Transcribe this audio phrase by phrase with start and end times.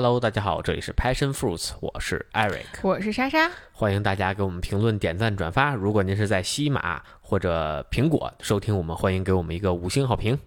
[0.00, 5.74] Hello，大家好，这里是 Passion Fruits，我是 Eric，我是莎莎，欢迎大家给我们评论、点赞、转发。
[5.74, 10.38] 如果您是在西马或者苹果收听我们，欢迎给我们一个五星好评。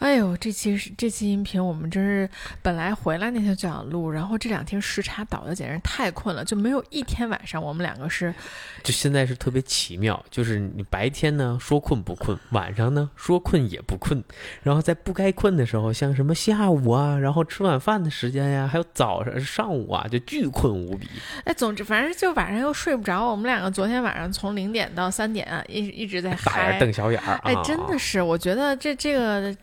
[0.00, 2.28] 哎呦，这期是这期音频，我们真是
[2.60, 8.34] 本来回来那天就想录，然后这两天时差倒的简直太困了，就没有一天晚上我们两个是，
[8.82, 14.22] 就现在是特别奇妙，就是你白天呢说困不困，晚上呢说困也不困，
[14.62, 21.08] 然后在不该困的时候，像什么下午啊，然后吃晚饭的时间呀，还有早上上午啊，就巨困无比。
[21.44, 29.54] 哎，总之反正就晚上又睡不着，我们两个昨天晚上从零点到三点啊，一一直在大眼瞪小眼儿，哎，真的是，我觉得这这个。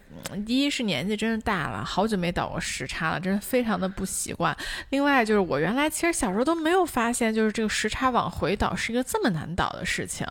[0.46, 4.56] 第一是年纪真是大了，好久没倒过时差了，真是非常的不习惯。
[4.90, 10.26] 另外就是我原来其实小时候都没有发现，就是这个时差往回倒是一个这么难倒的事情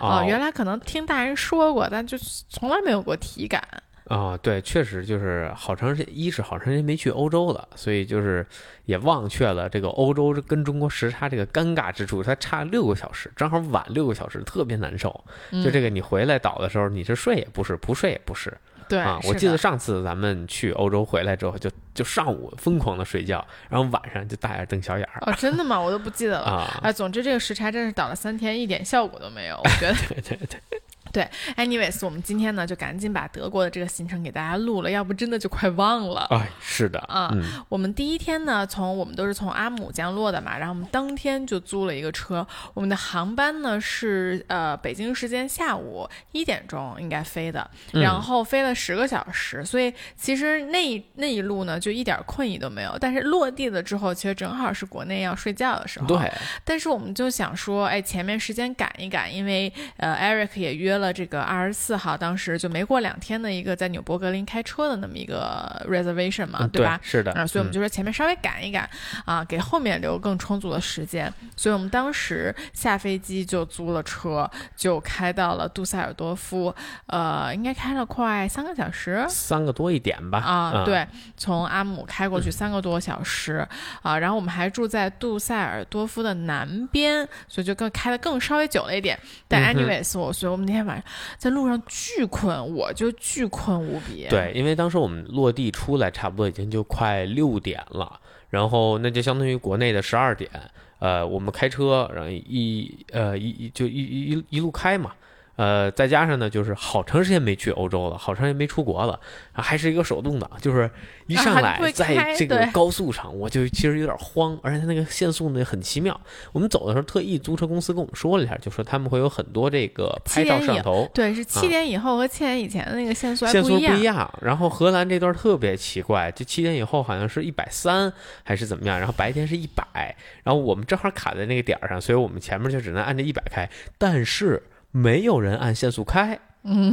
[0.00, 0.24] 啊。
[0.24, 3.62] 原来可能听大人说过，但就从来没有过体感
[4.08, 4.36] 啊。
[4.36, 8.46] 对，确实就是好长时间，一是好长时间没去欧洲了，所以就是
[8.84, 15.24] 也忘却了这个欧洲跟中国时差这个尴尬之处，它差六个小时，正好晚六个小时，特别难受。
[15.64, 18.56] 就这个你回来倒的时候，你是睡也不是，不睡也不是。
[18.88, 25.18] 对啊，我记得上次咱们去欧洲回来之后，就就上午疯狂的睡觉，然后晚上就大眼瞪小眼儿。
[25.26, 25.80] 哦，真的吗？
[25.80, 26.80] 我都不记得了啊。
[26.84, 29.56] 哎，总之这个时差真是倒了三天，一点效果都没有。
[29.56, 30.80] 我觉得， 对对对。
[31.16, 36.26] 对，anyways，我们今天呢就赶紧把德国的这个行程给大家录了，要不真的就快忘了。
[36.28, 37.34] 哎，是的啊，
[37.70, 56.06] 我们第一天呢，从我们都是从阿姆降落的嘛，然后我们当天就租了一个车，我们的航班呢是呃北京时间下午一点钟应该飞的，然后飞了十个小时，所以其实那那一路呢就一点困意都没有，但是落地了之后，其实正好是国内要睡觉的时候。
[56.06, 56.30] 对，
[56.62, 61.05] 但是我们就想说，哎，前面时间赶一赶，因为呃，Eric 也约了。
[61.12, 67.00] 这个二十四号，当时就没过两天的一个在纽博格林开车的那么一个 reservation 嘛，对吧？
[67.02, 68.88] 是的，啊，所以我们就说前面稍微赶一赶
[69.24, 71.32] 啊，给后面留更充足的时间。
[71.56, 76.74] 所以我们当时下飞机就租了车，就开到了杜塞尔多夫，
[77.06, 80.38] 呃，应该开了快三个小时，三个多一点吧。
[80.38, 81.06] 啊，对，
[81.36, 83.66] 从阿姆开过去三个多小时
[84.02, 89.18] 啊，然后我们还住在杜塞尔多夫的南边，所以就更开的更稍微久了一点。
[89.48, 91.04] 但 anyways，我所以我们那天晚上
[91.36, 94.26] 在路上巨困，我就巨困无比。
[94.30, 98.20] 对，因为当时我们落地出来，差不多已经就快六点了，
[98.50, 100.50] 然后那就相当于国内的十二点。
[100.98, 105.12] 呃，我们开车，然后一呃一就一一一路开嘛。
[105.56, 109.18] 呃，再加上呢，就是好长时间没去欧洲了，好长时间没出国了，
[109.52, 110.90] 还是一个手动挡，就是
[111.26, 116.20] 一上来在这个高速上，我就其实有点慌，而且它那个限速呢很奇妙。
[116.52, 124.30] 我们走的时候特意租车公司跟我们说了一下，就说他们会有很多这个拍照摄像头，对，是七点以后和七点以前的那个限速限速不一样。
[124.42, 128.12] 然后荷兰这段特别奇怪，就七点以后好像是一百三
[128.44, 130.14] 还是怎么样，然后白天是一百，
[130.44, 133.66] 然后我们正好卡在那个点儿上，所以我们前面就只能按着一百开，
[133.96, 134.62] 但是。
[134.96, 136.40] 没有人按限速开。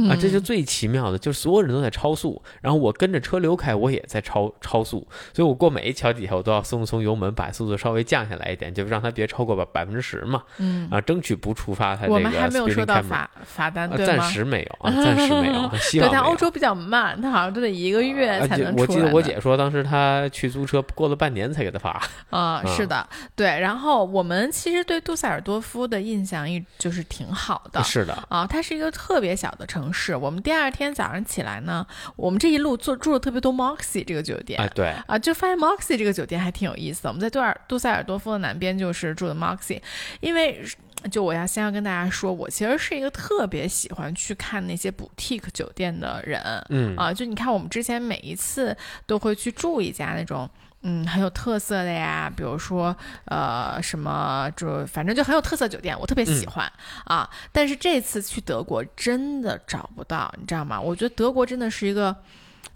[0.08, 10.42] 啊，这就最奇妙的，就是所有人都在超速，然后我跟着车流开，我也在超超速，所以我过每一桥底下，我都要松松油门，把速度稍微降下来一点，就让它别超过百百分之十嘛。
[10.58, 12.14] 嗯，啊，争取不触发它这个。
[12.14, 15.70] 我们还没有收到罚罚单，对暂时没有啊， 暂时没有。
[15.78, 16.08] 希望。
[16.08, 18.86] 对，但欧洲比较慢，他好像都得一个月才能出来。
[18.86, 22.00] 我记得我姐说，当时她去租车，过了半年才给她发。
[22.30, 23.46] 啊， 是的，对。
[23.46, 27.82] 然后我们其实对杜塞尔多夫的印象一就是挺好的。
[27.82, 28.16] 是的。
[28.28, 29.63] 啊，它是一个特别小的。
[29.66, 31.86] 城市，我们第二天早上起来呢，
[32.16, 37.10] 我们这一路住住了特别多 Moxie 这个酒店，啊，对，啊，就发现 Moxie 这个酒店还挺有意思的。
[37.10, 39.80] 我们在杜尔杜塞尔多夫的南边就是住的 Moxie，
[40.20, 40.64] 因为
[41.10, 48.76] 就我要先要跟大家说，我其实是一个特别喜欢去看那些 boutique 酒店的人，嗯，啊，就你看我们之前每一次
[49.06, 50.48] 都会去住一家那种。
[50.86, 56.70] 嗯，很有特色的呀，比如说，呃，什么，就反正就很有特色酒店，我特别喜欢
[57.06, 57.28] 啊。
[57.52, 60.78] 但是这次去德国真的找不到，你知道吗？
[60.78, 62.14] 我觉得德国真的是一个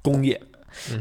[0.00, 0.40] 工业，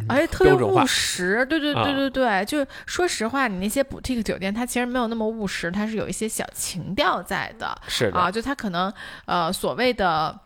[0.09, 1.45] 而且特别务实。
[1.45, 7.73] 对对对对对，就说实话，你那些 boutique 酒店，它其实没有那么务实，它是有一些小情调在的。
[7.87, 8.91] 是的啊，就它可能
[9.25, 10.37] 呃所谓的。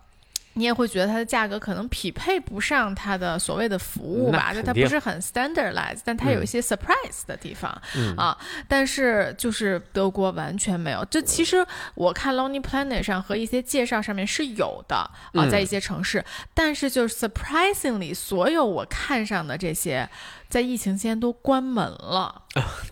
[0.53, 4.53] 你也会觉得它的价格可能匹配不上它的所谓的服务吧？
[4.53, 7.71] 就它不是很 standardized，但它有一些 surprise 的地方
[8.17, 8.37] 啊。
[8.67, 11.05] 但是就是德国完全没有。
[11.05, 11.65] 就其实
[11.95, 14.95] 我看 Lonely Planet 上和一些介绍上面是有的
[15.33, 16.23] 啊，在一些城市。
[16.53, 20.09] 但是就是 surprisingly，所有我看上的这些，
[20.49, 22.43] 在疫情期间都关门了，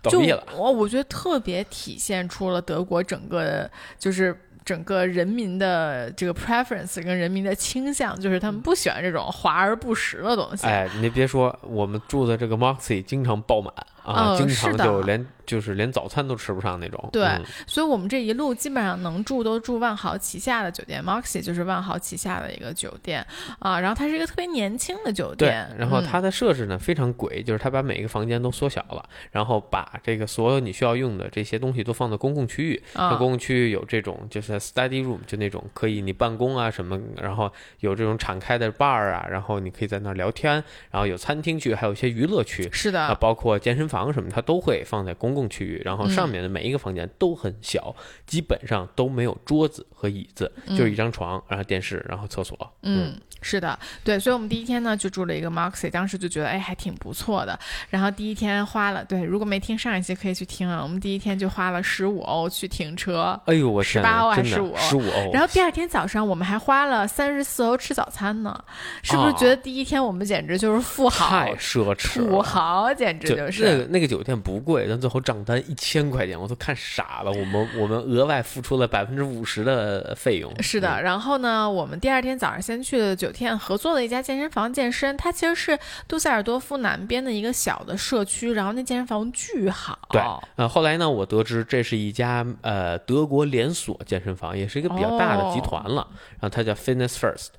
[0.01, 0.43] 倒闭了。
[0.55, 4.45] 我我觉得特别体现出了德国整个就是。
[4.69, 10.67] 整个人民的这个 preference 跟人民的倾向，就是他们不喜欢这种华而不实的东西。
[10.67, 13.73] 哎，你别说，我们住的这个 Moxie 经常爆满
[14.03, 17.09] 啊，哦经常就连就是连早餐都吃不上那种。
[17.11, 23.25] 对嗯所以我们这一路基本上能住都住万豪旗下的酒店，Moxie 就是万豪旗下的一个酒店
[23.59, 23.79] 啊。
[23.79, 32.81] 然后它是一个特别年轻的酒店，，嗯然后它的设置呢非常诡，就是它把每一个房间都缩小了，然后把这个所有你需要用的这些东西都放到公共区域。
[32.93, 40.53] 那啊公共区域有这种就是 study room，就那种可以你办公啊什么，然后有这种敞开的 bar 啊，然后你可以在那儿聊天，
[40.91, 42.69] 然后有餐厅区，还有一些娱乐区。
[42.71, 52.57] 是啊，的，包括健身房什么，它都会放在公共区域，然后上嗯面的每一个房间都很小，基本上都没有桌子和椅子，就是一张床，然后电视，然后厕所。
[52.83, 57.57] 嗯，是的，对，所以我们第一天呢就住了一个 Moxie，当时就觉得哎还挺不错的。
[57.89, 63.39] 然后第一天花了，对，如果没听上一期可以去听啊，我们第一天就花了十五欧去停车。
[63.45, 68.63] 哎呦，我天18欧，还真的15十五欧，然后第二天早上我们还花了三十四欧吃早餐呢，
[69.03, 72.41] 是不是啊觉得第一天我们简直就是富豪、太奢侈土。
[72.41, 73.78] 豪，简直就就是。
[73.79, 77.31] 那个那个酒店不贵，但最后账单一千块钱，我都看傻了。
[77.31, 80.51] 我们我们额外付出了百分之五十的费用。
[80.63, 85.77] 是的，然后呢，我们第二天早上先去的酒店合作的一家健身房健身，它其实是
[86.07, 89.99] 杜塞尔多夫南边的一个小的社区，然后那健身房巨好。
[90.11, 90.21] 对
[90.55, 96.07] 呃，后来呢，我得知这是一家呃德国连锁健身房，也是一个比较大的集团了。
[96.39, 97.49] 然后它叫 Fitness First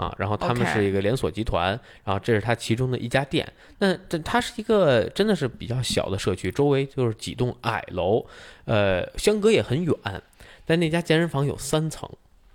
[0.00, 3.46] 啊，然后他们是一个连锁集团，然后这是它其中的一家店。
[3.78, 8.24] 那这它是一个真的是比较小的社区，周围就是几栋矮楼，
[8.64, 9.94] 呃，相隔也很远。
[10.64, 12.08] 但那家健身房有三层。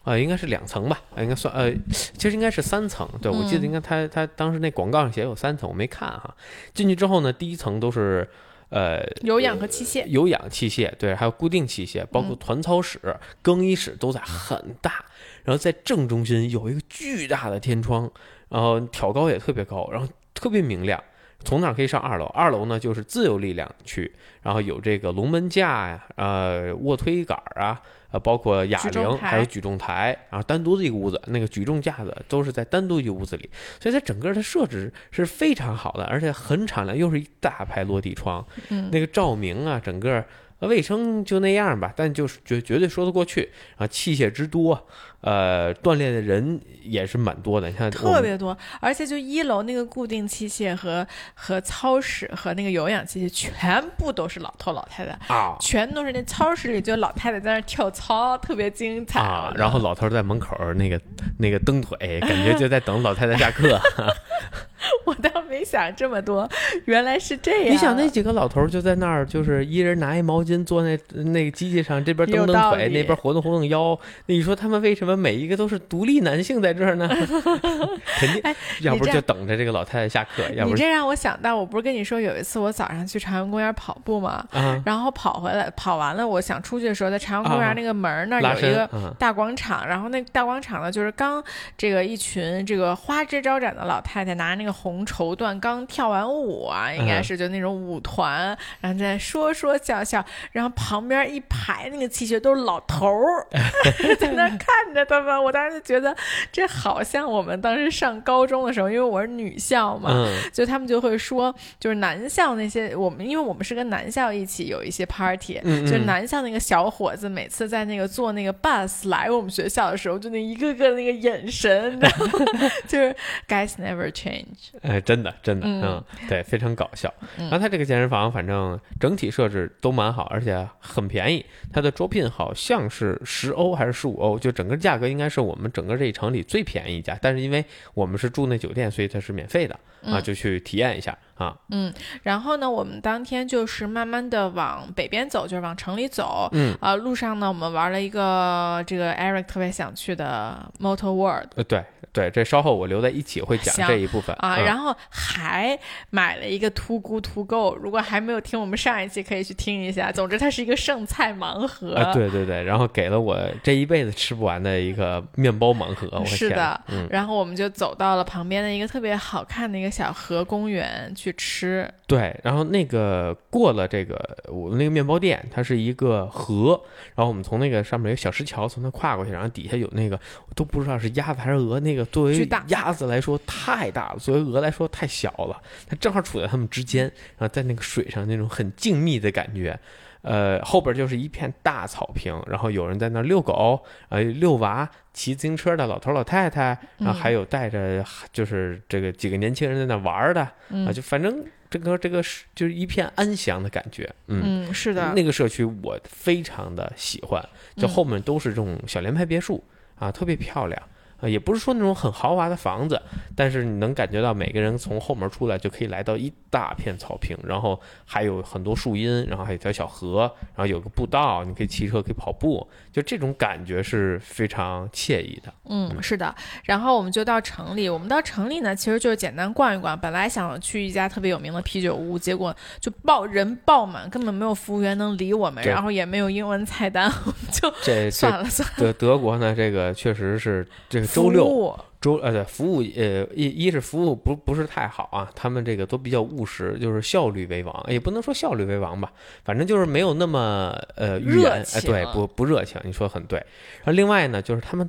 [0.06, 3.10] 啊、应该是两层吧，啊应该算呃，其实应该是三层。
[3.24, 6.36] 对，我记得应该他他当时那广告上写有三层，我没看哈。
[6.76, 8.30] 进去之后呢，第一层都是
[8.70, 10.06] 呃有氧和器械。
[10.06, 13.00] 有氧器械，对，还有固定器械，包括团操室、
[13.42, 15.04] 更衣室都在很大。
[15.46, 18.12] 然后在正中心有一个巨大的天窗，
[18.50, 21.02] 然后挑高也特别高，然后特别明亮。
[21.44, 24.12] 从那儿可以上二楼，二楼呢就是自由力量区，
[24.42, 33.48] 然后有这个龙门架呀、呃卧推杆啊，呃包括哑铃，还有举重台，然后单独的一个屋子，那个举重架子都是在单独一个屋子里，
[33.80, 40.26] 所以它整个的设置是非常好的，而且很敞亮，又是一大排落地窗，嗯那个照明啊，整个
[40.60, 44.88] 呃卫生就那样吧，但就是绝绝对说得过去啊，器械之多，
[45.26, 59.20] 呃，锻炼的人也是蛮多的，你看特别多，而且就一楼那个固定器械和和操室和那个有氧器械，全部都是老头老太太，啊全都是那操室里就老太太在那跳操，特别精彩。
[59.20, 61.02] 啊，然后老头在门口那个
[61.40, 63.82] 那个蹬腿， 感觉就在等老太太下课。
[65.06, 66.48] 我倒没想这么多，
[66.86, 67.74] 原来是这样。
[67.74, 74.00] 你想那几个老头就在那儿，就是一人拿一毛巾坐那那个机器上，这边蹬蹬腿，那边活动活动腰。
[74.28, 77.08] 那你说他们为什么每一个都是独立男性在这儿呢？
[78.20, 84.46] 肯定，要不哎这样就等着这个老太太下课，要不你这让我想到，我不是跟你说有一次我早上去朝阳公园跑步吗？
[84.52, 91.44] 啊然后跑回来，跑完了，我想出去的时候，在朝阳公啊园那个门儿那儿有一个啊大广场，然后那大广场呢，就是刚
[91.78, 103.48] 这个一群这个花枝招展的老太太拿着那个红绸缎刚跳完舞啊，应该嗯是就那种舞团，然后在说说笑笑，然后旁边一排那个器械都是老头儿
[104.20, 106.16] 在那看着他们，我当时就觉得
[106.52, 122.28] 这好像我们当时上高中的时候，因为我是女校嘛，嗯就他们就会说，就是男校那些我们，因为我们是跟男校一起有一些 party，、嗯就是嗯男校那个小伙子每次在那个坐那个 bus 来我们学校的时候，就那一个个的那个眼神，然后
[122.88, 123.16] 就是
[123.48, 124.72] guys never change。
[124.82, 127.14] 哎，真的真的，嗯嗯，对，非常搞笑。
[127.38, 131.46] 嗯然后他这个健身房，反正整体设置都蛮好，而且很便宜。
[131.72, 137.18] 他的周聘好像是十欧还是十五欧，就整个价格应该是我们整个这一城里最便宜一家。
[137.22, 139.74] 但是因为我们是住那酒店，所以它是免费的
[140.04, 141.58] 啊，嗯就去体验一下啊。
[141.70, 146.50] 嗯然后呢，我们当天就是慢慢的往北边走，就是往城里走。
[146.54, 151.84] 嗯，啊、路上呢，我们玩了一个这个 Eric 特别想去的 Motor World 呃，对
[152.16, 155.78] 对，这稍后我留在一起会讲这一部分啊，嗯然后还
[156.10, 157.76] 买了一个 Too Good To Go。
[157.76, 160.14] 如果还没有听我们上一期，可以去听一下。
[160.14, 161.94] 总之，它是一个剩菜盲盒。
[161.96, 171.86] 啊，对对对，然后给了我这一辈子吃不完的一个面包盲盒，是的，嗯，然后我们就走到了旁边的一个特别好看的一个小河公园去吃。
[172.08, 176.80] 对，然后那个过了这个我们那个面包店，它是一个河，
[177.16, 180.16] 然后我们从那个上面有小石桥从那跨过去，然后底下有那个
[180.48, 187.06] 我都不知道是鸭子还是鹅，那个作为鸭子来说太大了，作为鹅来说太小了，它正好处在它们之间，
[187.38, 189.80] 然后在那个水上那种很静谧的感觉。
[190.22, 207.40] 呃，后边就是一片大草坪，然后有人在那遛狗，呃，遛娃，骑自行车的老头老太太，然后还有带着就是这个几个年轻人在那玩儿的，啊，嗯，就反正这个这个是就是一片安详的感觉，嗯，嗯，是的，那个社区我非常的喜欢，
[207.76, 207.90] 就嗯。
[207.90, 209.64] 后面都是这种小联排别墅
[210.00, 210.82] 啊，特别漂亮。
[211.26, 213.02] 啊，也不是说那种很豪华的房子，
[213.36, 225.52] 但是你能感觉到每个人从后门出来就可以来到一大片草坪，然后还有很多树荫，然后还有条小河，然后有个步道，你可以骑车，可以跑步，就这种感觉是非常惬意的。
[225.68, 226.34] 嗯，是的。
[226.64, 230.00] 然后我们就到城里，我们到城里呢，其实就是简单逛一逛。
[230.00, 238.76] 本来想去一家特别有名的啤酒屋，结果就爆人爆满，根本没有服务员能理我们，然后也没有英文菜单，我们就这算了算了。
[238.78, 249.12] 德德国呢，这个确实是这个周六周呃对服务呃一一是服务不不是太好啊，他们这个都比较务实，就是效率为王，也不能说效率为王吧，
[249.44, 253.40] 反正就是没有那么呃语热情对不不热情，你说的很对。
[253.80, 254.88] 然后另外呢，就是他们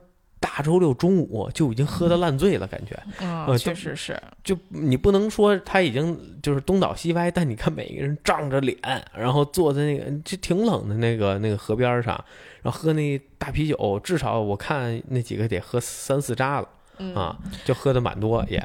[0.48, 8.78] 大周六中午就已经喝得烂醉了，感觉嗯，呃确实是，就你不能说他已经就是东倒西歪，但你看每个人涨着脸，
[9.12, 12.14] 然后坐在那个就挺冷的那个那个河边上，
[12.62, 16.68] 然后喝那大啤酒，至少我看那几个得喝三四扎了。
[16.98, 18.58] 嗯啊，就喝的蛮多也。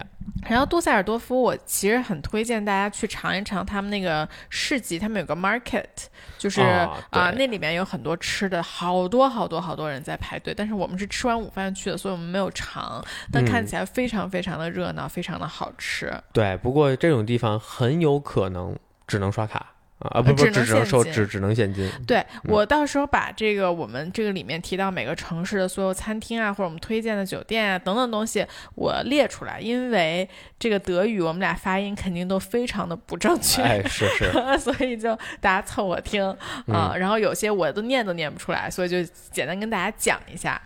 [0.49, 5.85] 然后杜塞尔多夫，我其实很推荐大家去尝一尝他们那个市集，他们有个 market，
[6.37, 10.53] 就是啊那里面有很多吃的，好多好多好多人在排队。
[10.53, 13.67] 但是我们是吃完午饭去的，所以我们没有尝，但看嗯。
[13.67, 16.13] 起来非常非常的热闹，非常的好吃。
[16.33, 19.67] 对，不过这种地方很有可能只能刷卡
[20.01, 21.89] 啊啊，不不，只能只收只只能现金。
[22.05, 30.27] 对我到时候把这个我们这个里面提到每个城市的所有餐厅啊，或者我们推荐的酒店啊等等东西，我列出来，因为
[30.59, 33.61] 这个德语我们俩发音肯定都非常的不正确。
[33.61, 36.21] 哎，是是， 所以就大家凑合听
[36.67, 40.61] 啊、然后有些我都念都念不出来，所以就简单跟大家讲一下。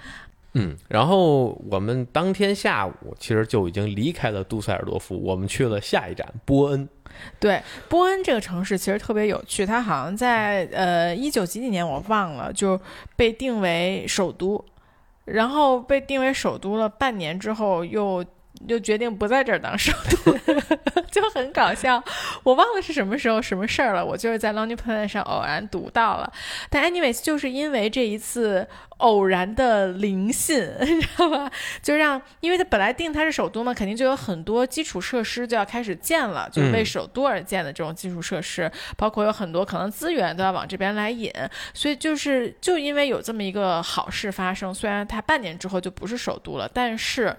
[0.56, 6.90] 嗯，然后我们当天下午其实就已经离开了杜塞尔多夫，我们去了下一站波恩。
[7.40, 12.80] 对，波恩这个城市其实特别有趣，它好像在呃一九几几年我忘了，就
[13.16, 14.64] 被定为首都，
[15.26, 18.26] 然后被定为首都了，半年之后又。
[18.68, 19.92] 又决定不在这儿当首
[20.24, 20.34] 都，
[21.12, 22.04] 就很搞笑。
[22.44, 26.32] 我忘了是什么时候什么事儿了，我就是在 Lonely Planet 上偶然读到了。
[26.70, 28.68] 但 anyways，就是因为这一次
[28.98, 31.52] 偶然的灵性， 你知道吧？
[31.82, 41.32] 就让，因为它本来定它是首都嘛，肯定就有很多基础设施就要开始建了，就是为嗯首都而建的这种基础设施，包括有很多可能资源都要往这边来引，
[41.74, 47.36] 所以就是就因为有这么一个好事发生，虽然它半年之后就不是首都了，但是。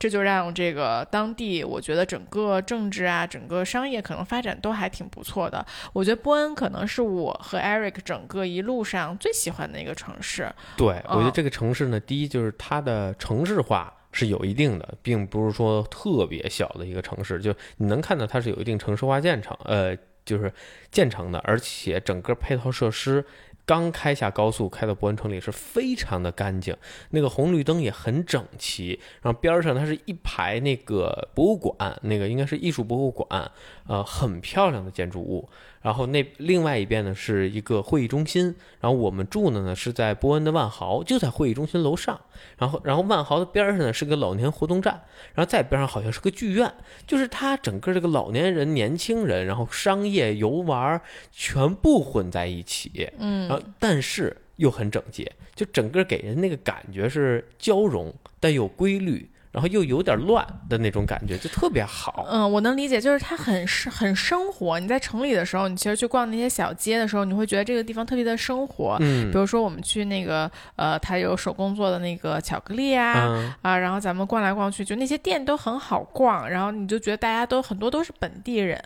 [0.00, 5.64] 这就让这个当地，我觉得整个政治啊，整个商业可能发展都还挺不错的。
[5.92, 10.50] 我觉得波恩可能是我和 Eric 整个一路上最喜欢的一个城市。
[10.74, 20.50] 对，我觉得嗯这个城市呢，第一就是它的城市化是有一定的，并不是说特别小的一个城市，就你能看到它是有一定城市化建成，呃，就是
[20.90, 23.22] 建成的，而且整个配套设施。
[23.70, 26.76] 刚开下高速，开到博恩城里是非常的干净，
[27.10, 33.48] 那个红绿灯也很整齐，然后边上它是一排那个博物馆，那个应该是艺术博物馆，
[33.90, 35.48] 呃，很漂亮的建筑物。
[35.82, 42.20] 然后那另外一边呢是一个会议中心，然后我们住的呢是在波恩的万豪，就在会议中心楼上。
[42.56, 45.02] 然后然后万豪的边上呢是个老年活动站，
[45.34, 46.72] 然后再边上好像是个剧院，
[47.04, 51.00] 就是它整个这个老年人、年轻人，然后商业游玩
[51.32, 59.28] 全部混在一起，嗯然后但是又很整洁，就整个给人那个感觉是交融但有规律。
[59.52, 62.24] 然后又有点乱的那种感觉，就特别好。
[62.30, 64.78] 嗯，我能理解，就是它很生很生活。
[64.78, 68.96] 你在城里的时候，你其实去逛那些小街的时候，你会觉得这个地方特别的生活。
[69.00, 78.80] 嗯比如说我们去那个呃，它有手工做的那个巧克力啊、嗯，啊，然后咱们逛来逛去，就那些店都很好逛，然后你就觉得大家都很多都是本地人。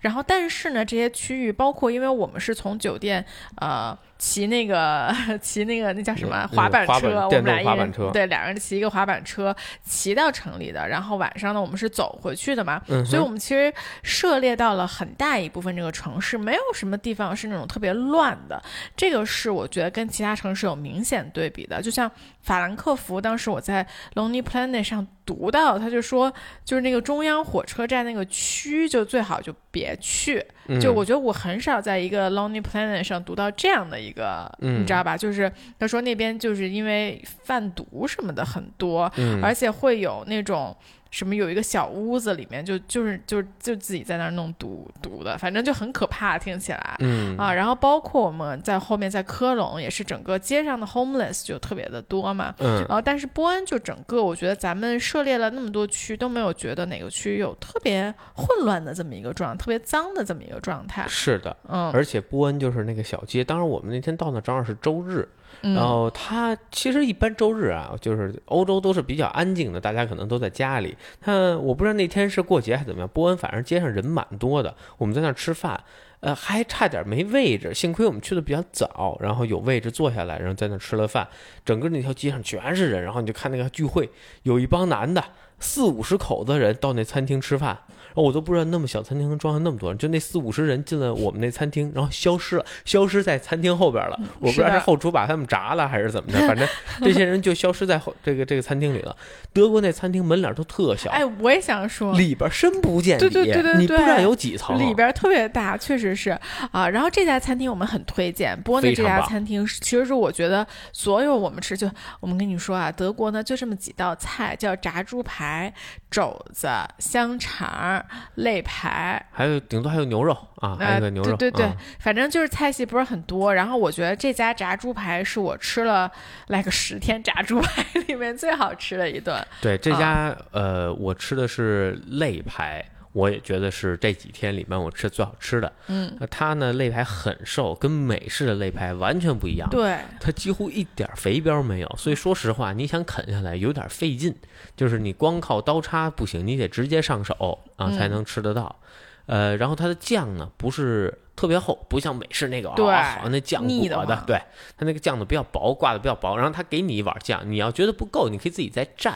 [0.00, 3.24] 然后但是呢，这些区域包括因为我们是从酒店
[3.56, 3.96] 呃。
[4.18, 9.54] 骑那个 骑那个那叫什么滑板车，我们俩一人对两人骑一个滑板车
[9.84, 18.62] 骑到城里的，然后晚上呢我们是走回去的嘛，嗯所以我们其实涉猎到了很大一部分这个城市，没有什么地方是那种特别乱的。
[18.96, 21.82] 这个是我觉得跟其他城市有明显对比的。
[21.82, 26.32] 就像法兰克福，当时我在 Lonely Planet 上读到，他就说，
[26.64, 30.44] 就是那个中央火车站那个区，就最好就别去。
[30.68, 35.16] 嗯就我觉得我很少在一个 Lonely Planet 上读到这样的一个，嗯你知道吧？
[35.16, 40.74] 就是他说那边就是因为贩毒什么的很多，嗯而且会有那种
[41.16, 46.96] 什么有一个小屋子里面就就是就就自己在那儿弄毒毒的，反正就很可怕，听起来。
[46.98, 47.34] 嗯。
[47.38, 52.80] 啊，然后包括我们在后面在科隆也是整个街上的 homeless 就特别的多嘛，嗯。
[52.80, 61.90] 然后但是波恩就整个我觉得咱们涉猎了那么多区都没有觉得哪个区有特别混乱的这么一个状，特别脏的这么一个状态，是的，嗯。
[61.92, 65.26] 而且波恩就是那个小街，当然我们那天到那正好是周日，
[65.62, 70.96] 然后他其实一般周日啊，就是欧洲都是比较安静的，大家可能都在家里。
[71.20, 75.82] 它我不知道那天是过节还是怎么样，波恩反正街上人蛮多的，我们在那儿吃饭。
[76.20, 81.28] 呃，还差点没位置，幸亏我们去的比较早，然后有位置坐下来，然后在那儿吃了饭。
[81.62, 84.10] 整个那条街上全是人，然后你就看那个聚会，
[84.42, 85.22] 有一帮男的，
[85.60, 87.78] 四五十口子人到那餐厅吃饭，
[88.16, 94.18] 后我都不知道那么小餐厅能装下那么多人，就那四五十人进了我们那餐厅，然后消失了，消失在餐厅后边了。
[94.40, 96.66] 我不知道是后厨把他们炸了还是怎么着，反正
[97.00, 99.16] 这些人就消失在后这个这个餐厅里了。
[99.52, 106.30] 德国那餐厅门脸都特小，哎，我也想说，里边深不见底，对对对对对你不知道有几层，里边特别大，确实是
[106.70, 106.88] 啊。
[106.88, 115.72] 然后这家餐厅我们很推荐，波恩的这家餐厅其实是我觉得所有我们吃就我们跟你说啊，德国呢就这么几道菜，叫炸猪排、
[116.10, 116.68] 肘子、
[116.98, 118.04] 香肠、
[118.36, 119.24] 肋排。
[119.32, 123.54] 还有顶多还有牛肉啊，还有呃，个牛肉，对对对，嗯反正就是菜系不是很多。
[123.54, 126.10] 然后我觉得这家炸猪排是我吃了
[126.48, 129.44] 来个十天炸猪排里面最好吃的一顿。
[129.60, 132.84] 对这啊家呃，我吃的是肋排。
[133.16, 135.72] 我也觉得是这几天里面我吃最好吃的。
[135.86, 139.66] 嗯，那它呢肋排很瘦，跟美式的肋排完全不一样。
[139.70, 144.34] 对，它几乎一点肥膘没有，所以说实话，你想啃下来有点费劲，
[144.76, 148.76] 就是你光靠刀叉不行，你得直接上手啊嗯才能吃得到。
[149.24, 154.36] 呃，然后它的酱呢不是特别厚，不像美式那个对啊，好像那酱裹的对，
[154.76, 159.14] 它那个酱呢比较薄，挂的比较薄，然后它给你一碗酱，你要觉得不够，你可以自己再蘸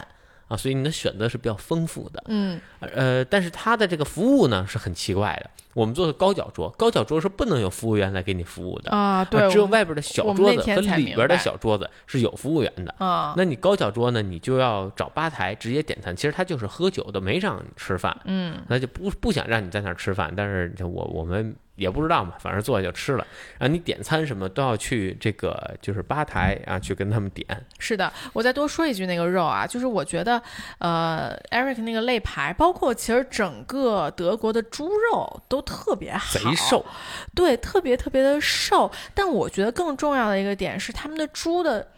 [0.51, 2.21] 啊，所以你的选择是比较丰富的。
[2.27, 8.91] 嗯，呃，但是它的这个服务呢是很奇怪的，我们做的高脚桌，高脚桌是不能有服务员来给你服务的。
[8.91, 12.93] 啊，对，啊只有外边的小桌子和里边的小桌子是有服务员的。
[12.99, 14.21] 啊，那你高脚桌呢？
[14.21, 16.17] 你就要找吧台直接点餐。
[16.17, 20.35] 其实他就是喝酒的，没让你吃饭，嗯，他就不不想让你在那儿吃饭。
[20.37, 23.27] 但是我我们也不知道嘛，反正坐下就吃了。
[23.59, 27.47] 然后你点餐什么都要去这个就是吧台啊去跟他们点。
[27.79, 30.41] 是的，我再多说一句，那个肉啊，就是我觉得，
[30.79, 36.85] 呃，Eric 那个肋排，包括其实整个德国的猪肉都特别好，贼瘦，
[37.35, 38.91] 对，特别特别的瘦。
[39.15, 41.89] 但我觉得更重要的一个点是，他们的猪的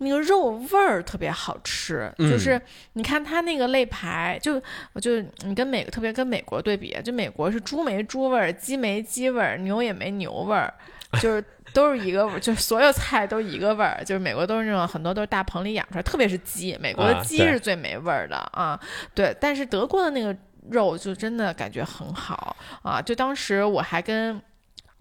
[0.00, 2.12] 那个肉味儿特别好吃。
[2.18, 2.60] 嗯就是
[2.94, 4.60] 你看它那个肋排，就
[4.92, 10.74] 我就你跟美特别跟美国对比，就美国是猪没猪味儿，鸡没鸡味儿，牛也没牛味儿，
[11.20, 11.44] 就是。
[11.72, 18.76] 都是一个味儿，就是所有菜都一个味儿，就是美国都是那种很多都是大棚里养出来，特别是鸡，美国的鸡是最没味儿的啊，
[19.14, 20.36] 对，但是德国的那个
[20.68, 24.42] 肉就真的感觉很好啊，就当时我还跟。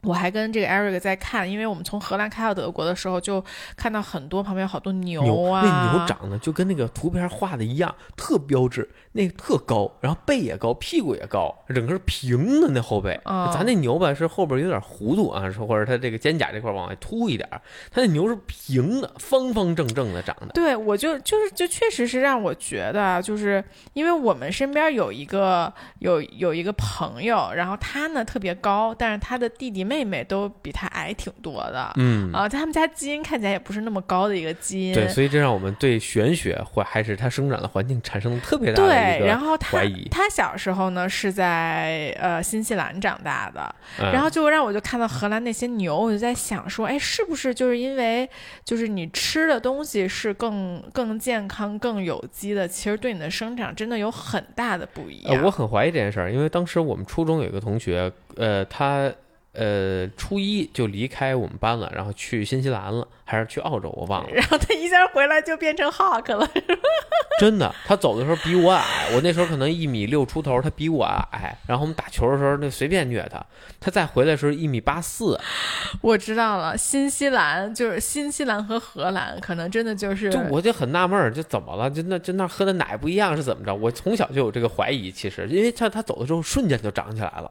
[0.01, 3.43] 我还跟这个 Eric 在看，因为我们从荷兰开到德国的时候，就
[3.75, 13.19] 看到很多旁边有好多牛啊，那牛长得就跟那个图片画的一样，特标致，那个特高，然后背也高，屁股也高，整个平的那后背。
[13.25, 17.59] 哦咱那牛吧是后边有点弧度啊，是或者它这个肩胛这块往外凸一点儿，
[17.91, 20.49] 它那牛是平的，方方正正的长的。
[20.53, 31.91] 对，我就就是就确实是让我觉得啊，就是因为我们身边有一个有有一个朋友，然后他呢特别高，但是他的弟弟妹妹都比他矮挺多的。
[31.97, 39.79] 嗯，啊，他们家基因看起来也不是那么高的一个基因，对，所以这让我们对玄学或还是它生长的环境产生了特别大的一对，然后他。
[40.11, 48.29] 他小时候呢是在呃新西兰长大的，嗯然后就让我就看到荷兰那些牛，我就在想说，哎，是不是就是因为
[48.65, 55.35] 就是你吃的东西是更更健康、更有机的，其实对你的生长真的有很大的不一样。
[55.35, 59.11] 呃，我很怀疑这件事儿，因为当时我们初中有一个同学，呃，他
[59.53, 64.29] 呃初一就离开我们班了，然后去新西兰了，还是去澳洲，我忘了。
[64.33, 66.47] 然后他一下回来就变成 Hawk 了，
[67.39, 68.83] 真的，他走的时候比我矮，
[69.13, 71.57] 我那时候可能一米六出头，他比我矮。
[71.65, 73.43] 然后我们打球的时候，那随便虐他。
[73.79, 75.39] 他再回来的时候一米八四，
[76.01, 81.89] 我知道了，新西兰就是新西兰和荷兰，可能真的就是就我就很纳闷儿，就怎么了？
[81.89, 83.73] 就那就那喝的奶不一样是怎么着？
[83.73, 87.49] 我从小就有这个怀疑，其实因为他他走的时候瞬间就长起来了。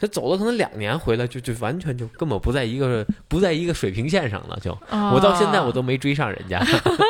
[0.00, 4.70] 他走了可能两年回来就就完全就根本不在一个不在一个水平线上了，就
[5.12, 6.60] 我到现在我都没追上人家。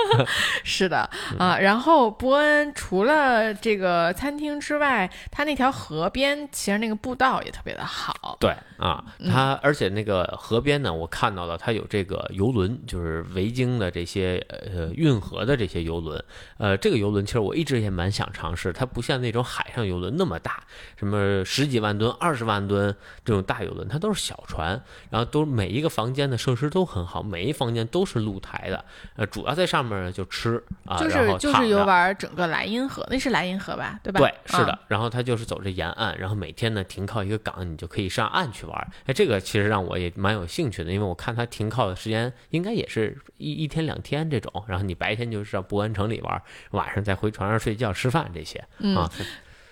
[0.64, 8.36] 是的啊，然后伯恩除了这个餐厅之外，他那条河边其实那个步道也特别的好。
[8.40, 16.22] 对啊，他而且那个河边呢，我看到了它有这个游轮，就是维京的这些呃运河的这些游轮。
[16.58, 20.60] 呃，这个游轮其实我一直也蛮想尝试，它不像那种海上游轮那么大，
[20.98, 22.79] 什么十几万吨、二十万吨。
[23.24, 28.84] 这种大游轮，它都是小船，然后都每一个房间的设施都很好，每一房间都是露台的，
[29.16, 34.20] 呃，主要在上面呢就吃啊，就是就是游玩整个莱茵河，那是莱茵河吧，对吧？
[34.20, 34.78] 对，是的。
[34.88, 38.92] 然后它就是走这沿岸，然后每天呢停靠一个港，你就可以上岸去玩。
[39.06, 48.58] 哎，这个其实让我也蛮有兴趣的，因为我看它停靠的时间应该也是一一天两天这种，然后你白天就是上博安城里玩，晚上再回船上睡觉吃饭这些
[48.94, 49.10] 啊。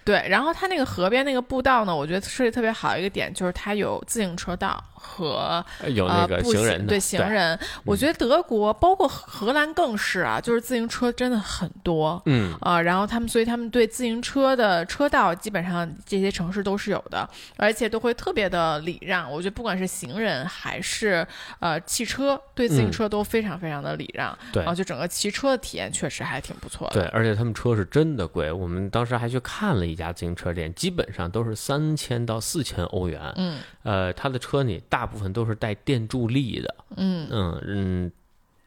[0.08, 4.82] 对，然后它那个河边那个步道呢，我觉得设计特别好一个点就是它有自行车道。
[5.00, 19.30] 和有那个行人对行人，我觉得德国包括荷兰更是啊，就是自行车真的很多，嗯啊，然后他们所以他们对自行车的车道基本上这些城市都是有的，而且都会特别的礼让。
[19.30, 21.24] 我觉得不管是行人还是
[21.60, 27.00] 呃汽车，对自行车都非常非常的礼让，对，然后就整个骑车的体验确实还挺不错的。
[27.00, 34.80] 对，而且他们车是真的贵，我们当时还去看了一家自行车店，基本上都是三千到四千欧元，嗯，呃，他的车呢。
[34.88, 38.12] 大部分都是带电助力的，嗯嗯嗯，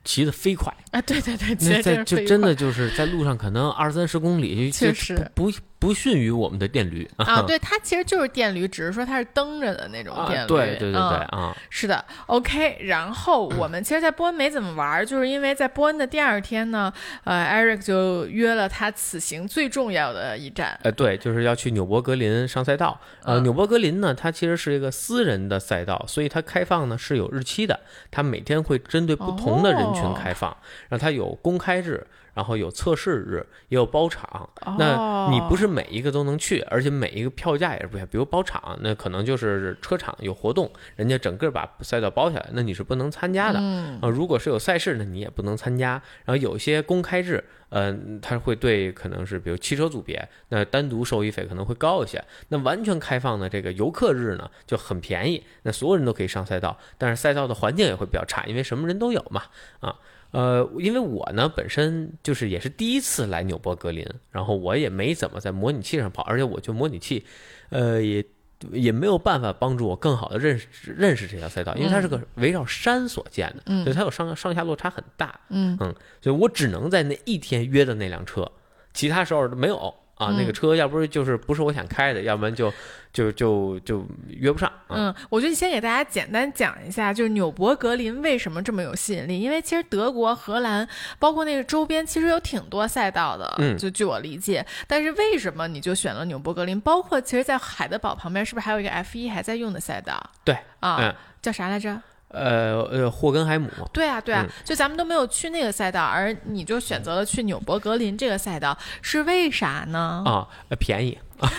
[0.03, 1.01] 骑得飞快啊！
[1.01, 5.45] 对对对，那在就真的就是在路上可能二三十公里，确实不。
[5.49, 5.57] 不
[5.91, 10.47] 逊于我们的电驴啊， 对，它其实就是电驴，只是说它是蹬着的那种电驴。
[10.47, 12.05] 对对对对啊，是的。
[12.27, 20.79] OK，然后我们其实，在波恩没怎么玩，就是因为在波恩的第二天呢，呃，Eric 就约了他此行最重要的一站。
[20.83, 22.99] 呃，对，就是要去纽博格林上赛道。
[23.23, 27.79] 呃，纽博格林呢，它其实是一个私人的赛道，所以它开放呢是有日期的，
[28.11, 30.55] 它每天会针对不同的人群开放，
[30.89, 32.05] 然后它有公开日。
[32.33, 34.49] 然后有测试日，也有包场。
[34.77, 38.07] 那你不是每一个都能去，而且每一个票价也是不一样。
[38.09, 43.59] 比如包场，那可能就是车场有活动，人家整个把赛道包下来，那你是不能参加的。
[44.01, 46.01] 啊，如果是有赛事，那你也不能参加。
[46.25, 52.23] 然后有些公开日，嗯，它会对可能是比如汽车组别，那单独收益费可能会高一些。
[52.49, 59.43] 那完全开放的这个游客日呢，就很便宜，那所有人都可以上赛道，但是赛道的环境也会比较差，因为什么人都有嘛，
[59.79, 59.95] 啊。
[60.31, 67.25] 呃，因为我呢本身就是也是第一次来纽博格林，然后我也没怎么在模拟器上跑，而且我就模拟器，
[67.69, 68.25] 呃，也
[68.71, 78.51] 也没有办法帮助我更好的认识认识这条赛道，因为它是个围绕山所建的，所以它有上上下落差很大，嗯嗯，所以我只能在那一天约的那辆车，
[78.93, 79.93] 其他时候没有。
[80.21, 82.71] 啊，那个车要不是就是不是我想开的，要不然就
[83.11, 84.71] 就就就约不上。
[84.89, 89.39] 嗯，我觉得你先给大家简单讲一下，就是纽博格林为什么这么有吸引力？
[89.39, 93.51] 因为其实德国、荷兰，包括那个周边，其实有挺多赛道的。
[93.57, 96.79] 嗯，就据我理解，但是为什么你就选了纽博格林？
[96.81, 100.21] 包括其实，在海德堡旁边，是不是还有一个 F 一还在用的赛道？
[100.43, 101.99] 对，啊，叫啥来着？
[102.31, 103.69] 呃呃，霍根海姆。
[103.93, 110.23] 对啊，对啊，就咱们都没有去那个赛道，而你就选择了去纽博格林这个赛道，是为啥呢？
[110.25, 110.47] 啊，
[110.79, 111.17] 便宜。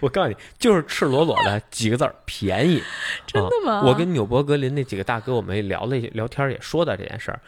[0.00, 2.82] 我告诉你，就是赤裸裸的几个字儿，便宜。
[3.26, 3.82] 真的吗？
[3.86, 7.40] 我跟纽博格林那几个大哥，我们也聊了聊天，也说到这件事儿。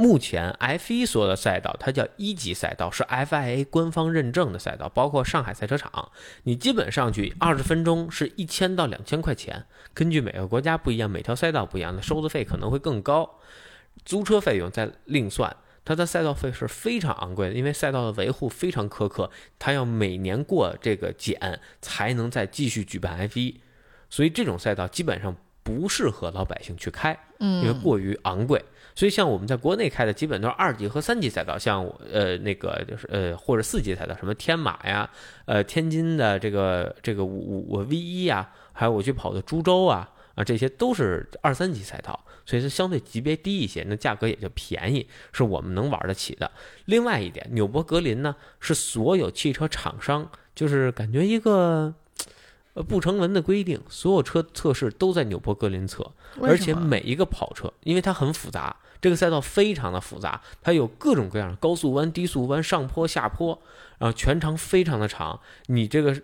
[0.00, 6.12] 目前 F 一所有的赛道，它叫一级赛道，是 FIA 官方认证的赛道，包括上海赛车场。
[6.44, 13.28] 你基本上去二十分钟是一千到两千块钱，根据每个国家不一样，每条赛道不一样的收的费可能会更高，
[14.04, 15.56] 租车费用再另算。
[15.84, 23.60] 它的赛道费是非常昂贵的，因为赛道的维护非常苛刻，它要每年过这个检才能再继续举办 F 一，
[24.08, 25.34] 所以这种赛道基本上
[25.64, 28.64] 不适合老百姓去开，因为过于昂贵。
[28.98, 35.08] 所以，像我们在国内开的，基本都是二级和三级赛道，像呃那个就是呃或者四级赛道，什么天马呀，
[35.44, 46.50] 呃天津的这个这个五五 V 一呀，还有我去跑的株洲啊啊，这些都是二三级赛道，所以它相对级别低一些，那价格也就便宜，是我们能玩得起的。
[46.86, 51.94] 另外一点，纽博格林呢是所有汽车厂商，就是感觉一个
[52.74, 52.82] 呃。
[52.82, 56.04] 不成文的规定，所有车测试都在纽博格林测，
[56.42, 63.60] 而且每一个跑车，因为它很复杂，这个赛道非常的复杂，它有各种各样的高速弯、低速弯、上坡、下坡，
[63.98, 66.14] 然后全长非常的长，你这个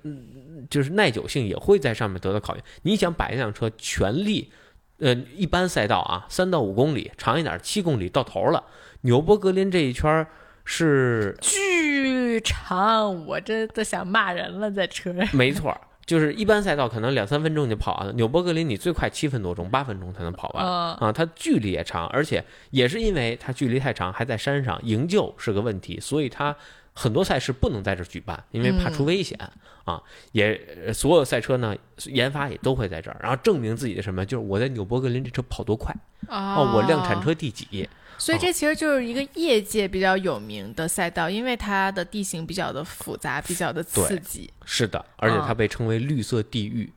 [0.68, 2.64] 就是耐久性也会在上面得到考验。
[2.82, 4.50] 你想把一辆车全力，
[4.98, 8.64] 呃，一般赛道啊，三到五公里，长一点七公里到头了，
[9.02, 10.26] 纽博格林这一圈
[10.64, 15.36] 是巨长，我真的想骂人了，在车上。
[15.36, 15.78] 没错。
[16.06, 20.64] 就是一般赛道可能两三分钟就跑完了，纽博格林你最快七分多钟、八分钟才能跑完。
[20.64, 26.54] 嗯啊，它距离也长，而且也是因为它距离太长，还在山上，营救是个问题，所以它
[26.92, 29.38] 很多赛事不能在这儿举办，因为怕出危险、
[29.84, 30.02] 啊。
[30.32, 31.74] 也呃所有赛车呢，
[32.06, 35.94] 研发也都会在这儿，然后证明自己的什么，就是我在纽博格林这车跑多快
[36.28, 44.52] 啊哦，我量产车第几，所以这其实就是一个业界比较有名的赛道，因为它的地形比较的复杂，比较的刺激。
[44.64, 46.92] 是的，而且它啊被称为绿色地狱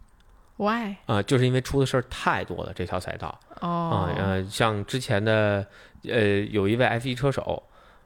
[0.57, 0.95] Why？
[1.05, 3.27] 啊、就是因为出的事儿太多了，这条赛道。
[3.59, 5.65] 啊，哦，呃，像之前的
[6.03, 7.63] 呃有一位 F 1车手，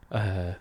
[0.09, 0.53] 呃，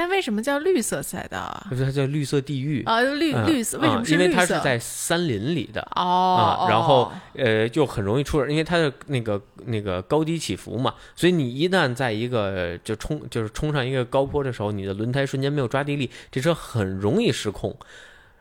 [0.00, 1.66] 但为什么叫绿色赛道啊？
[1.70, 2.82] 就是它叫绿色地狱。
[2.84, 4.32] 啊，绿嗯绿色，为什么啊因为？
[4.32, 17.76] 它是在森林里的，哦，啊然后哦呃，就很容易出事儿，因为它的那个那个高低起伏嘛，所以你一旦在一个就冲就是冲上一个高坡的时候，你的轮胎瞬间没有抓地力，这车很容易失控。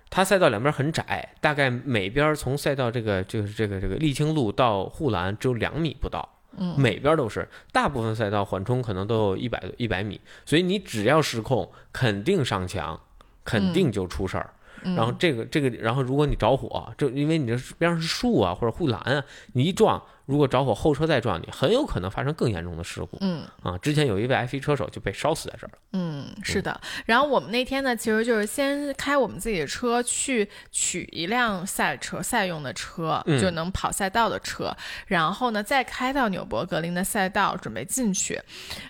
[0.10, 13.00] 它赛道两边很窄，大概每边从赛道这个就是这个这个沥青路到护栏只有两米不到，嗯每边都是，大部分赛道缓冲可能都有一百一百米，所以你只要失控，肯定上墙，
[13.44, 14.54] 肯定就出事儿。
[14.84, 23.76] 嗯然后这个这个，然后如果你着火，这因为你这边上是树啊或者护栏啊，你一撞，如果着火后车再撞你，很有可能发生更严重的事故嗯啊！
[23.80, 25.80] 之前有一位 F 1车手就被烧死在这儿了。
[25.94, 26.80] 嗯，是的。
[27.08, 34.72] 然后我们那天呢，其实就是先开我们自己的车去取一辆赛车赛用的车，嗯就能跑赛道的车，
[35.08, 38.40] 然后呢再开到纽博格林的赛道准备进去。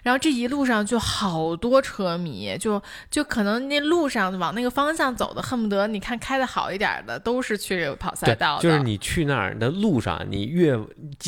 [0.03, 10.77] 然后这一路上就好多车迷，就就可能那路上往那个方向走的，恨不得你看开的好一点的都是去跑赛道，的，就是你去那儿的路上，你越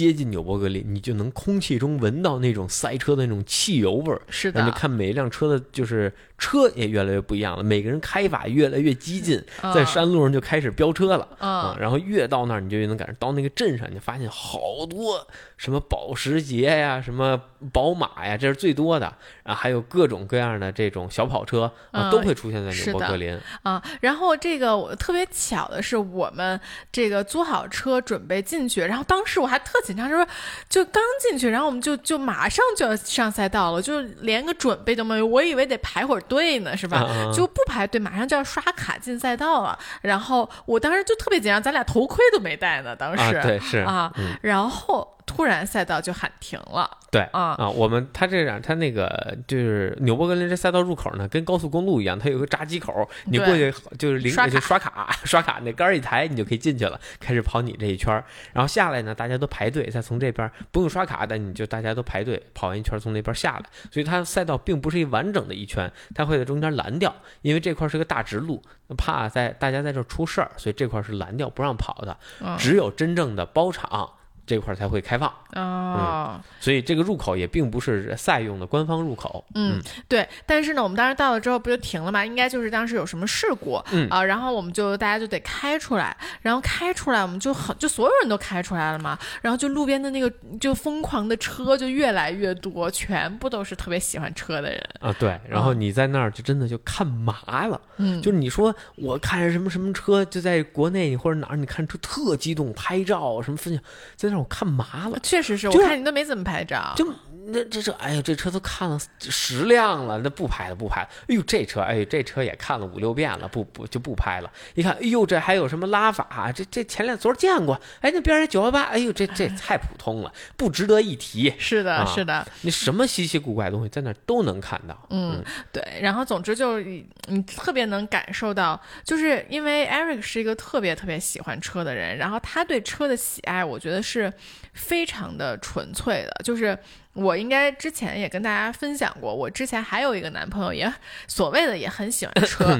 [0.02, 4.22] 接近纽博格林，你就能空气中闻到那种赛车的那种汽油味儿。
[4.30, 11.27] 是的，你看每一辆车的，就是车也越来越不一样了，每个人开法越来越激进，在嗯山路上就开始飙车了。
[11.38, 17.39] 啊嗯，然后越到那儿，你就越能感受到那个镇上，你就发现好多什么保时捷呀、什么
[17.71, 23.38] 宝马呀，这是最多的啊，还有各种各样的这种小跑车啊，嗯都会出现在是的纽博格林。
[23.62, 26.60] 啊，然后这个我特别巧的是，我们
[26.91, 30.27] 这个租好车准备进去，然后当时我还特紧张，就说
[30.67, 37.06] 就刚进去，然后我们就就马上就要上赛道了，就连个准备都没有，我以为得排会儿队呢，是吧？
[37.36, 39.78] 就不排队，马上就要刷卡进赛道了。
[40.02, 46.89] 然后我当时就特别紧张，咱俩头盔都没戴呢，当时啊，对，是啊嗯，然后突然赛道就喊停了。
[47.12, 47.56] 对啊。
[47.58, 54.52] 啊，我们它这样，它那个就是纽博格林这赛道入口呢，跟高速公路一样，它有个闸机口，你过去就是零刷卡。
[54.52, 58.24] 就刷卡，刷卡那杆儿一抬，你就可以进去了，开始跑你这一圈儿。
[58.54, 63.65] 然后下来呢，大家都排队，再从这边不用刷卡的，你就大家都排队跑完一圈儿，从那边下来。
[63.91, 68.62] 所以它赛道并不是一完整的一圈，它会在中间拦掉，因为这块是个大直路，
[68.98, 72.58] 怕在大家在这儿出事儿，所以这块是拦掉不让跑的，嗯。
[72.58, 74.13] 只有真正的包场
[74.52, 75.32] 这块儿才会开放。
[75.54, 76.40] 哦。
[76.60, 79.44] 所以这个入口也并不是赛用的官方入口。
[79.56, 82.26] 嗯，对，但是呢，我们当时到了之后不就停了嘛？
[82.26, 103.82] 应该就是当时有什么事故，嗯啊，然后我们就大家就得开出来，然后开出来，我们就很就所有人都开出来了嘛，然后就路边的那个就疯狂的车就越来越多，全部都是特别喜欢车的人，啊，对，然后你在那儿就真的就看麻了，嗯，就是你说我看着什么什么车，就在国内或者哪儿，你看车特激动，拍照什么分享，
[104.16, 107.06] 在那儿我看麻了，确实是我看你都没怎么拍照，就
[107.52, 111.10] 那这这，哎呀，这车都看了十辆了，那不拍了不拍了。
[111.28, 114.52] 哎呦，这车，哎呦，这车也看了五六遍了，不不就不拍了。
[114.74, 116.52] 一看，哎呦，这还有什么拉法？
[116.52, 121.54] 这这前两昨儿见过，哎，那边儿九幺八，哎呦，这这太普通了，不值得一提。
[121.60, 125.08] 是的，啊是的，你什么稀奇古怪的东西在那儿都能看到。
[125.10, 134.32] 嗯，对，然后总之就是你你特别能感受到，就是因为 Eric 是一个特别特别喜欢车的人，然后他对车的喜爱，我觉得是
[134.74, 136.42] 非常的纯粹的。
[136.44, 136.78] 就是
[137.14, 140.94] 我应该之前也跟大家分享过，我之前还有一个男朋友，也
[141.28, 142.78] 所谓的也很喜欢车，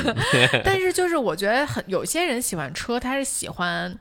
[0.64, 3.98] 但是就是我觉得很有些人喜欢车，他是喜欢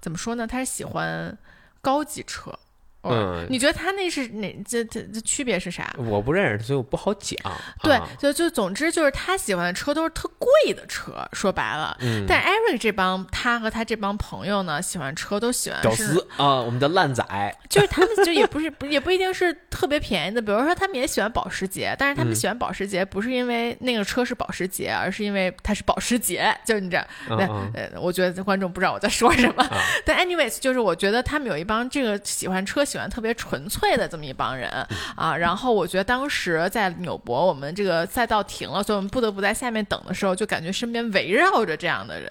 [0.00, 0.46] 怎么说呢？
[0.46, 1.36] 他是喜欢
[1.80, 2.58] 高级车。
[3.04, 4.52] 嗯你觉得他那是哪？
[4.66, 5.92] 这这这区别是啥？
[5.98, 7.36] 我不认识，所以我不好讲。
[7.82, 11.96] 对啊，就就总之就是他喜欢的车都是特贵的车，说白了。
[12.00, 17.24] 嗯，但 Eric 这帮他和他这帮朋友呢，喜欢车都喜欢屌是，丝啊，我们的烂仔。
[17.68, 27.04] 就是他们就也不是不 也不一定是特别便宜的，比如说他们也喜欢保时捷，但是他们嗯喜欢保时捷不是因为那个车是保时捷，而是因为它是保时捷， 就是你知道。
[27.36, 35.34] 对，嗯嗯呃，我觉得观众不知道我在说什么，啊 但 anyways，就是我觉得他们有一帮这个喜欢车喜喜欢特别纯粹的这么一帮人嗯啊。
[35.34, 42.30] 然后我觉得当时在纽博，我们这个赛道停了，所以我们不得不在下面等的时候，就感觉身边围绕着这样的人，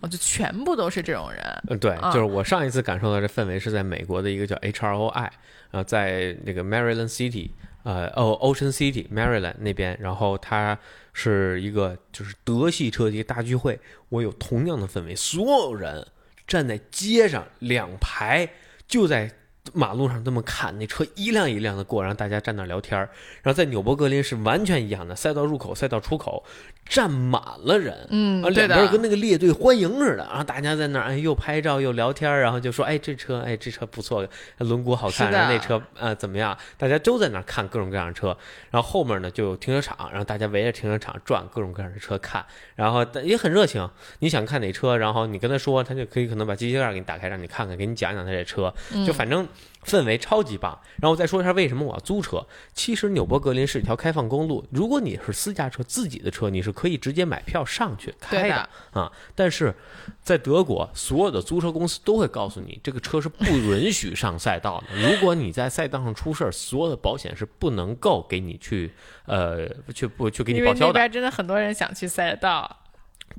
[0.00, 1.42] 我就全部都是这种人。
[1.68, 5.28] 嗯，对，啊就是我上一次感受到这氛围是在美国的一个叫 HROI，
[5.70, 7.50] 然后在那个 Maryland City，
[7.82, 10.78] 呃，哦，Ocean City Maryland 那边，然后它
[11.12, 16.06] 是一个就是德系车的一个大聚会，我有同样的氛围，所有人
[16.46, 18.48] 站在街上两排
[18.86, 19.32] 就在。
[19.72, 22.98] 马路上这么看，那车一辆一辆的过，然后大家站那聊天。
[23.42, 26.44] 然后在纽博格林是完全一样的，赛道入口、赛道出口
[26.86, 29.06] 站满了人，啊，，嗯啊两边跟。
[29.06, 34.26] 那个列队欢迎似的，然后大家在那儿哎又拍照又聊天，然后就说哎这车哎这车不错，
[34.58, 36.58] 轮毂好看，然后那车呃怎么样？
[36.76, 38.36] 大家都在那儿看各种各样的车，
[38.72, 42.44] 然后后面呢就有停车场，然后大家围着停车场转各种各样的车看，
[42.74, 43.88] 然后也很热情。
[44.18, 48.74] 你想看哪车，然后你跟他说，他就可以可能把机器盖给你打开，让你看看，给你讲讲他这车，
[49.06, 49.46] 就反正
[49.86, 50.78] 氛围超级棒。
[51.00, 52.44] 然后我再说一下为什么我要租车。
[52.74, 59.12] 其实纽博格林是一条开放公路，如果你是私家车自己的车，你是可以直接买票上去开的的啊。
[59.34, 59.74] 但是
[60.22, 64.86] 在德国，所有的租车公司都会告诉你，这个车是不允许上赛道的。
[65.00, 68.92] 如果你在赛道上出事儿，所有的保险是不能够给你去
[69.26, 70.94] 呃去不去给你因为那报销的。
[70.94, 72.78] 边真的很多人想去赛道，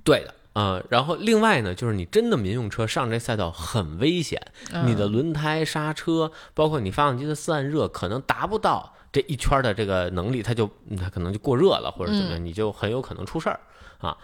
[0.03, 0.33] 对的。
[0.57, 4.41] 呃，然后另外呢，就是你真的民用车上这赛道很危险，
[4.85, 13.59] 你的轮胎、刹车，包括你发动机的散热，可能达不到这一圈的这个能力，它就嗯它可能就过热了，或者怎么样，你就很有可能出事儿
[13.99, 14.17] 啊。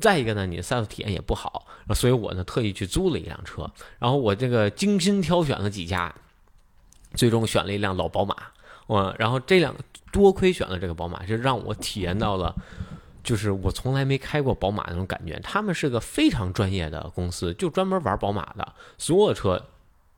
[0.00, 6.14] 再一个呢，你的赛道体验也不好，所以我呢特意去租了一辆车，然后我这个精心挑选了几家，
[7.14, 8.36] 最终选了一辆老宝马，
[8.86, 9.74] 我然后这辆
[10.12, 12.54] 多亏选了这个宝马，就让我体验到了。
[13.22, 19.66] 就是我从来没开过宝马那种感觉，他们是个非常专业的公司，就专门玩宝马的，所有的车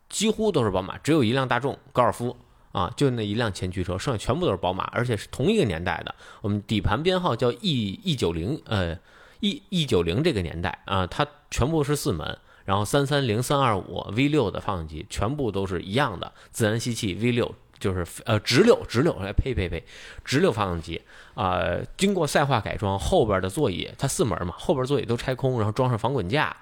[0.09, 2.37] 几乎都是宝马，只有一辆大众高尔夫
[2.73, 6.15] 啊，就那一辆前驱车，剩下全部都是宝马，而且是同一个年代的。
[6.41, 8.99] 我们底盘编号叫 E E 九零，呃
[9.41, 17.55] ，E E 九零这个年代啊，它全部是四门，然后三三零、三二五 V 六的发动机全部都是一样的，自然吸气 V 六。
[17.83, 19.83] 就是呃直六直六，哎呸呸呸，
[20.25, 21.03] 直六发动机
[21.35, 26.57] 啊、呃经过赛化改装，后边的座椅它四门嘛，后边座椅都拆空，然后装上防滚架，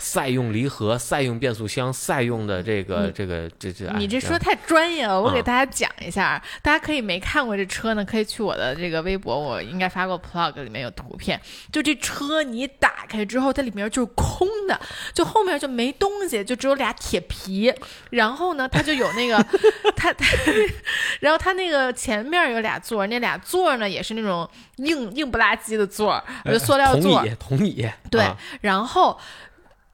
[0.00, 6.42] 赛用离合、赛用变速箱、赛用的这个、这个这这，哎你这说太专业了，我给啊大家讲一下。
[6.62, 11.38] 大家可以没看过这车呢，可以去我的这个微博，我应该发过 plug，里面有图片。
[11.70, 14.80] 就这车你打开之后，它里面就是空的，
[15.12, 17.72] 就后面就没东西，就只有俩铁皮。
[18.08, 19.36] 然后呢，它就有那个
[19.94, 20.26] 它它，
[21.20, 27.26] 然后它那个前面有俩座儿，那俩座儿呢也是那种硬硬不拉几的座儿，就塑料座儿。
[27.26, 29.18] 椅同椅，对啊然后。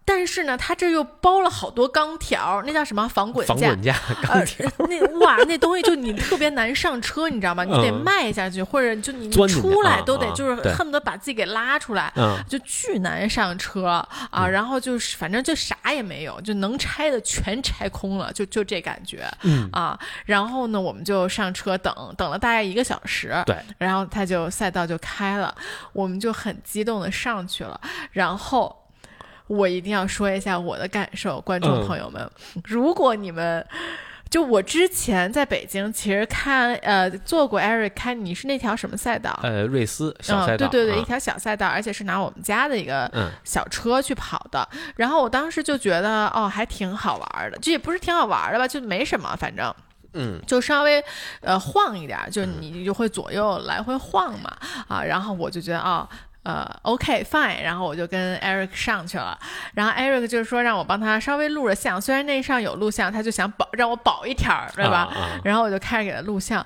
[0.09, 3.55] 但是呢，它这又包了好多钢条，那叫什么防滚架？
[3.55, 3.93] 防滚架
[4.23, 7.65] 钢呃条，，那哇，那东西就你特别难上车，你知道吗？
[7.65, 12.13] 你得嗯迈下去，或者就你出来都得就是恨不得把自己给拉出来。
[12.15, 13.87] 嗯，就巨难上车
[14.31, 25.53] 啊，然后就是反正就啥也没有，就能拆的全拆空了，就就这感觉，嗯啊，然后呢，我们就上车等等了大概一个小时，对，然后他就赛道就开了，
[25.93, 27.81] 我们就很激动的上去了，
[28.13, 28.86] 然后。
[29.47, 32.31] 我一定要说一下我的感受，观众嗯朋友们，
[32.65, 33.65] 如果你们
[34.29, 39.39] 就我之前在北京，其实看呃做过 Eric 开，你是那条什么赛道？
[39.45, 44.69] 呃，瑞斯小赛道，嗯，对对对，啊一条小赛道，而且是拿我们家的一个嗯小车去跑的。
[44.97, 47.59] 然后我当时就觉得，哦，还挺好玩的。
[47.63, 49.73] 这也不是挺好玩的吧，就没什么，反正。
[50.19, 51.03] 嗯就稍微
[51.41, 54.51] 呃晃一点儿，就你就会左右来回晃嘛
[54.89, 56.09] 啊，然后我就觉得哦。
[56.47, 59.37] 呃，OK fine，然后我就跟 Eric 上去了，
[59.75, 65.09] 然后 Eric 就是说让我帮他稍微录着像，虽然那上有录像，他就想保让我保一条儿，对吧？
[65.13, 65.41] 啊啊。
[65.43, 66.65] 然后我就开始给他录像，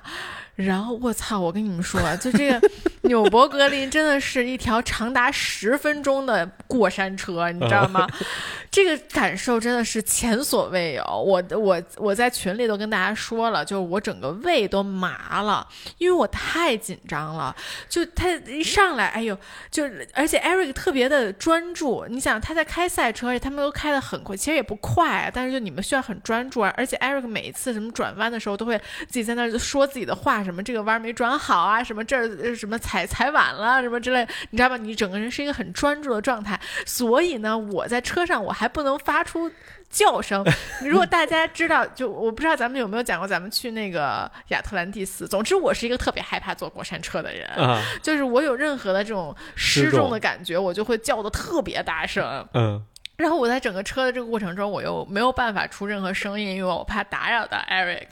[0.55, 2.69] 然后我操，我跟你们说， 就这个
[3.03, 8.07] 纽博格林真的是一条长达十分钟的过山车，你知道吗？
[8.69, 11.03] 这个感受真的是前所未有。
[11.03, 17.53] 我我我在群里都跟大家说了，就是我整个胃都麻了，因为我太紧张了。
[17.89, 19.37] 就他一上来，哎呦，
[19.69, 19.83] 就
[20.13, 22.05] 而且 Eric 特别的专注。
[22.07, 26.73] 你想他在开赛车，而且他们都开得很快，其实也不快，但是就你们需要很专注啊。
[26.77, 34.77] 而且 Eric 每一次什么转弯的时候，都会自己在那儿说自己的话，什么这个弯没转好啊，什么这儿呃什么踩踩晚了，什么之类，你知道吧？
[34.77, 36.59] 你整个人是一个很专注的状态。
[36.85, 39.51] 所以呢，我在车上我还不能发出
[39.89, 40.45] 叫声。
[40.81, 45.27] 如果大家知道，就我不知道咱们有没有讲过，咱们去那个亚特兰蒂斯。
[45.27, 52.47] 总之，我是一个特别害怕坐过山车的人，啊，就是我有任何的这种失重的感觉，我就会叫的特别大声。
[52.53, 52.83] 嗯
[53.21, 58.07] 然后我在整个车的这个过程中，我又没有办法出任何声音，因为我怕打扰到 Eric。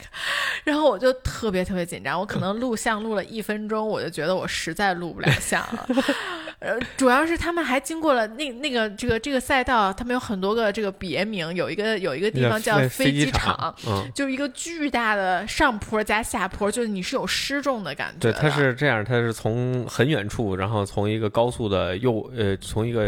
[0.64, 5.86] 然后我就特别特别紧张，我可能录像录了一分钟，我就觉得我实在录不了像了。
[6.60, 18.30] 呃，主要是他们还经过了那那个这个这个赛道，他们有很多个这个别名，有一个有一个地方叫飞机场，嗯，就是一个巨大的上坡加下坡，就是你是有失重的感觉。
[18.30, 23.04] 对，它是这样，它是从很远处，然后从一个高速的右呃，从一个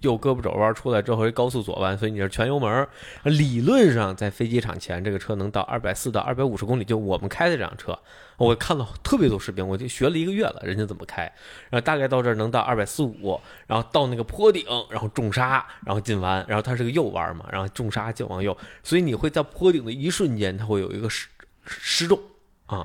[0.00, 2.88] 右胳膊肘弯出来之后，一高高速左弯，所以你是全油门。
[3.22, 7.96] 理论上在飞机场前，这个车能到二百四到二百五十公里，就我们开的这辆车。
[8.36, 11.22] 我看了特别多视频，我就学了一个月了，人家怎么开，
[11.70, 21.28] 然后大概到这儿能到二百四五，然后到那个坡顶，然后重刹，然后进弯，然后它是个右弯嘛，然后重刹就往右，所以你会在坡顶的一瞬间，它会有一个失
[21.64, 22.18] 失重
[22.66, 22.84] 啊。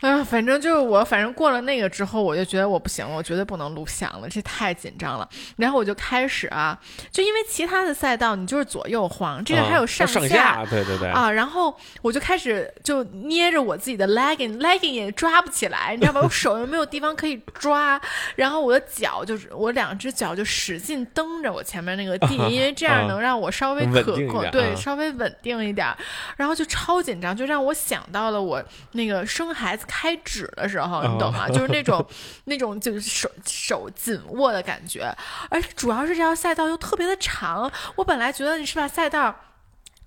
[0.00, 5.28] 啊，反正就是我，反正过了那个之后，我就觉得我不行了，我绝对不能录像了，这太紧张了。
[5.56, 6.78] 然后我就开始啊，
[7.10, 11.28] 就因为其他的赛道你就是左右晃，这个还有上下，对对对啊。
[11.28, 16.20] 然后我就开始就捏着我自己的 legging，legging 也抓不起来，你知道吗？
[16.22, 18.00] 我手又没有地方可以抓，
[18.36, 25.88] 然后我的脚就是我两只脚就使劲蹬着我前面那个地，因为这样 能让我稍微可控，对，稍微稳定一点。
[26.36, 29.87] 然后就超紧张，就让我想到了我那个生孩子。
[29.88, 31.48] 开指的时候，你懂吗？
[31.50, 32.06] 就是那种，
[32.44, 35.12] 那种就是手手紧握的感觉，
[35.50, 37.68] 而且主要是这条赛道又特别的长。
[37.96, 39.34] 我本来觉得你是把赛道。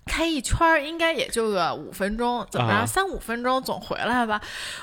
[0.04, 4.40] 开一圈儿应该也就个五分钟，怎么着三五分钟总回来吧？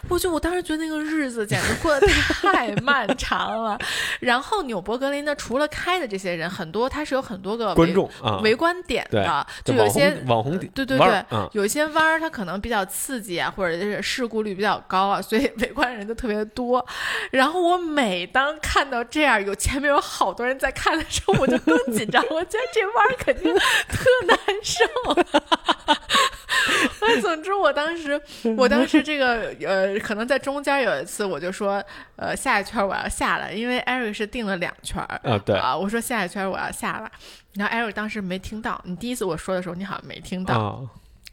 [0.08, 3.78] 我就我当时觉得那个日子简直过得太漫长了。
[4.22, 16.84] 然后纽博格林呢，除了开的这些人，很多他是有很多个观众啊围观点的，就有些网红对对对，有一些弯儿它可能比较刺激啊，或者是事故率比较高啊，所以围观人就特别多。
[17.32, 24.84] 然后我每当看到这样有前面有好多人在看的时候，我就更紧张，我觉得这弯儿肯定特难受。
[25.14, 25.40] 哈哈
[25.86, 25.94] 哈！
[25.94, 28.22] 哈，总之，我当时，
[28.58, 31.84] 我当时这个呃，可能在中间有一次，我就说，
[32.16, 37.12] 呃，下一圈我要下来，因为 Eric 是定了两圈啊，对啊，我说下一圈我要下来，
[37.54, 40.88] 然后 Eric 当时没听到，你第一次我说的时候，你好像没听到，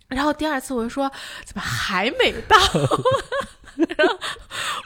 [0.08, 1.10] 然后第二次我就说，
[1.44, 2.56] 怎么还没到？
[3.76, 4.18] 然 后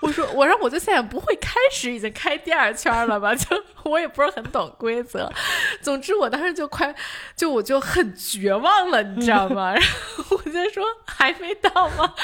[0.03, 3.35] 我说，我说我就现在不会开始，已经开第二圈了吧？
[3.37, 3.47] 就
[3.85, 5.31] 我也不是很懂规则。
[5.81, 6.95] 总之，我当时就快，
[7.37, 9.73] 就我就很绝望了，你知道吗？
[9.75, 12.15] 然后我就说还没到吗？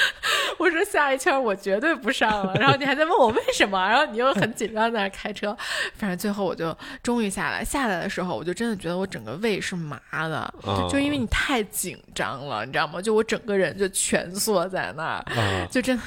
[0.57, 2.53] 我说下一圈我绝对不上了。
[2.55, 3.87] 然后你还在问我为什么？
[3.87, 5.55] 然后你又很紧张在那开车。
[5.95, 7.63] 反正最后我就终于下来。
[7.63, 10.53] 下来的时候，我就真的觉得我整个胃是麻的，
[10.89, 13.01] 就因为你太紧张了，你知道吗？
[13.01, 16.03] 就我整个人就蜷缩在那儿，就真的。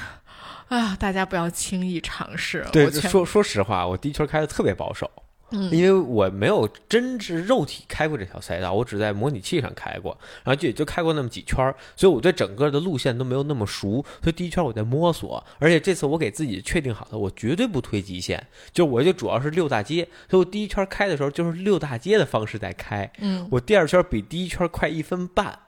[0.71, 2.65] 啊，大家不要轻易尝试。
[2.71, 5.11] 对，说说实话，我第一圈开的特别保守，
[5.51, 11.57] 嗯，因为我没有真是肉体开过这条赛道，我只在模拟器上开过，然后就也就开过那么几圈，
[11.97, 15.45] 所以我对整个的路线都没有那么熟，所以第一圈我在摸索。
[15.59, 18.41] 而且这次我给自己确定好了，我绝对不推极限，
[18.71, 25.59] 就我就主要是溜大街，所以我第一圈开的时候就是溜大街的方式在开，嗯，我第二圈比第一圈快一分半。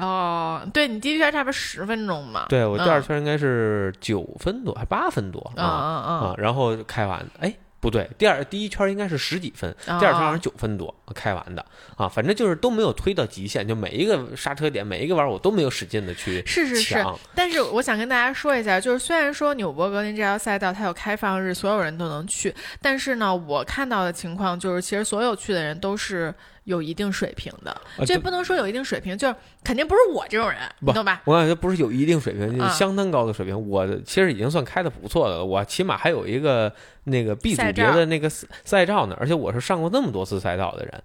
[0.00, 2.46] 哦，对你第一圈差不多十分钟嘛？
[2.48, 6.34] 对我第二圈应该是九分多，还八分多啊啊啊！
[6.38, 11.64] 然后开完，哎，不对，第二第一圈应该是十几分，第二圈好像九分多开完的
[11.96, 12.08] 啊。
[12.08, 17.04] 反正就是都没有推到极限，就每一个刹车点，每一个弯我都没有使劲的去是是是。
[17.34, 26.34] 但是我想跟大家说一下，就是虽然说纽博格林这条赛道它有开放日，所有人都能去，但是呢，我看到的情况就是，其实所有去的人都是。
[26.68, 27.74] 有一定水平的，
[28.06, 31.22] 这不能说有一定水平，就是肯定不是我这种人，你懂吧？
[31.24, 33.68] 我感觉不是有一定水平，就是相当高的水平。
[33.68, 36.70] 我其实已经算开的不错的了，我起码还有一个
[37.04, 41.02] 那个 B 组别的那个赛照呢，而且我是上过那么多次赛道的人，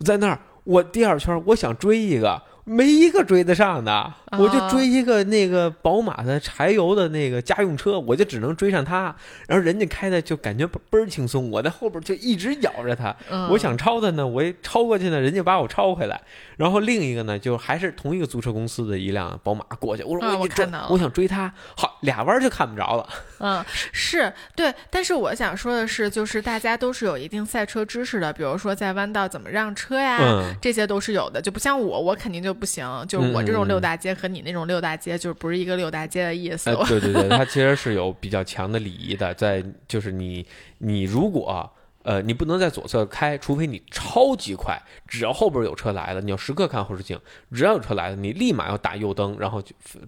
[0.00, 2.42] 在那儿我第二圈我想追一个。
[2.70, 9.14] 没一个追得上的，我就追一个那个宝马的柴油的那个家用车，我就只能追上他。
[9.46, 13.14] 然后人家开的就感觉倍儿轻松，我在后边就一直咬着他。
[13.50, 16.20] 我想超他呢，我一超过去呢，人家把我超回来。
[16.56, 23.08] 然后另一个呢，就还是同一个租车公司的一辆宝马过去，我说我看到，我想追他，好俩弯就看不着了。
[23.38, 30.18] 嗯，是对，但是我想说的是，就是大家都是有一定赛车知识的，比如说在弯道怎么让车呀，
[30.60, 36.74] 这些都是有的，就不像我，我肯定就不行，就是我这种溜大街和你那种溜大街，就是不是一个溜大街的意思。
[36.86, 40.44] 对对对， 它其实是有比较强的礼仪的，在就是你
[40.78, 41.70] 你如果。
[42.04, 44.80] 呃，你不能在左侧开，除非你超级快。
[45.06, 47.20] 只要后边有车来了，你要时刻看后视镜。
[47.52, 49.62] 只要有车来了，你立马要打右灯，然后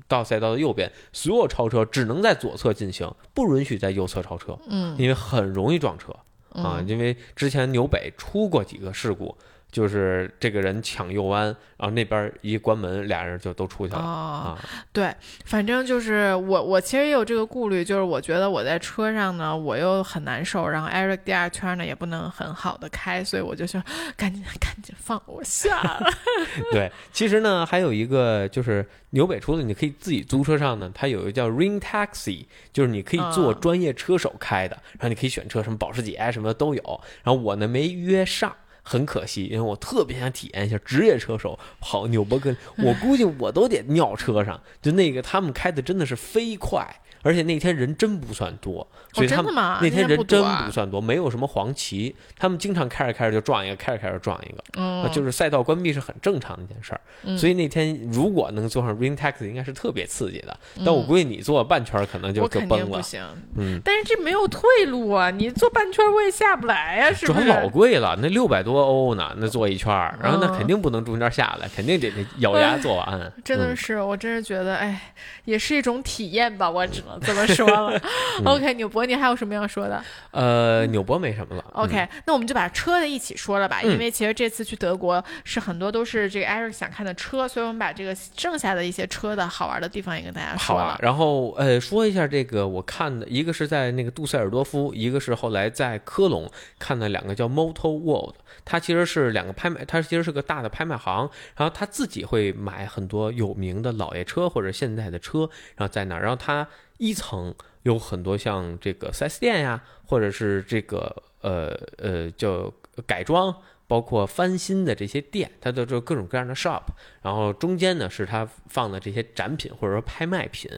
[0.09, 0.91] 到赛道的右边。
[1.13, 4.59] 所有超车只能在左侧进行，不允许在右侧超车。
[4.71, 6.15] 嗯，因为很容易撞车
[6.55, 6.83] 啊。
[6.87, 9.37] 因为之前纽北出过几个事故，
[9.71, 11.45] 就是这个人抢右弯，
[11.77, 14.59] 然后那边一关门，俩人就都出去了、哦，啊。
[14.93, 15.15] 对，
[15.45, 23.83] 反正就是我，我其实也有这个顾虑，就是我觉得我在车上呢，我又很难受，然后 Eric 第二圈呢也不能很好的开，所以我就想
[24.17, 26.11] 赶紧赶紧放我下了。
[26.73, 37.01] 对，其实呢，还有一个就是纽北除了你可以自己租车上呢，它有一个叫 Ring Taxi，就是你可以做啊专业车手开的，然后你可以选车，什么保时捷什么的都有。
[37.23, 38.53] 然后我呢没约上。
[38.91, 44.61] 很可惜，因为我特别想体验一下职业车手跑纽博根，我估计我都得尿车上。
[44.83, 46.85] 就那个他们开的真的是飞快，
[47.23, 49.53] 而且那天人真不算多，所以他们？
[49.55, 54.65] 那天天人真不算多，没有什么黄旗，他们经常开着开着就撞一个，开着开着撞一个。
[54.77, 60.57] 嗯啊，就是赛道关闭是很正常的一件事儿，嗯所以那天如果能坐上 Ring Taxi，应该是特别刺激的。
[60.85, 63.23] 但我估计你坐半圈可能就就崩了，不行，
[63.57, 65.31] 嗯，但是这没有退路啊！
[65.31, 67.45] 你坐半圈我也下不来呀、是不是？
[67.45, 69.91] 主要老贵了，那六百多欧呢，那坐一圈，
[70.23, 73.33] 然后那嗯肯定不能中间下来，肯定得得咬牙做完。
[73.45, 75.13] 真的嗯是，我真是觉得，哎，
[75.45, 78.01] 也是一种体验吧，我只能这么说了。
[78.45, 81.65] OK，纽博，你还有什么要说的呃，纽博没什么了。
[81.75, 90.99] 嗯？OK，、那我们就把车的一起说了吧，嗯因为其实这次去德国是很多都是这个 Eric 想看的车，所以我们把这个剩下的一些车的好玩的地方也跟大家好啊说了，。
[91.01, 106.67] 然后呃，说一下这个我看的，一个是在那个杜塞尔多夫，一个是后来在科隆看的两个叫 Motor World，它其实是两个拍卖，它其实是个大的拍卖行，然后他自己会买很多有名的老爷车或者现代的车，然后在那儿，然后它
[107.01, 112.73] 一层有很多像这个四 S 店呀，或者是这个呃呃叫
[113.05, 113.53] 改装。
[113.91, 116.83] 包括翻新的这些店，它的这各种各样的 shop，
[117.23, 120.71] 然后中间呢是它放的这些展品或者说拍卖品。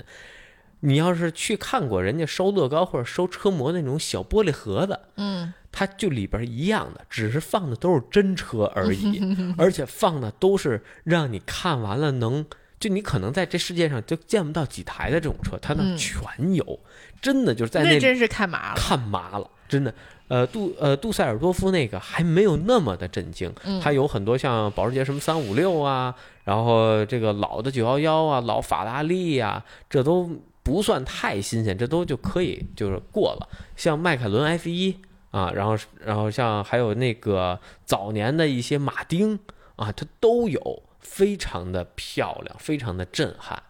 [0.81, 9.21] 你要是去看过人家收乐高或者收车模那种小玻璃盒子，嗯，它就里边一样的，只是放的都是真车而已，
[9.59, 12.47] 而且放的都是让你看完了能，
[12.83, 16.21] 就你可能在这世界上就见不到几台的这种车，它那嗯全
[16.53, 16.81] 有，
[17.21, 18.75] 真的就是在那真是看麻了。
[18.77, 19.95] 看麻了，真的。
[20.27, 26.13] 呃，杜呃杜塞尔多夫那个还没有那么的震惊，嗯它有很多像保时捷什么三五六啊，
[26.43, 30.29] 然后这个老的九幺幺啊，老法拉利呀、这都
[30.65, 33.49] 不算太新鲜，这都就可以就是过了。
[33.77, 34.97] 像迈凯伦 F 一
[35.31, 39.39] 啊，然后然后像还有那个早年的一些马丁
[39.77, 40.83] 啊，它都有，
[41.13, 43.63] 非常的漂亮，非常的震撼。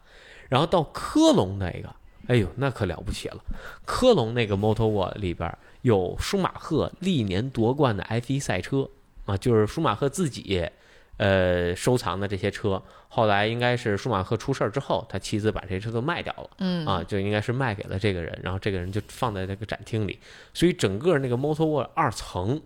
[0.49, 1.93] 然后到科隆那个，
[2.29, 3.39] 哎呦，那可了不起了。
[3.85, 8.89] 科隆那个 Motor World 里边有舒马赫历年夺冠的 F1 赛车
[9.27, 10.69] 啊，就是舒马赫自己
[11.17, 12.81] 呃收藏的这些车。
[13.09, 16.51] 后来应该是舒马赫出事儿之后，他妻子把这些车都卖掉了。
[16.59, 20.21] 嗯啊，就应该是卖给了这个人，然后这个人就放在这个展厅里，
[20.55, 22.63] 所以整个那个 Motor World 二层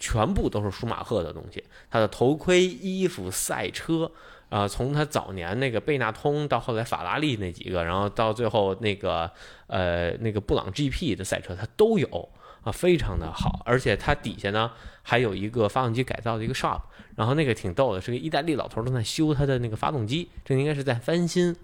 [0.00, 4.10] 全部都是舒马赫的东西，他的头盔、衣服、赛车。
[4.50, 9.30] 啊、从他早年那个贝纳通到后来法拉利那几个，然后到最后那个
[9.68, 12.28] 呃那个布朗 GP 的赛车，他都有
[12.62, 13.62] 啊，非常的好。
[13.64, 14.72] 而且它底下呢
[15.04, 16.80] 还有一个发动机改造的一个 shop，
[17.14, 21.54] 然后那个挺逗的，是个意大利老头正在修他的那个发动机，这应该是在翻新。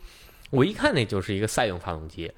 [0.50, 2.30] 我一看那就是一个赛用发动机，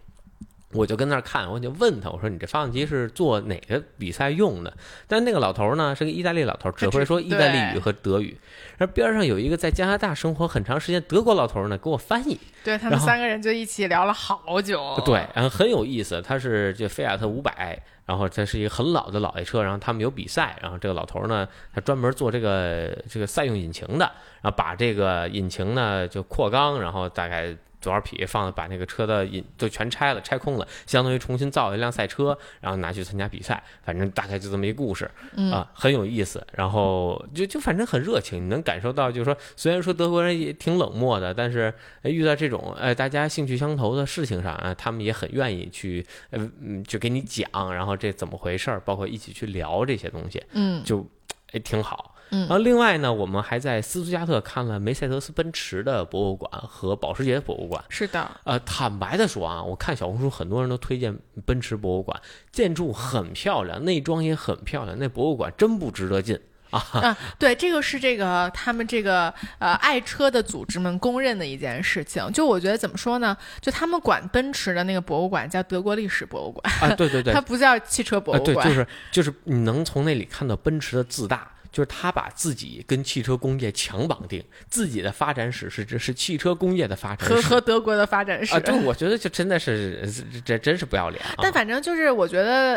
[0.72, 4.72] 我就跟那儿看，我就问他，我说你这发动机是做哪个比赛用的？
[5.06, 8.36] 但那个老头呢是个意大利老头，只会说意大利语和德语。
[8.76, 12.38] 而边上有一个在加拿大生活很长时间德国老头呢，给我翻译。
[12.62, 15.00] 对他们三个人就一起聊了好久。
[15.06, 24.04] 对，然后很有意思，他是这菲亚特五百，然后这是一个很老的老爷车，然后他们有比赛，然后这个老头呢，他专门做这个这个赛用引擎的，
[24.42, 36.44] 然后把这个引擎呢就扩缸，然后大概多少匹放的把那个车的引就全拆了，拆空了，相当于重新造了一辆赛车，然后拿去参加比赛，反正大概就这么一故事嗯啊，很有意思。
[36.52, 41.72] 然后就就反正很热情，你能感受到，就是说虽然说德国人也挺冷漠的，但是
[42.02, 51.06] 哎遇到这种呃大家兴趣相投的事情上啊，他们也很愿意去呃嗯就给你讲，然后这怎么回事儿，包括一起去聊这些东西，嗯就
[51.52, 52.14] 哎挺好。
[52.30, 57.82] 嗯然后另外呢，我们还在斯图加特看了梅赛德斯奔驰的博物馆和保时捷博物馆。
[57.88, 62.20] 是的，呃，坦白的说啊，我看小红书很多人都推荐奔驰博物馆，
[62.52, 66.38] 建筑很漂亮，内装也很漂亮，那博物馆真不值得进
[66.70, 66.78] 啊。
[66.92, 72.30] 啊，对，这个是这个他们这个呃爱车的组织们公认的一件事情。
[72.32, 73.36] 就我觉得怎么说呢？
[73.60, 78.68] 就他们管奔驰的那个博物馆叫德国历史博物馆，啊，对对对， 它不叫汽车博啊，对，物馆。
[78.68, 91.34] 就是就是你能从那里看到奔驰的自大，就是他把自己跟汽车工业强绑定，自己的发展史是这是汽车工业的发展史和德国的发展史啊，对，我觉得就真的是这这真是不要脸啊！
[91.38, 92.76] 但反正就是，我觉得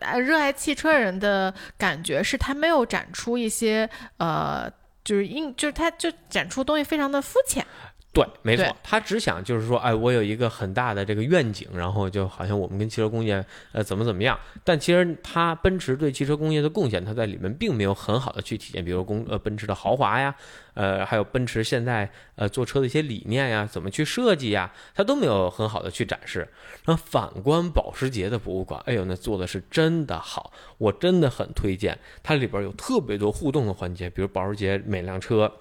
[0.00, 4.70] 呃，热爱汽车人的感觉是他没有展出一些呃，
[5.04, 7.64] 就是应就是他就展出东西非常的肤浅。
[8.14, 20.32] 对，没错，他只想就是说，哎，我有一个很大的这个愿景，然后就好像我们跟汽车工业呃怎么怎么样，但其实他奔驰对汽车工业的贡献，他在里面并没有很好的去体现，比如公呃奔驰的豪华呀，
[20.74, 26.48] 呃还有奔驰现在呃做车的一些理念呀，怎么去设计呀，他都没有很好的去展示。
[26.84, 35.52] 然后反观保时捷的博物馆，哎呦，那做的是真的好，我真的很推荐，它里边有特别多互动的环节，比如保时捷每辆车。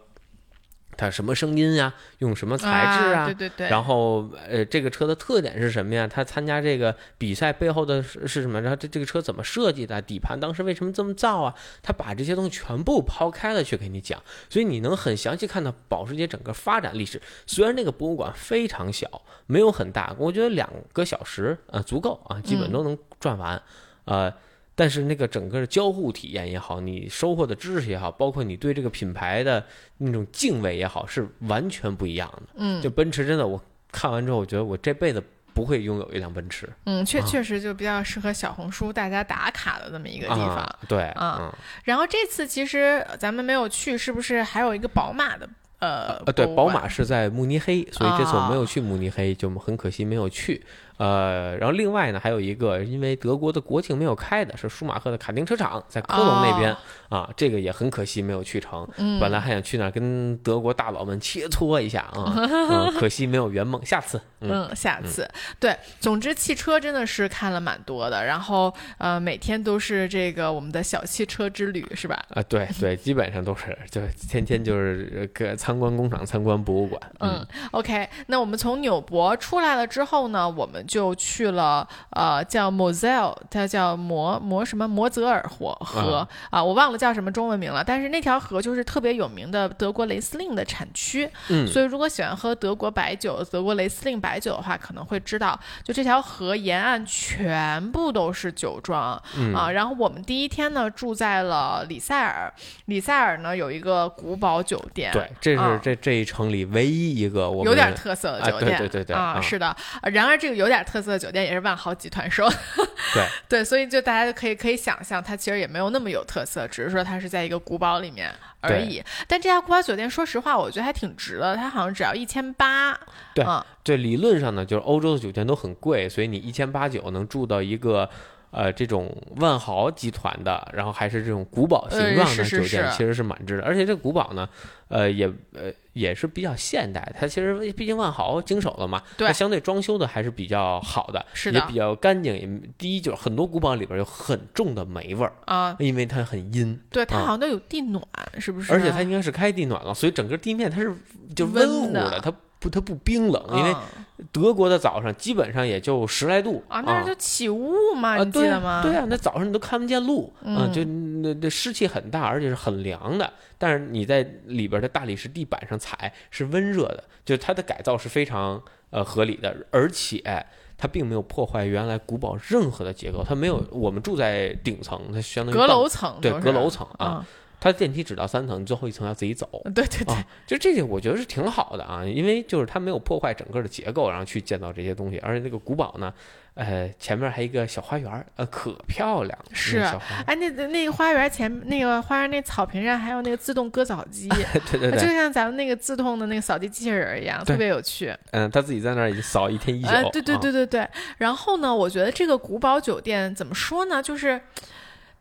[1.03, 1.93] 它什么声音呀？
[2.19, 3.25] 用什么材质啊？
[3.25, 3.67] 对对对。
[3.69, 6.07] 然后，呃，这个车的特点是什么呀？
[6.07, 8.61] 它参加这个比赛背后的是是什么？
[8.61, 10.01] 然后这这个车怎么设计的？
[10.01, 11.53] 底盘当时为什么这么造啊？
[11.81, 17.21] 他把这些东西全部抛开了去给你讲，所以你能很详细看到保时捷整个发展历史。
[17.45, 23.61] 虽然那个博物馆非常小，没有很大，我觉得两个小时呃足够啊，基本都能转完，
[24.05, 24.33] 呃。
[24.75, 29.63] 但是那个整个的交互体验也好，你收获的知识也好，包括你对这个品牌的
[29.97, 32.43] 那种敬畏也好，是完全不一样的。
[32.55, 33.61] 嗯，就奔驰真的，我
[33.91, 36.67] 看完之后，我觉得我这辈子不会拥有一辆奔驰。
[36.85, 40.57] 嗯，确啊确实就比较适合小红书大家打卡的这么一个地方。
[40.57, 41.53] 啊、对啊嗯
[41.83, 45.47] 然后这次其实咱们没有去，是不是还有一个宝马的？
[45.77, 50.65] 呃呃，对，宝马是在慕尼黑，所以这次我没有啊去慕尼黑，就很可惜没有去。
[50.97, 56.75] 呃，然后另外呢，还有一个因为德国的国庆没有开的，是舒马赫的卡丁车厂，在科隆那边、
[57.09, 58.81] 啊，这个也很可惜没有去成。
[58.81, 64.19] 哦嗯本来还想去那儿跟德国大佬们切磋一下啊， 嗯，可惜没有圆梦，下次。
[64.41, 65.25] 嗯，嗯，下次、
[65.57, 72.21] 对，总之汽车真的是看了蛮多的，然后呃，每天都是这个我们的小汽车之旅，是吧？
[72.33, 77.01] 啊，对对， 基本上都是，就天天就是个参观工厂、参观博物馆。
[77.21, 86.27] 嗯，OK，那我们从纽博出来了之后呢，我们就去了呃叫 Moselle，它叫摩摩什么摩泽尔河河。
[86.49, 91.67] 啊我忘了叫什么中文名了，但是那条河就是特别有名的德国雷司令的产区，嗯。
[91.67, 99.53] 所以如果喜欢喝德国白酒、德国雷司令白酒的话，可能会知道，就这条河沿岸全部都是酒庄、嗯。
[99.53, 99.69] 啊。
[99.71, 102.51] 然后我们第一天呢住在了里塞尔，
[102.85, 105.79] 里塞尔呢有一个古堡酒店，对，这是啊。
[105.83, 109.41] 这这一城里唯一一个我们有点特色的酒店，对对对啊，啊。
[109.41, 109.67] 是的。
[109.67, 112.47] 啊然而这个有点特色的酒店也是万豪集团收，
[113.13, 119.03] 对 对，所以就大家就可以可以想象，它其实也没有那么有特色，只是说它是在一个古堡里面而已。
[119.27, 122.97] 但这家古堡酒店，说实话，我觉得还挺值的，它好像只要一千八，
[123.35, 128.09] 对啊，这理论上呢，就是欧洲的酒店都很贵，所以你一千八九能住到一个。
[128.53, 133.63] 呃，这种万豪集团的，然后还是这种古堡形状的酒店，其实是蛮值的。
[133.63, 134.47] 而且这古堡呢，
[134.89, 137.11] 呃，也呃也是比较现代。
[137.19, 142.35] 它其实毕竟万豪经手了嘛，它相对装修的还是比较好的，是的也比较干净。
[142.35, 142.47] 也
[142.77, 148.03] 第一就是很多古堡里边有很重的霉味儿，啊，因为它很阴，对，它啊好像都有地暖，
[148.37, 148.71] 是不是？
[148.71, 150.95] 而且它应该是开地暖了，所以整个地面它是
[151.35, 152.31] 就温乎的，它
[152.63, 158.81] 不它不冰冷，因为嗯德国的早上基本上也就十来度啊，那就起雾嘛，记得吗？
[158.81, 163.29] 对啊，那早上你都看不见路，嗯啊，就那那湿气很大，而且是很凉的。
[163.57, 168.61] 但是你在里边的大理石地板上踩是温热的，就它的改造是非常
[168.91, 170.45] 呃合理的，而且
[170.77, 177.27] 它并没有破坏原来古堡任何的结构，它没有我们住在顶层，它相当于阁楼层对阁楼层啊，啊，
[177.63, 179.47] 它电梯只到三层，最后一层要自己走。
[179.73, 186.13] 对对对啊，就这个我觉得是挺好的啊，因为就是它没有破坏整个的结构，然后去建造这些东西，而且那个古堡呢，
[186.55, 189.79] 呃，前面还有一个小花园儿，呃，可漂亮了，是
[190.25, 194.27] 哎，那那个花园前那个花园那草坪上还有那个自动割草机，
[194.69, 198.13] 对对对，就像咱们那个自动的那个扫地机器人儿一样，特别有趣。
[198.31, 200.85] 嗯，他自己在那儿已经扫一天一宿，哎，对对啊对对对。
[201.17, 204.03] 然后呢，我觉得这个古堡酒店怎么说呢？
[204.03, 204.41] 就是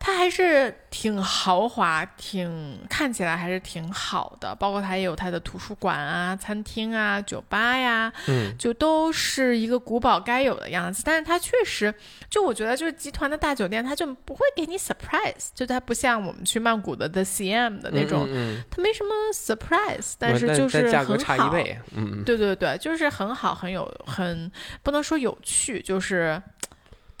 [0.05, 4.53] 它还是挺豪华，挺看起来还是挺好的。
[4.55, 11.03] 包括它也有它的图书馆啊、餐厅啊、酒吧呀，嗯，就都是一个古堡该有的样子。
[11.05, 11.93] 但是它确实，
[12.29, 21.23] 就我觉得就是集团的大酒店，它就不会给你 surprise，就它不像我们去曼谷的 The CM 的那种，嗯，嗯它没什么 surprise，但嗯是就是价格很好。
[21.23, 24.51] 差一倍，嗯嗯，对对对，就是很好，很有很
[24.83, 26.41] 不能说有趣，就是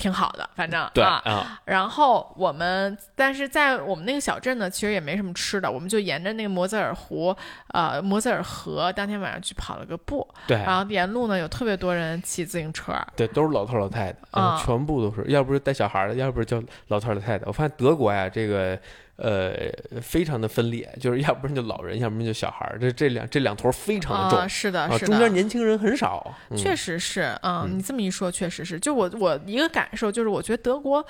[0.03, 1.21] 挺好的，反正对啊。
[1.23, 7.33] 啊，然后我们，但是在我们那个小镇呢，其实也没什么吃的，我们就沿着那个摩泽尔湖，
[7.69, 10.57] 呃，摩泽尔河，当天晚上去跑了个步，对。
[10.57, 14.57] 然后沿路呢有特别多人骑自行车，对，都是老头老太太，啊。
[14.57, 17.45] 嗯，全部都是，要不是带小孩儿的，要不是叫老头老太太。
[17.45, 18.77] 我发现德国呀，这个
[19.15, 25.31] 呃，非常的分裂，就是要不然就老人，要不然就小孩儿，这这两这两头非常的重啊，是的，啊，是中间。
[25.31, 28.79] 年轻人很少，嗯确实是，嗯，嗯你这么一说，确实是。
[28.79, 31.05] 就我我一个感受就是，我觉得德国，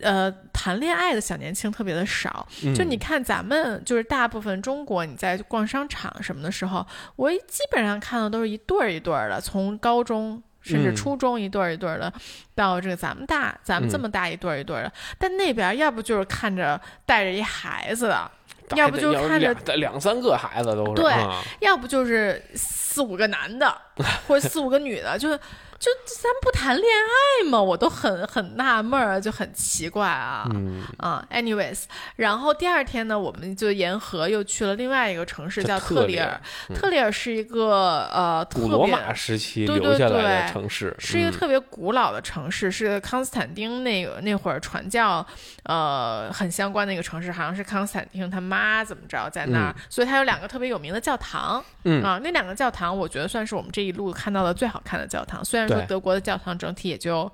[0.00, 2.46] 呃，谈恋爱的小年轻特别的少。
[2.76, 10.40] 就嗯你看咱们，就是大部分中国，你在逛商场什么的时候，我基本上看到都是一对儿一对儿的，从高中。
[10.64, 10.96] 甚至嗯。
[10.96, 12.12] 初中一对儿一对儿的，
[12.54, 14.00] 到这个咱们大，咱们这嗯。
[14.00, 18.30] 么大一对儿一对儿的，但那边儿要不就是看着带着一孩子的，
[18.74, 21.42] 要不就看着两两三个孩子都是，对啊。
[21.60, 23.76] 要不就是四五个男的，
[24.26, 25.38] 或者四五个女的，就
[25.78, 27.60] 就咱不谈恋爱吗？
[27.60, 30.48] 我都很很纳闷儿，就很奇怪啊。
[30.54, 31.82] 嗯，啊，anyways，
[32.16, 36.26] 然后第二天呢，我们就沿河又去了另外一个城市，叫叫特里尔。
[36.26, 36.40] 特里尔。
[36.68, 36.76] 嗯。
[36.76, 41.32] 特里尔是一个呃特古罗别马时期对对留下来的对城市，是一个嗯。
[41.32, 45.26] 特别古老的城市，是康斯坦丁那个那会儿传教，
[45.64, 52.02] 呃，很相关的一个城市，好像是康斯坦丁他妈怎么着在那儿，所以它有两个特别有名的教堂，嗯。
[52.02, 57.30] 啊，那两个教堂我觉得算是我们这一路看到的最好看的教堂，虽然说对德国的教堂整体也就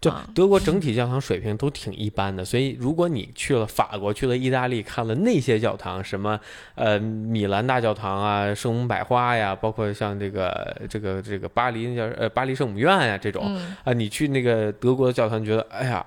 [0.00, 6.38] 就啊德国整体教堂水平都挺一般的，所以如果你去了法国、去了意大利，看了那些教堂，什么
[6.76, 16.06] 呃米兰大教堂啊、圣母百花呀，包括像这个这个这个巴黎那叫呃巴黎圣母院呀这种嗯啊，你去那个德国的教堂，觉得哎呀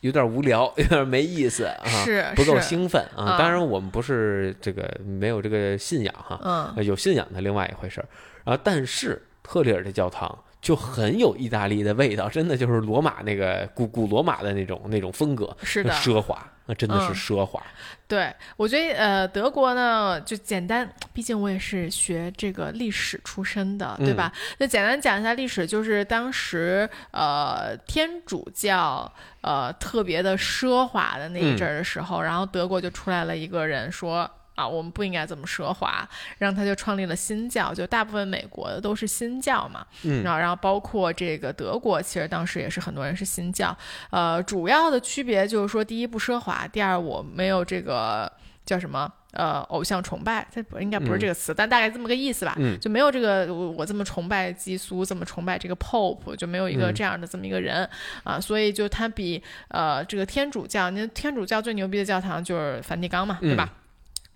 [0.00, 3.24] 有点无聊， 有点没意思啊，是不够兴奋啊。
[3.24, 8.08] 啊当然我们不是这个没有这个信仰哈，嗯呃有信仰的另外一回事儿。
[8.44, 10.38] 然后但是特里尔的教堂。
[10.60, 17.62] 就很有意大利的味道，真的就是罗马那个古古罗马的那种那种风格，是的，奢华，那真的是嗯奢华。
[18.06, 24.32] 对，我觉得呃，德国呢就简单，毕竟我也是学这个历史出身的，对吧？
[24.58, 34.30] 那简单讲一下历史，就是当时呃天主教呃特别的奢华的那一阵儿的时候，然后德国就出来了一个人说。
[34.60, 36.06] 啊，我们不应该这么奢华，
[36.36, 40.22] 然后他就创立了新教，就大部分美国的都是新教嘛，嗯。
[40.22, 43.74] 然后然后包括这个德国，其实当时也是很多人是新教，
[44.10, 48.30] 呃，主要的区别就是说，第一不奢华，第二我没有这个
[48.66, 52.78] 叫什么呃偶像崇拜，这不应该不是这个词，但大概这么个意思吧，嗯。
[52.78, 56.94] 就没有这个我我这么崇拜基督，这么崇拜这个 Pope，就没有一个嗯。
[56.94, 57.88] 这样的这么一个人、
[58.24, 63.72] 啊，所以就他比呃这个天主教，那天主教最牛逼的教堂就是梵蒂冈嘛，对吧？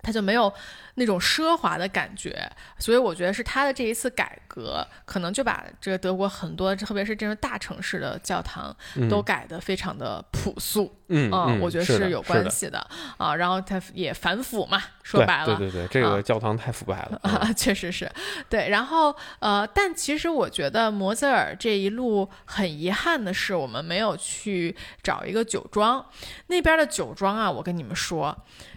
[0.05, 0.53] 他就没有
[0.97, 2.49] 那种奢华的感觉，
[2.79, 8.77] 所以我觉得是他的这一次改革，可能就把这个德国很多，特别是这种大城市的教堂，
[9.11, 10.95] 都改得非常的朴素。
[11.09, 12.79] 嗯嗯，我觉得是有关系的
[13.19, 13.35] 啊。
[13.37, 17.21] 然后它也反腐嘛，说白了，对对对，这啊个教堂太腐败了。
[17.25, 18.11] 嗯啊， 确实是，
[18.49, 18.71] 对。
[18.71, 26.05] 然后呃，但其实我觉得摩泽尔这一路很遗憾的是，我们没有去找一个酒庄，
[26.47, 28.35] 那边的酒庄啊，我跟你们说，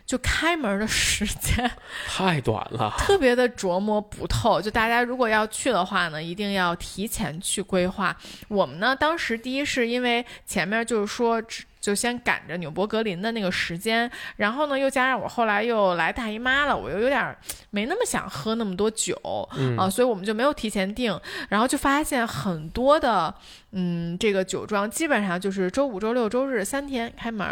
[0.08, 1.70] 就开门的时间
[2.08, 2.92] 太短了。
[2.98, 4.60] 特别的琢磨不透。
[4.60, 8.18] 就大家如果要去的话呢，一定要提前去规划。
[8.48, 11.40] 我们呢，当时第一是因为前面就是说。
[11.80, 17.38] 就先赶着纽博格林的那个时间，然后呢，又加上我后来又来大姨妈了，我又有点儿
[17.70, 19.16] 没那么想喝那么多酒
[19.50, 23.34] 啊、嗯所以我们就没有提前订，然后就发现很多的
[23.72, 27.48] 嗯这个酒庄基本上就是周五、周六、周日三天开门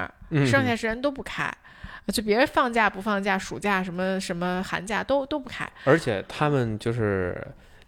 [0.46, 1.50] 剩下时间都不开。
[2.14, 7.36] 就别人放假不放假，暑假什么什么寒假都都不开，而且他们就是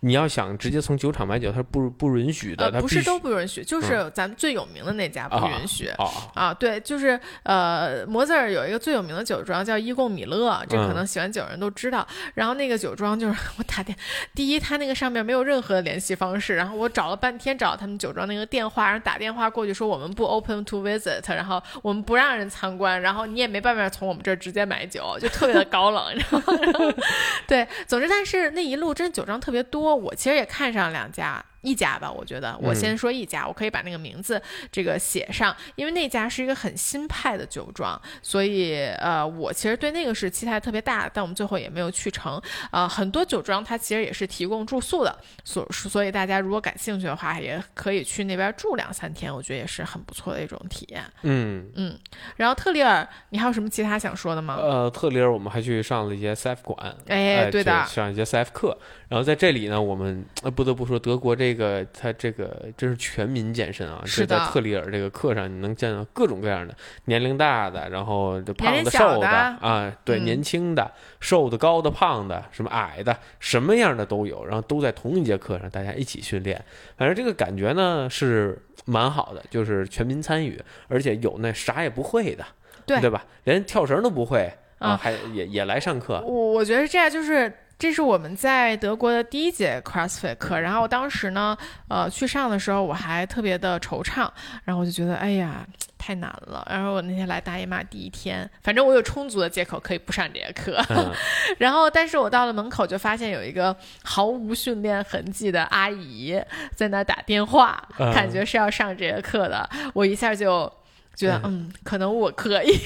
[0.02, 5.88] 你要想直接从酒厂买酒，它不不允许的，呃，不是都不允许，就是咱们最有名的那家不允许。
[5.98, 12.08] 哦，啊，对，就是呃，摩泽尔有一个最有名的酒庄叫伊贡米勒，这可嗯能喜欢酒的人都知道。
[12.36, 13.98] 然后那个酒庄就是 我打电，
[14.36, 26.60] 第一，他那个上面没有任何的联系方式，然后我找了半天找他们酒庄那个电话，然后打电话过去说我们不 open to visit，然后我们不让人参观，然后你也没办法从我们这儿直接买酒，就特别的高冷，你知道吗？
[26.62, 26.92] 然后
[27.48, 31.44] 对，总之，但是那一路真酒庄特别多，我其实也看上两家。
[31.62, 34.42] 一家吧，我觉得我先说一家，我可以把那个名字
[34.72, 42.42] 这个写上，因为那家是一个很新派的酒庄，所以呃，我其实对那个是期待特别大，但我们最后也没有去成。
[42.72, 51.04] 呃，很多酒庄它其实也是提供住宿的，所所以大家如果感兴趣的话，也可以去那边住两三天，我觉得也是很不错的一种体验。
[51.24, 51.98] 嗯，嗯，
[52.36, 54.56] 然后特里尔，你还有什么其他想说的吗？
[54.60, 58.78] 呃，特里尔我们还去上了一些 CF 馆，哎，对的，上一些 CF 课。
[59.10, 64.02] 然后在这里呢，我们呃不得不说，德国这个他这个真是全民健身啊！
[64.06, 66.76] 是在特里尔这个课上，你能见到各种各样的
[67.06, 76.64] 年龄大的，然后就胖的、瘦的的啊，对，嗯年轻的、瘦的、高的、胖的，什么矮的，什么样的都有，然后都在同一节课上，大家一起训练。
[76.98, 82.46] 反正这个感觉呢是蛮好的，就是全民参与，而且有那啥也不会的。
[82.86, 83.26] 对对吧？
[83.44, 86.22] 连跳绳都不会啊，啊还也也来上课。
[86.26, 87.52] 我我觉得这样就是。
[87.80, 91.56] 这是我们在德国的第一节 CrossFit 课，然后当时呢，
[91.88, 94.28] 呃，去上的时候我还特别的惆怅，
[94.64, 95.64] 然后我就觉得，哎呀，
[95.96, 96.66] 太难了。
[96.72, 100.84] 然后我那天来大姨妈第一天，反正我有充足的借口可以不上这节课。
[100.90, 101.14] 嗯
[101.60, 106.42] 然后，但是我到了门口就发现有一个毫无训练痕迹的阿姨
[106.76, 109.70] 在那打电话，嗯感觉是要上这节课的。
[109.94, 110.72] 我一下就
[111.18, 112.80] 觉得，嗯，可能我可以。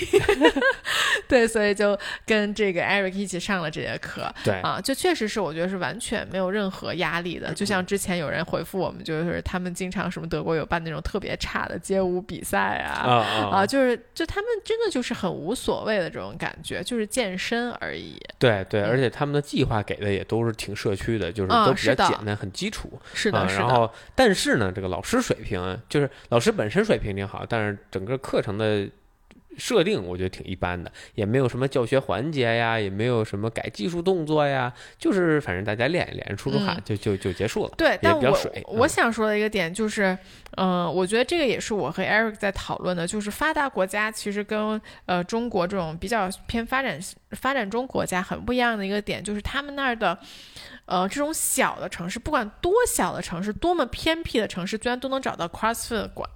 [1.27, 4.34] 对，所以就跟这个 Eric 一起上了这节课。
[4.43, 7.53] 对啊，就确实是我觉得是完全没有任何压力的。
[7.53, 13.21] 就像之前有人回复我们，就是他们经常什么德国有办那种特别差的街舞比赛啊。
[13.51, 18.17] 啊就是就他们真的就是很无所谓的这种感觉，就是健身而已。
[18.39, 22.99] 对对，嗯而且他们的计划给的也都是挺社区的，就是嗯都比较简单，很基础。
[23.13, 28.88] 是的，啊，是的，然后但是呢，这个老师水平就是老师本身水平挺好，但是整个课程的
[29.57, 37.74] 设定我觉得挺一般的，也没有什么教学环节呀，也没有什么改技术动作呀，就是反正大家练一练，出出汗嗯就就就结束了。
[37.78, 40.17] 对，但我比较水我嗯想说的一个点就是，
[40.55, 46.97] 嗯、我觉得这个也是我和 Eric 在讨论的，就是发达国家其实跟呃中国这种比较偏发展
[47.32, 50.17] 发展中国家很不一样的一个点，就是他们那儿的。
[50.86, 56.29] 呃，这种小的城市，不管多小的城市，多么偏僻的城市，居然都能找到 CrossFit 馆。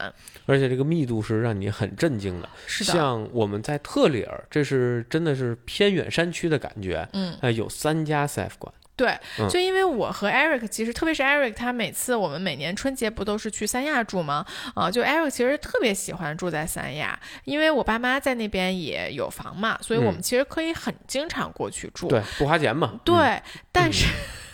[0.45, 2.49] 而且这个密度是让你很震惊的。
[2.65, 8.73] 是的，像我们在特里尔，这是真的是偏远山区的感觉，嗯，呃，有三家 CF 馆。
[8.95, 14.45] 对，嗯就因为我和 Eric，其实特别是 Eric，他每次我们每年春节不都是去三亚住吗？
[14.73, 22.07] 啊、就 Eric 其实特别喜欢住在三亚，因为我爸妈在那边也有房嘛，所以我们嗯其实可以很经常过去住。
[22.07, 22.91] 对，不花钱嘛。
[22.93, 23.41] 嗯对，
[23.71, 24.05] 但是。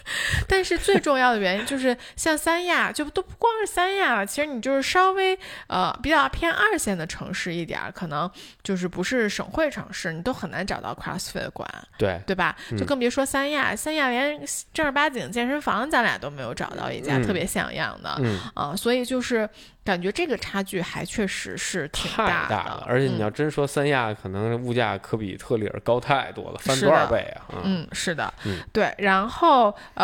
[0.48, 5.38] 但是最重要的原因就是，像三亚就都不光是三亚了，其实你就是稍微
[5.68, 8.30] 呃比较偏二线的城市一点儿，可能
[8.64, 11.68] 就是不是省会城市，你都很难找到 CrossFit 馆。
[11.98, 12.56] 对，对吧？
[12.72, 14.40] 就嗯更别说三亚，三亚连
[14.74, 19.48] 正儿八经健身房咱俩都没有找到一家嗯特别像样的嗯，啊、所以就是
[19.84, 22.86] 感觉这个差距还确实是挺太大的，了。
[22.88, 27.62] 而且你嗯要真说三亚，可能物价可比特里尔高太多了，翻多少倍啊？
[27.64, 28.94] 嗯嗯，是的，嗯对。
[28.98, 30.01] 然后呃，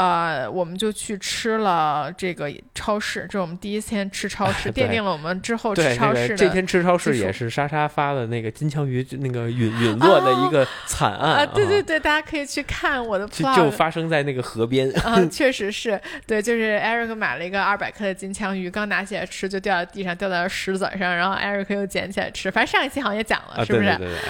[0.51, 6.35] 我们就去吃了这个超市，这是我们第一天吃超市， 对奠定了我们之后吃超市的。
[6.35, 14.91] 这天吃超市也是莎莎发的那个金枪鱼那个陨陨落的一个惨案啊，对对对，大家可以去看我的就发生在那个河边。
[14.99, 22.49] 啊， 确实是对，就是 Eric 买了一个二百克的金枪鱼，刚拿起来吃就掉在地上，掉在石子儿上，然后 Eric 又捡起来吃。
[22.51, 23.87] 反正上一期好像也讲了，啊，是不是？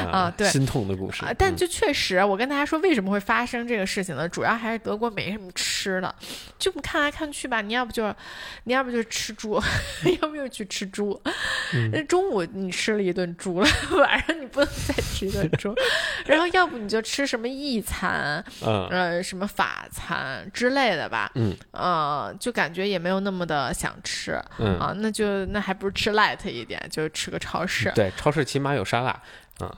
[0.09, 1.31] 啊对心痛的故事啊，。
[1.37, 4.27] 但嗯就确实，我跟大家说，为什么会发生这个事情呢？
[4.29, 6.13] 主要还是德国没什么吃的，
[6.59, 8.13] 就看来看去吧，你要不就，
[8.65, 9.61] 你要不就吃猪，
[10.21, 11.19] 要不就去吃猪。
[11.73, 13.67] 嗯那中午你吃了一顿猪了，
[13.97, 15.73] 晚上你不能再吃一顿猪，
[16.25, 21.31] 然后要不你就吃什么意餐，嗯呃，什么法餐之类的吧。
[21.35, 27.91] 嗯呃，就感觉也没有那么的想吃嗯，啊，那就那还不如吃 light 一点，就吃个超市。
[27.95, 29.21] 对，超市起码有沙拉。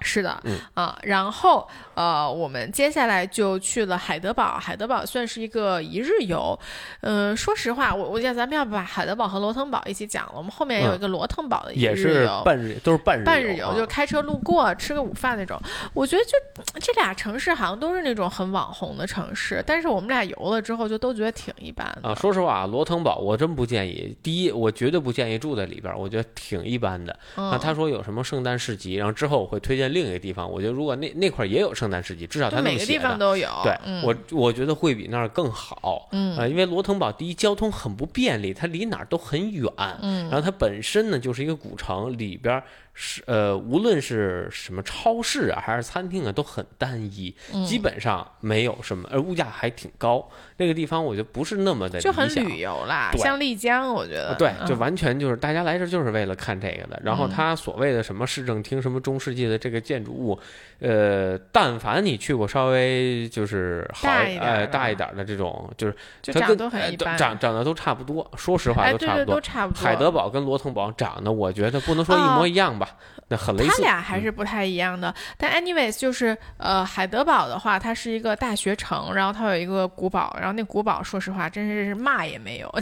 [0.01, 4.57] 是的，嗯啊，然后呃，我们接下来就去了海德堡。
[4.59, 6.57] 海德堡算是一个一日游，
[7.01, 12.29] 嗯、说实话，我我想咱们要不把海德堡和罗腾堡一起讲了，我们后面有一个罗腾堡的一日嗯也是。
[12.43, 15.59] 半日，都是半日半日游就开车路过吃个午饭那种，
[15.93, 16.31] 我觉得就
[16.79, 22.09] 这俩城市好像都是那种很网红的城市，但是我们俩游了之后就都觉得挺一般的。
[22.09, 24.15] 啊，说实话，罗腾堡我真不建议。
[24.21, 27.17] 第一，我绝对不建议住在里边，我觉得挺一般的。
[27.35, 30.49] 嗯啊，他说有什么圣诞市集，然后之后我会推荐另一个地方。
[30.49, 33.47] 我觉得如果那那块儿也有圣诞市集，至少他就每个地方都有。
[33.63, 36.09] 对，嗯、我我觉得会比那儿更好。
[36.11, 39.71] 嗯啊，因为罗腾堡第一交通很不便利，它离哪儿都很远。
[40.01, 42.63] 嗯然后它本身呢就是一个古城，里边儿
[43.01, 50.29] 是呃无论是什么超市啊还是餐厅啊都很单一，嗯基本上没有什么，而物价还挺高。
[50.57, 56.99] 那个地方我觉得不是那么的就很理想旅游啦，对像丽江，我觉得啊对，就嗯完全就是大家来这就是为了看这个的。
[57.01, 60.37] 然后嗯它所谓的什么市政厅、什么中世纪的这个建筑物，
[60.79, 68.29] 呃，但凡你去过稍微就是好呃大一点儿的这种，就是就长它跟得都很一般，呃长长得都差不多。
[68.35, 69.35] 说实话都差不多。
[69.35, 69.81] 都差不多。
[69.81, 72.88] 海德堡跟罗滕堡长得，我觉得不能说一模一样吧，
[73.27, 73.69] 那很类似。
[73.69, 82.73] 他俩还是不太一样的，但 anyways 就是呃，海德堡的话，它是一个大学城，然后它有一个古堡，然后那古堡说实话真是骂也没有，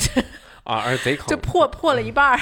[0.68, 2.40] 啊，而贼坑，就破破了一半儿，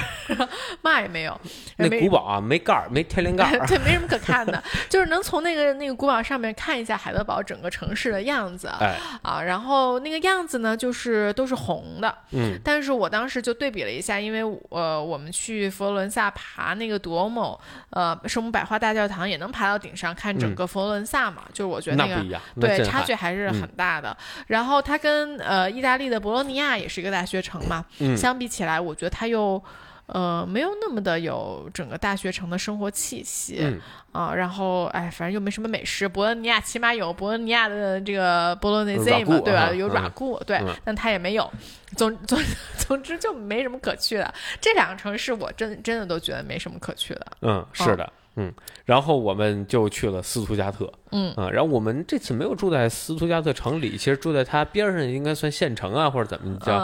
[0.81, 1.39] 嘛也没有。
[1.77, 9.41] 那古堡啊，没盖儿，没天灵盖儿， 对，没什么可看的，就是能从那个那个古堡上面看一下海德堡整个城市的样子哎，啊。
[9.43, 12.15] 然后那个样子呢，就是都是红的。
[12.31, 17.59] 嗯，但是我当时就对比了一下，因为呃，我们去佛罗伦萨爬那个多姆，
[17.91, 24.15] 呃，圣母百花大教堂也能爬到顶上看整个佛罗伦萨嘛，就是我觉得那不一样，那对，差距还是嗯很大的。
[24.47, 29.61] 然后它跟呃意大利的博洛尼亚也是一个大学城嘛，嗯相比起来，我觉得它又
[30.07, 33.57] 呃没有那么的有整个大学城的生活气息。
[33.61, 33.79] 嗯
[34.11, 36.07] 啊，然后哎，反正又没什么美食。
[36.07, 39.63] 博洛尼亚起码有博洛尼亚的这个博洛内塞嘛对吧？
[39.63, 41.51] 啊有嗯 ragu，对嗯，但它也没有。
[41.97, 42.39] 总总
[42.79, 44.33] 总之就没什么可去的。
[44.61, 47.27] 这两个城市我真真的都觉得没什么可去的。
[47.41, 48.53] 嗯，是的，嗯，
[48.85, 56.77] 然后我们就去了斯图加特，嗯啊，然后我们这次没有住在斯图加特城里，其实住在它边上，应该算县城啊，或者怎么叫，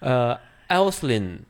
[0.00, 0.38] 嗯，呃
[0.68, 1.40] e l s l i n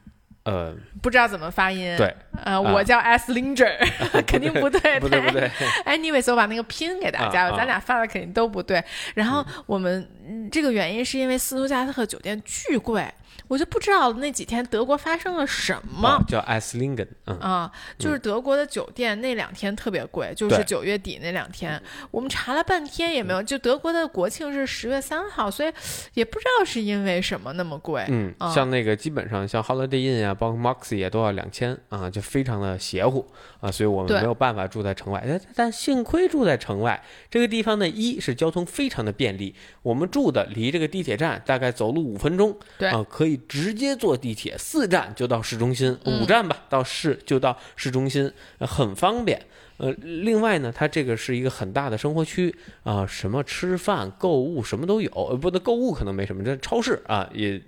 [0.45, 1.95] 呃，不知道怎么发音。
[1.99, 3.77] 对，呃，我叫 Slinger，
[4.27, 4.99] 肯定不对。
[4.99, 5.51] 不对不对
[5.85, 8.83] ，Anyways，我把那个拼给大家，咱俩发的肯定都不对。
[9.15, 13.07] 然后我们、嗯这个原因是因为斯图加特酒店巨贵，
[13.49, 16.09] 我就不知道那几天德国发生了什么。
[16.09, 21.81] 啊叫 e g e n 嗯，啊，就是德国的酒店那两天特别贵，就是对九月底那两天，
[22.11, 23.43] 我们查了半天也没有。
[23.43, 25.73] 就德国的国庆是十月三号，所以
[26.15, 28.05] 也不知道是因为什么那么贵。
[28.09, 33.27] 嗯，啊像那个基本上像 Holiday Inn 啊，包括 Moxie 也都要两千啊，就非常的邪乎
[33.61, 35.25] 啊，所以我们没有办法住在城外。
[35.27, 49.41] 但但幸亏住在城外，这个地方呢，一是交通非常的便利，我们住的离这个地铁站大概走路五分钟，对啊，可以直接坐地铁，四站就到市中心，嗯五站吧到市就到市中心，呃很方便。
[49.77, 55.09] 呃，另外呢，它这个是一个很大的生活区啊、什么吃饭、购物什么都有。
[55.13, 57.63] 呃，不，那购物可能没什么，这超市啊也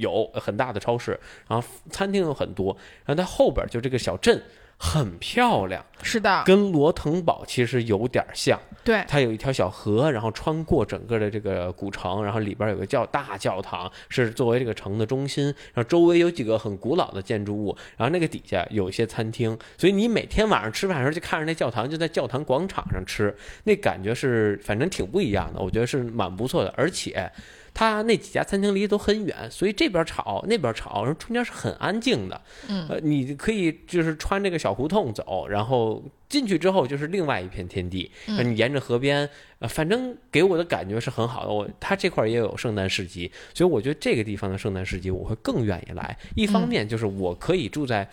[0.00, 2.74] 有很大的超市，然后餐厅有很多。
[3.04, 4.42] 然后它后边就这个小镇
[4.84, 8.58] 很漂亮，是的，跟罗腾堡其实有点像。
[8.82, 27.30] 对，它有一条小河，然后穿过整个的这个古城，然后里边有个叫大教堂，是作为这个城的中心，然后周围有几个很古老的建筑物，然后那个底下有一些餐厅，所以你每天晚上吃饭的时候就看着那教堂，就在教堂广场上吃，那感觉是反正挺不一样的，我觉得是蛮不错的，而且。
[27.74, 32.40] 它那几家餐厅离都很远，所以这边吵那边吵，然后中间是很安静的。
[32.68, 38.10] 嗯呃，你可以就是穿这个小胡同走，然后进去之后就是另外一片天地。
[38.26, 41.50] 嗯你沿着河边，呃，反正给我的感觉是很好的。
[41.50, 46.16] 我它这块儿也有圣诞市集，所以我觉得这个地方的圣诞市集我会更愿意来。
[46.34, 48.06] 一方面就是我可以住在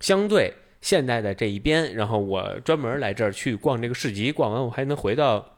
[0.00, 5.52] 相对现代的这一边，然后我专门来这儿去逛这个市集，逛完我还能回到。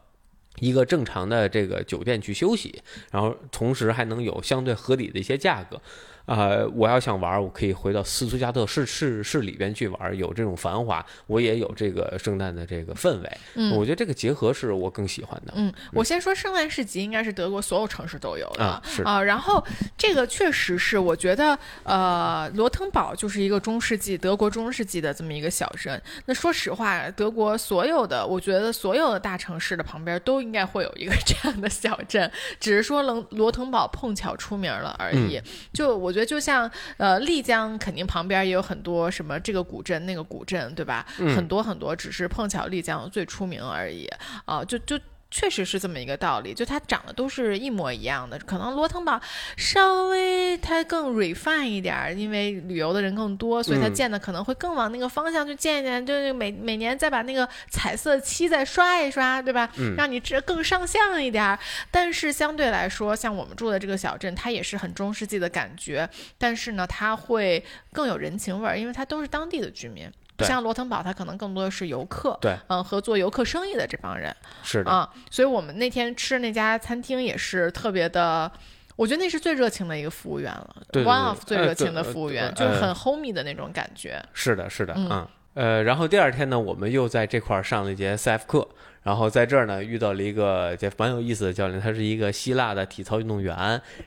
[0.60, 5.80] 一个正常的这个酒店去休息，然后同时还能有相对合理的一些价格，
[6.28, 15.54] 啊，我要想玩，我可以回到斯图加特市市市里边去玩，有这种繁华，我也有这个圣诞的这个氛围，嗯我觉得这个结合是我更喜欢的。
[15.56, 19.64] 嗯，我先说圣诞市集应该是德国所有城市都有的啊是啊，然后
[19.96, 26.00] 这个确实是我觉得呃，罗滕堡就是一个中世纪德国中世纪的这么一个小镇。
[26.26, 35.40] 那说实话，德国所有的我觉得所有的大城市的旁边都应该会有一个 这样的小镇，只是说罗罗滕堡碰巧出名了而已。
[35.72, 41.06] 就我觉得就像呃丽江肯定旁边也有很多什么这个古镇那个古镇，对吧？
[41.34, 44.06] 很多很多，只是碰巧丽江最出名而已
[44.44, 44.98] 啊、就就。
[45.30, 49.20] 确实是这么一个道理，就它长得都是一模一样的，可能罗腾堡
[49.56, 59.70] 稍微它更 refine 一点儿，因为旅游的人更多，所以它嗯建的可能会更往那个方向去建一建，就是每每年再把那个彩色漆再刷一刷，对吧？
[59.76, 61.58] 嗯让你这更上相一点儿。
[61.90, 66.08] 但是相对来说，像我们住的这个小镇，它也是很中世纪的感觉，
[66.38, 67.62] 但是呢，它会
[67.92, 70.10] 更有人情味儿，因为它都是当地的居民。
[70.38, 78.50] 不像罗腾堡，它可能更多的是游客，对，嗯，和做游客生意的这帮人，是的，啊，所以我们那天吃那家餐厅也是特别的，
[78.96, 84.22] 我觉得那是最热情的一个服务员了对对 o n e of 最呃热情的服务员，呃就是很呃 homey 的那种感觉。
[84.32, 85.28] 是的，是的，嗯嗯。
[85.54, 88.68] 呃，然后第二天呢，我们又在这块儿上了一节 CF 课，
[89.02, 93.56] 然后在这儿呢遇到了一个就蛮有意思的教练，他是一个希腊的体操运动员，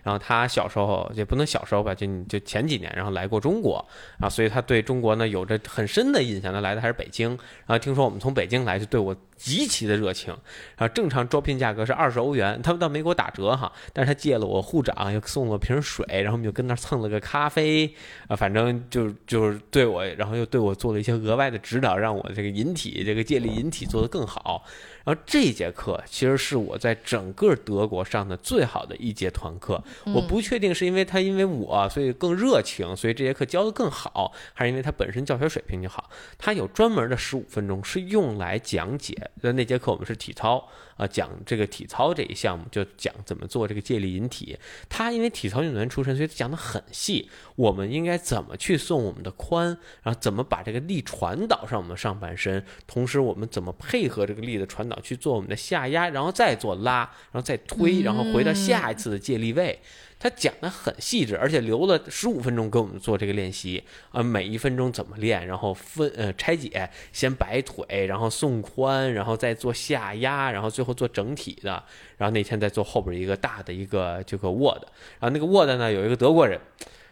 [0.04, 3.84] 然后他小时候也不能小时候吧，就就前几年，然后来过中国
[4.20, 6.52] 啊，所以他对中国呢有着很深的印象。
[6.52, 10.32] 他来的还是北京，然后听说我们从北京来，就对我极其的热情。
[10.78, 17.92] 然后正常招聘价格是二十欧元，他们倒没给我打折哈，但是他借了我护长，又送了瓶水，然后我们就跟那儿蹭了个咖啡，
[18.28, 24.64] 啊，反正就就是对我，然后又对我做了一些额外的指导，让我这个引体这个借力引体做得更好。
[25.04, 29.84] 然后这节课其实是我在整个德国上的最好的一节团课。
[30.06, 36.10] 嗯我不确定是因为他因为我所以更热情，所以这节课教的更好，还是因为他本身教学水平就好。
[36.38, 40.68] 他有专门的十五分钟是用来讲解的那节课，我们是体操
[41.02, 44.56] 啊、讲这个体操这一项目，就讲怎么做这个借力引体。
[44.88, 47.28] 他因为体操运动员出身，所以讲的很细。
[47.56, 49.66] 我们应该怎么去送我们的髋，
[50.04, 57.00] 然后怎么把这个力传导上我们的上半身，同时我们怎么配合这个力的传导去做我们的下压，然后再做拉，
[57.32, 59.80] 然后再推，然后回到下一次的借力位。
[60.22, 71.84] 他讲的很细致，而且留了十五分钟给我们做这个练习啊、每一分钟怎么练，然后分呃拆解，先摆腿，然后送髋，然后再做下压，然后最后做整体的，
[72.18, 74.84] 然后那天再做后边一个大的一个这个 word，
[75.20, 76.60] 然后那个 word 呢有一个德国人，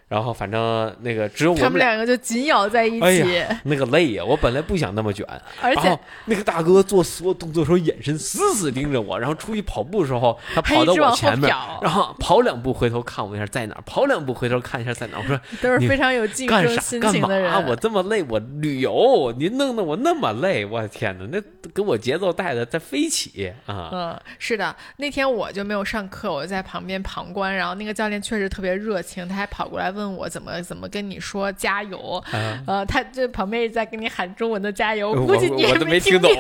[0.10, 1.80] 然后反正那个只有我他们。
[1.80, 4.26] 两个就紧咬在一哎起，呀，那个累呀！
[4.26, 5.26] 我本来不想那么卷，
[5.62, 15.22] 而且那个大哥做所有动作的时候，眼神死死盯着我，然后出去跑步的时候，他跑到我前面，瞟然后跑两步回头看我一下在哪儿，跑两步回头看一下在哪儿。
[15.22, 17.20] 我说都是非常有竞干啥争心干嘛？
[17.20, 17.66] 情的人。
[17.68, 23.90] 我这么累，我旅游，您弄得我那么累，我的天哪，那给我节奏带的在飞起啊！
[23.94, 36.32] 嗯，是的，那天我就没有上课，我就在旁边旁观，然后那个教练确实特别热情，他还跑过来问我怎么怎么跟你说加油，啊呃，他这旁边一直在跟你喊中文的加油，我估计你也没听听懂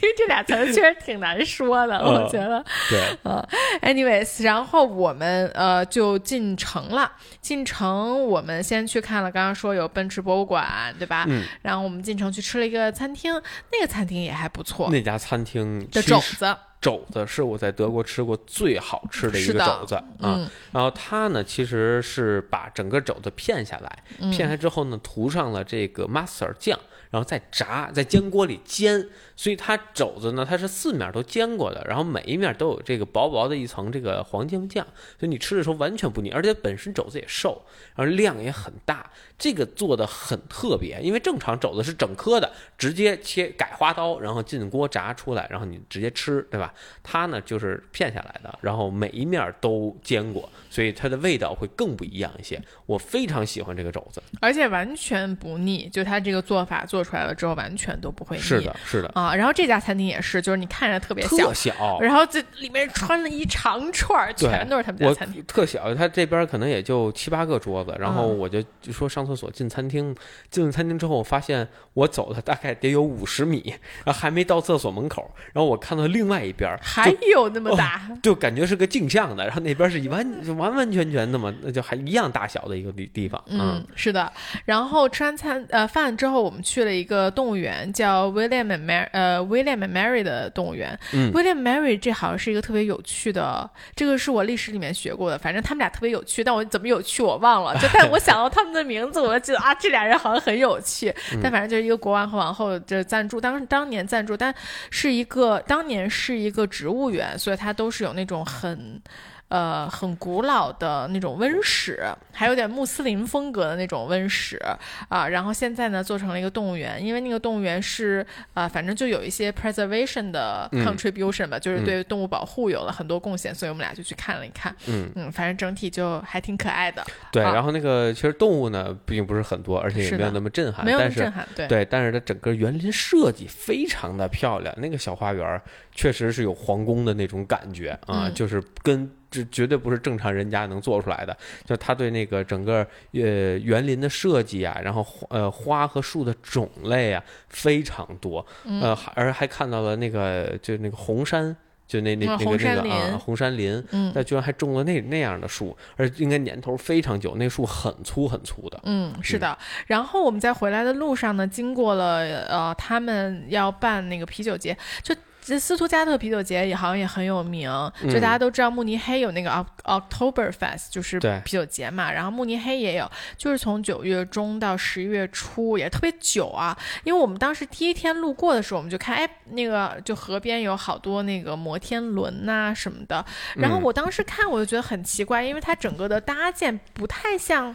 [0.00, 2.64] 因为这俩词儿确实挺难说的，我嗯觉得。
[2.88, 3.46] 对，呃
[3.82, 7.10] ，anyways，然后我们呃就进城了。
[7.40, 11.24] 进城，我们先去看了，刚刚说有奔驰博物馆，对吧？
[11.28, 13.34] 嗯，然后我们进城去吃了一个餐厅，
[13.72, 14.88] 那个餐厅也还不错。
[14.90, 16.56] 那家餐厅的其实肘子，
[16.86, 20.04] 肘子是我在德国吃过最好吃的一个肘子啊。
[20.20, 20.48] 嗯。
[20.70, 24.30] 然后它呢，其实是把整个肘子片下来，嗯。
[24.30, 26.78] 片下来之后呢，涂上了这个 mustard 酱，
[27.16, 29.08] 然后再炸，在煎锅里煎。
[29.38, 34.82] 所以它肘子呢，它是四面都煎过的，然后每一面都有这个薄薄的一层这个黄酱酱，
[35.18, 37.62] 所以你吃的时候完全不腻，而且本身肘子也瘦，
[37.94, 40.98] 然后量也很大，这个做的很特别。
[41.02, 46.72] 因为正常肘子是整颗的，直接切改花刀，然后进锅炸出来，然后你直接吃，对吧？
[47.02, 52.58] 它呢就是片下来的，然后每一面都煎过，所以它的味道会更不一样一些。
[52.86, 58.42] 我非常喜欢这个肘子，而且完全不腻，就它这个做法做出来了之后，完全都不会腻。
[58.42, 62.00] 是的，是的，啊，然后这家餐厅也是，就是你看着特别小特，小。
[62.00, 65.42] 然后这里面穿了一长串儿，全都是他们家餐厅。
[65.46, 70.14] 特小，他这边可能也就七八个桌子，然后嗯我就就说上厕所进餐厅，
[70.50, 84.32] 进了餐厅之后，我发现我走了大概得有五十米，然后还没到厕所门口，然后我看到另外一边还有那么大，就感觉是个镜像的，然后那边是一完完完全全那么那就还一样大小的一个地地方，嗯，是的。
[84.64, 90.98] 然后吃完餐呃饭之后，我们去了一个动物园，叫 William and Mary 呃 William and Mary 的动物园。
[91.12, 97.74] 嗯 William Mary 这好像是一个特别有趣的，这个是我历史里面学过的，反正他们俩特别有趣，但我怎么有趣我忘了。
[97.78, 101.14] 就 但我想到他们的名字，我就记得啊，这俩人好像很有趣。
[101.32, 104.54] 嗯但反正就是一个国王和王后这赞助，当当年赞助，但
[104.90, 109.02] 是一个当年是一个植物园，所以它都是有那种很。
[109.48, 114.60] 呃，很古老的那种温室，还有点穆斯林风格的那种温室
[115.08, 115.28] 啊。
[115.28, 124.74] 然后现在呢，做成了一个动物园，因为那个动物园是啊、反正就有一些 preservation 的嗯 contribution 吧，就是嗯对动物保护有了很多贡献，所以我们俩就去看了一看。
[124.86, 127.42] 嗯，嗯，反正整体就还挺可爱的，对。
[127.42, 131.46] 啊然后那个其实动物呢并不是很多，而且也没有那么震撼，没有那么震撼。
[131.54, 141.36] 对，对，但是它整个园林设计非常的漂亮，那个小花园儿确实是有皇宫的那种感觉啊，嗯就是跟这绝对不是正常人家能做出来的。
[141.64, 151.56] 就他对那个整个呃园林的设计啊，然后呃花和树的种类啊非常多，嗯呃，还而还看到了那个就那个红杉。
[151.88, 158.80] 就那那嗯那个那个啊，红杉林，嗯那居然还种了那那样的树，而且应该年头非常久，那树很粗很粗的。
[158.82, 159.56] 嗯，是的。
[159.86, 165.14] 然后我们在回来的路上呢，经过了呃，他们要办那个啤酒节，就。
[165.46, 167.70] 这斯图加特啤酒节也好像也很有名，
[168.10, 172.10] 就大家都知道慕尼黑有那个 Oc- Oktoberfest，就是啤酒节嘛。
[172.10, 176.76] 然后慕尼黑也有，就是从九月中到十一月初，也特别久啊。
[177.04, 183.24] 因为我们当时第一天路过的时候，我们就看，哎，那个就河边有好多那个摩天轮呐、什么的。
[183.54, 187.72] 然后嗯我当时看，我就觉得很奇怪，因为它整个的搭建不太像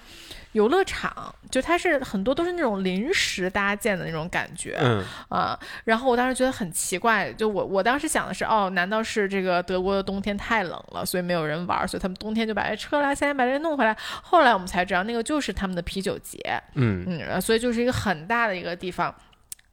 [0.53, 5.59] 游乐场，就它是很多都是那种临时搭建的那种感觉嗯，啊。
[5.85, 13.95] 然后我当时觉得很奇怪，就我我当时想的是，哦，难道是这个德国的冬天太冷了，所以没有人玩，所以他们冬天就把这撤来，夏天把这弄回来。
[14.21, 16.39] 后来我们才知道，那个就是他们的啤酒节，
[16.75, 19.13] 嗯嗯，所以就是一个很大的一个地方。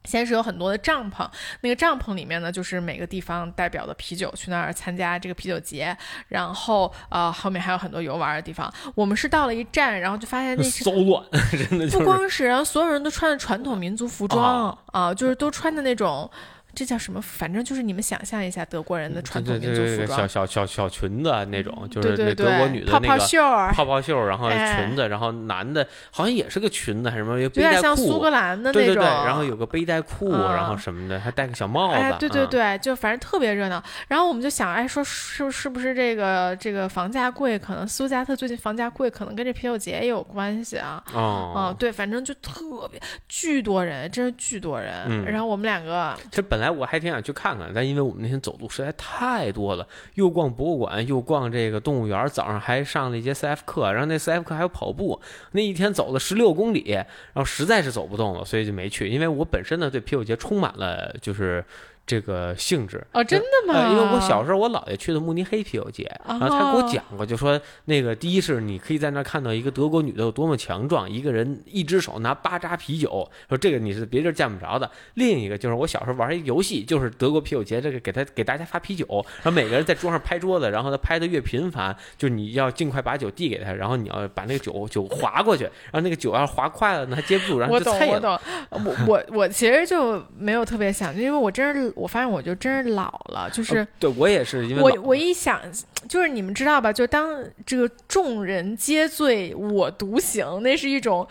[0.04, 1.28] 先是有很多的帐篷，
[1.60, 5.96] 那个帐篷里面呢，就是每个地方代表的啤酒去那儿参加这个啤酒节，
[6.28, 8.72] 然后呃后面还有很多游玩的地方。
[8.94, 16.30] 我们是到了一站，然后就发现那是骚乱，真的就是不光是，然后所有人都穿着传统民族服装啊、就是都穿的那种。
[16.74, 17.20] 这叫什么？
[17.20, 28.72] 反正就是你们想象一下德国人的传统民族服装，小小小小裙子那种，就是德国女的那个泡泡那个袖儿，泡泡袖，然后哎裙子，然后男的好像也是个裙子还是什么，有点像苏格，兰的那种。
[28.72, 33.82] 对对对，然后有个背带裤，啊然后什么的，还戴个小帽子，哎，对对啊，对，就反正特别热闹。
[34.08, 37.58] 然后我们就想，哎，说是不是不是这个这个房价贵？
[37.58, 41.02] 可能斯图加特最近房价贵，可能跟这啤酒节也有关系啊。
[41.12, 44.94] 哦嗯，，对，反正就特别巨多人，真是巨多人。
[45.08, 55.20] 嗯然后我们两个其实本来我还挺想去看看，但因为我们那天走路实在太多了，又逛博物馆，又逛这个动物园，早上还上了一节 CF 课，然后那 CF 课还有跑步，
[55.52, 57.06] 那一天走了十六公里，然
[57.36, 59.06] 后实在是走不动了，所以就没去。
[59.08, 61.64] 因为我本身呢对啤酒节充满了就是
[62.08, 63.06] 这个性质。
[63.12, 63.74] 哦，真的吗？
[63.78, 74.90] 呃，因为我小时候我姥爷去的慕尼黑啤酒节，然后他给我讲过，就说那个第一是你可以在那儿看到一个德国女的有多么强壮，一个人一只手拿八扎啤酒，说这个你是别地儿见不着的。
[75.14, 79.06] 另一个就是我小时候玩一个游戏，就是德国啤酒节这个给他给大家发啤酒，
[79.42, 88.14] 然后每个人在桌上拍桌子，然后他拍的越频繁，就你要尽快把酒递给他，然后你要把那个酒酒划过去，然后那个酒要是划快了呢，他接不住，然后我懂，就啐了。
[88.14, 88.38] 我懂。
[88.88, 93.86] 我我我其实就没有特别想，因为我真是我发现我就真是老了，就是。
[93.98, 95.60] 对我也是因为我我一想，
[96.08, 96.92] 就是你们知道吧？
[96.92, 101.26] 就当这个众人皆醉我独醒，那是一种。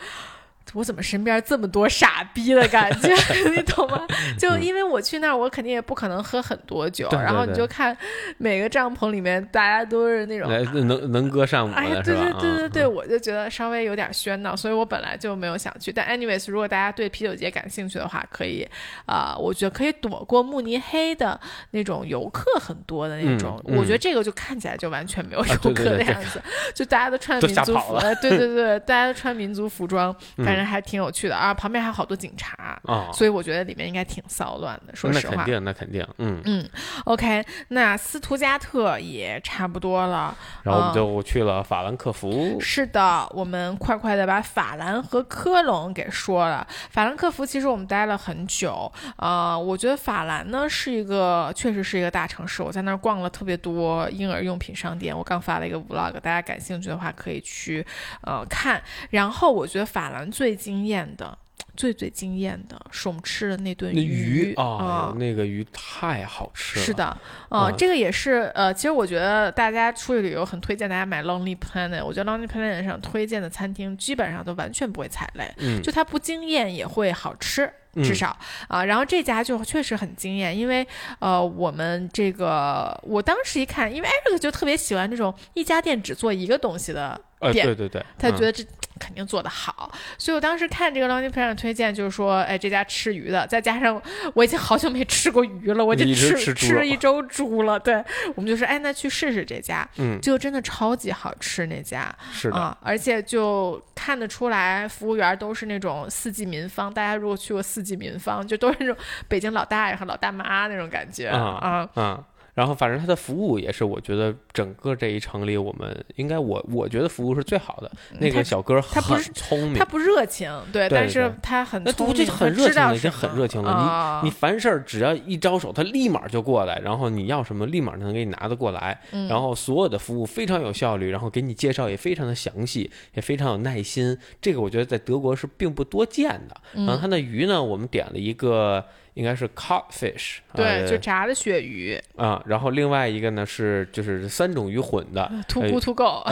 [0.73, 3.09] 我怎么身边这么多傻逼的感觉，
[3.55, 4.05] 你懂吗？
[4.37, 7.95] 就因为我去那儿，我肯定也不可能喝很多酒，然后你就看
[8.37, 12.01] 每个帐篷里面，大家都是那种来能能歌善舞的？
[12.03, 15.91] 对对对对嗯对，我就觉得稍微有点喧闹，所以我本来就没有想去。
[15.91, 18.67] 但 anyways，如果大家对啤酒节感兴趣的话，可以，
[19.05, 21.39] 啊、我觉得可以躲过慕尼黑的
[21.71, 23.61] 那种游客很多的那种。
[23.65, 26.41] 我觉得这个就看起来就完全没有游客的样子，
[26.73, 31.53] 就大家都穿民族服，对对对，大家都穿民族服装，嗯反正还挺有趣的啊。
[31.53, 34.95] 旁边还有好多警察，啊，所以我觉得里面应该挺骚乱的。
[34.95, 35.35] 说实话。
[35.35, 36.41] 那肯定，那肯定，嗯。
[36.45, 36.69] 嗯
[37.05, 40.35] ，OK，那斯图加特也差不多了。
[40.63, 46.65] 然后我们就去了法兰克福，是的，我们快快的把法兰和科隆给说了。
[46.89, 57.85] 法兰克福其实我们待了很久，呃，我觉得法兰呢是一个确实是一个大城市，我在那儿逛了特别多婴儿用品商店，我刚发了一个 vlog，大家感兴趣的话可以去
[58.21, 58.81] 呃看。
[59.09, 61.37] 然后我觉得法兰最惊艳的。
[61.75, 66.85] 最最惊艳的是我们吃的那顿那鱼啊啊，，那个鱼太好吃了。
[66.85, 67.05] 是，的，
[67.49, 72.03] 呃，嗯这个也是呃，其实我觉得大家出去旅游很推荐大家买 Lonely Planet。
[72.03, 77.71] 我觉得 Lonely Planet 上推荐的餐厅基本上都完全不会踩雷，嗯，就它不惊艳也会好吃。
[77.93, 78.37] 嗯至少
[78.67, 80.85] 啊、然后这家就确实很惊艳，因为
[81.17, 88.63] 呃，我们这个我当时一看，因为 Eric 就特别喜欢这种一家店只做一个东西的呃，店对对对，嗯他觉得这
[88.97, 94.01] 肯定做得好，所以我当时看这个 Lonely Planet 推荐，就是说，哎，这家吃鱼的，再加上
[94.33, 98.03] 我已经好久没吃过鱼了， 我就你一直吃吃了一周猪了，对，
[98.35, 102.13] 我们就说，哎，那去试试这家，嗯，就真的超级好吃那家。
[102.31, 108.95] 是的，啊，而且就看得出来，服务员都是那种四季民芳，大家如果去过四季民芳，就都是那种
[109.27, 112.23] 北京老大爷和老大妈那种感觉啊啊，啊。
[112.57, 117.91] 然后，反正它的服务也是，我觉得整个这一城里，我们应该我我觉得服务是最好的。
[118.19, 119.03] 那个小哥很
[119.35, 123.69] 聪明他，不热情，对，但是他很聪明，这很热情了，已经很热情了。
[123.69, 128.99] 啊你你凡事儿只要一招手，他立马就过来，然后你要什么，立马就能给你拿得过来。
[129.11, 134.17] 嗯然后所有的服务非常有效率，然后给你介绍也非常的详细，也非常有耐心。
[134.41, 136.59] 这个我觉得在德国是并不多见的。
[136.73, 138.83] 然后他的鱼呢，我们点了一个
[139.17, 141.99] 应该是 codfish，对，呃就炸的鳕鱼。
[142.15, 146.23] 啊，然后另外一个呢是就是三种鱼混的，，to 哎 good to go，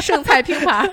[0.00, 0.88] 剩菜拼盘，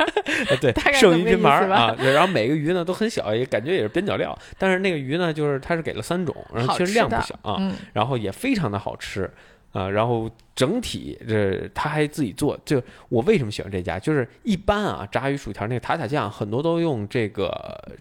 [0.49, 9.29] 呃 对剩鱼拼盘儿啊，然后每个鱼呢都很小，也感觉也是边角料，但是那个鱼呢，就是它是给了三种，然后其实量不小啊，嗯，然后也非常的好吃
[9.73, 17.51] 啊，然后整体这他还自己做，就我为什么喜欢这家，就是一般啊炸鱼薯条那个塔塔酱很多都用这个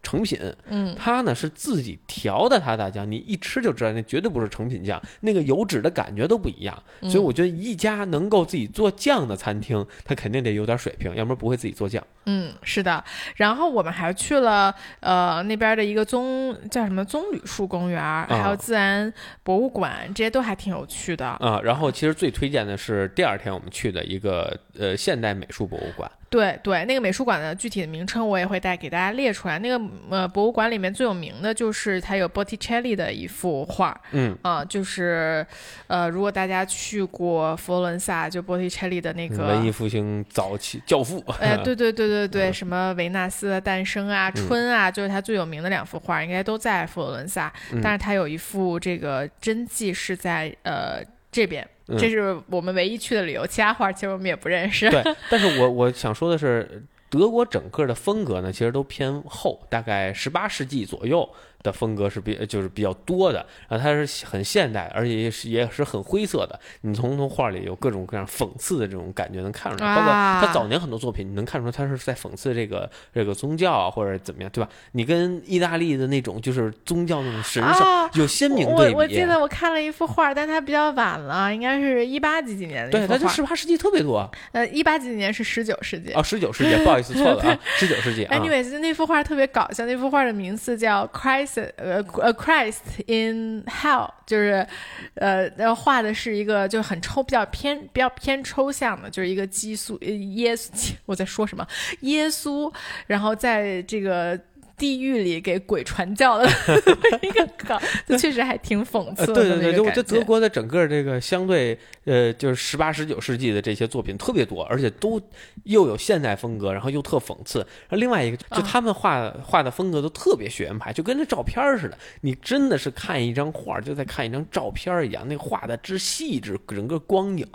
[0.02, 12.04] 成品，嗯，他呢是自己调的塔塔酱，你一吃就知道那绝对不是成品酱，那个油脂的感觉都不一样，所以我觉得一家能够自己做酱的餐厅，他肯定得有点水平，要不然不会自己做酱。
[12.26, 13.02] 嗯，是的。
[13.36, 19.12] 然后我们还去了呃那边的一个棕叫什么棕榈树公园，还有自然
[19.42, 21.26] 博物馆，这些都还挺有趣的。
[21.26, 26.10] 啊，然后其实最推推荐的是第二天我们去的一个呃现代美术博物馆。
[26.28, 29.58] 对对，那个美术馆的具体的名称我也会带给大家列出来。
[29.58, 35.46] 那个呃博物馆里面最有名的就是它有 Botticelli 的一幅画，嗯啊、就是
[35.86, 41.22] 呃如果大家去过佛罗伦萨，就 Botticelli 的那个文艺复兴早期教父。
[41.40, 47.52] 哎， 对对对对对，嗯什么维纳斯的诞生啊、春啊，就是他最有名的两幅画，应该都在佛罗伦萨。
[47.72, 51.02] 嗯但是他有一幅这个真迹是在呃
[51.32, 54.88] 这边，嗯这是我们唯一去的理由，其他花其实我们也不认识。
[54.90, 61.28] 对，但是我我想说的是，德国整个的风格呢，其实都偏厚，大概十八世纪左右
[61.62, 66.58] 的风格是比就是比较多的，然后它是很现代，而且也是也是很灰色的。
[66.82, 74.70] 你从从画里有各种各样讽刺的这种感觉能看出来，包括啊他早年很多作品，你能看出来他是在讽刺这个这个宗教啊，或者怎么样，对吧？
[74.92, 78.94] 你跟意大利的那种就是宗教那种神圣啊有鲜明对比。
[78.94, 83.18] 我我记得我看了一幅画，但它比较晚了，应该是一八几几年的一对，幅画。
[83.18, 86.12] 它这十八世纪特别多啊，呃，一八几几年是十九世纪。
[86.12, 88.34] 哦，十九世纪，不好意思，错了啊，十九世纪啊。
[88.38, 94.66] Anyways，那幅画特别搞笑，那幅画的名字叫 Christ，呃呃 Christ in Hell，就是
[95.14, 101.66] 呃，然后画的是一个就很抽，比较偏比较偏抽象的，就是一个激素呃耶稣， 我在说什么？
[102.00, 102.72] 耶稣，
[103.06, 104.38] 然后在这个。
[104.80, 106.48] 地狱里给鬼传教的
[107.20, 107.78] 一个梗，
[108.08, 109.34] 就确实还挺讽呃，刺的。
[109.34, 115.20] 对对对，就我觉得德国的整个这个相对呃，就是十八十九世纪的这些作品特别多，而且都
[115.64, 117.58] 又有现代风格，然后又特讽刺。
[117.58, 121.98] 然后另外一个，就啊他们画画的风格都特别学院派，就跟那照片似的。
[122.22, 127.46] 你真的是看一张画，就在看一张照片一样，那画的之细致，整个光影。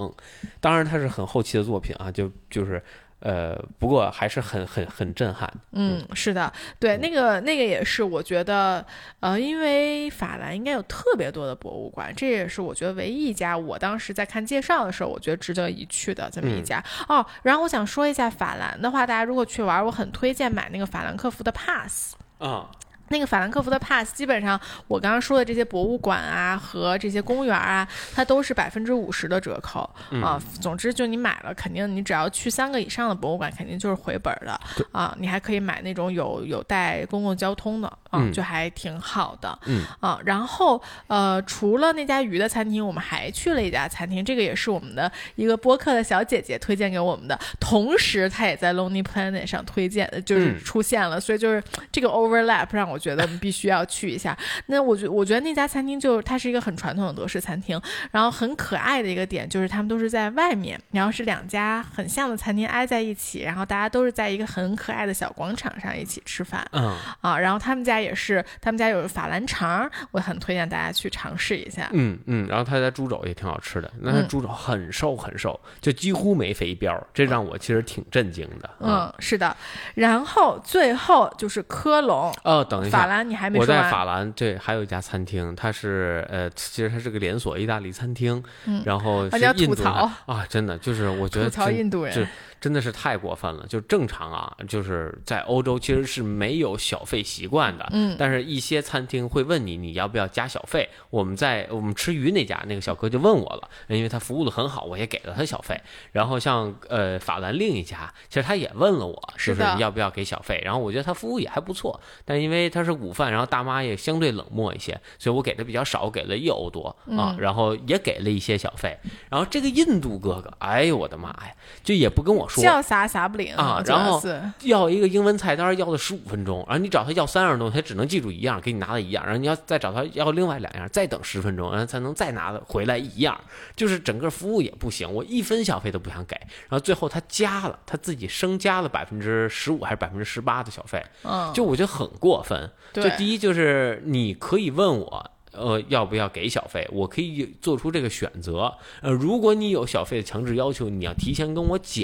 [0.62, 2.80] 当然，它是很后期的作品啊，就就是。
[3.20, 5.52] 呃，不过还是很很很震撼。
[5.72, 8.86] 嗯，是的，对，那个那个也是，我觉得，
[9.20, 17.26] 呃，因为法兰应该有特别多的博物馆，这也是我觉得唯一一家我当时在看介绍的时候，我觉得值得一去的这么一家、哦。
[17.42, 22.16] 然后我想说一下法兰的话，大家如果去玩，我很推荐买那个法兰克福的 pass。
[22.38, 22.70] 啊，
[23.10, 29.90] 那个法兰克福的 pass，基本上我刚刚说的这些博物馆啊和这些公园啊，它都是百分之五十的折扣、
[30.22, 30.42] 啊。
[30.60, 34.60] 总之，就你买了，肯定你只要去三个以上的博物馆，肯定就是回本儿的
[34.92, 35.16] 啊。
[35.20, 39.58] 你还可以买那种有有带公共交通的啊，嗯就还挺好的。
[39.66, 54.38] 嗯啊，然后呃，除了那家鱼的餐厅，我们还去了一家餐厅，这个也是我们的一个播客的小姐姐推荐给我们的，同时她也在 Lonely Planet 上推荐，就是嗯出现了，所以就是这个 overlap 让我觉得我们必须要去一下。
[54.68, 57.80] 那我觉我觉得那家餐厅就是它是一个很传统的德式餐厅，
[58.12, 66.66] 然后很可爱的一个点就是他们都是在外面，然后是两家很像的餐厅挨在一起，然后大家都是在一个很可爱的小广场上一起吃饭。
[66.72, 71.90] 嗯啊，然后他们家也是，他们家有法兰肠，我很推荐大家去尝试一下。
[71.94, 78.68] 嗯嗯，然后他家猪肘也挺好吃的，那猪肘很瘦很瘦，就几乎没肥膘，这让我其实挺震惊的。
[78.86, 79.56] 啊嗯，是的。
[79.96, 83.90] 然后最后就是科隆，哦，等一下，法兰你还没我在。
[83.90, 88.82] 法兰对还有一家餐厅，它是呃，其实它是个连锁意大利餐厅，嗯。
[88.86, 90.10] 然后是印度槽。
[90.26, 92.14] 啊，真的就是我觉得吐槽印度人。
[92.14, 92.28] 这
[92.60, 93.66] 真的是太过分了。
[93.68, 100.90] 就正常啊，就是在欧洲其实是没有小费习惯的，嗯但是一些餐厅会问你你要不要加小费。
[101.10, 105.80] 我们在我们吃鱼那家那个小哥就问我了，因为他服务的很好，我也给了他小费。
[106.12, 110.62] 然后像呃法兰另一家，其实他也问了我，就是要不要给小费。
[110.64, 116.88] 然后我觉得他服务也还不错，但因为他是午饭，然后大妈也相对冷漠一些，所以我给的比较少，给了一欧多
[117.18, 118.98] 啊，嗯然后也给了一些小费。
[119.30, 121.54] 然后这个印度哥哥，哎呦我的妈呀，
[121.84, 124.22] 就也不跟我说，叫啥啥不灵啊然后
[124.62, 133.40] 要一个英文菜单要了十五分钟，然后你找他要三样东西，他只能记住一样，给你拿了一样，然后你要再找他要另外两样，再等十分钟，然后才能再拿回来一样，
[133.76, 142.70] 就是整个服务也不行，我一分小费都不想给，然后最后他加了，他自己升加了百分之十五还是百分之十八的小费，嗯，就我觉得很过分。
[142.94, 145.32] 就对第一就是你可以问我。
[145.58, 146.88] 呃，要不要给小费？
[146.92, 148.74] 我可以做出这个选择。
[149.02, 152.04] 呃，如果你有小费的强制要求，你要提前跟我讲，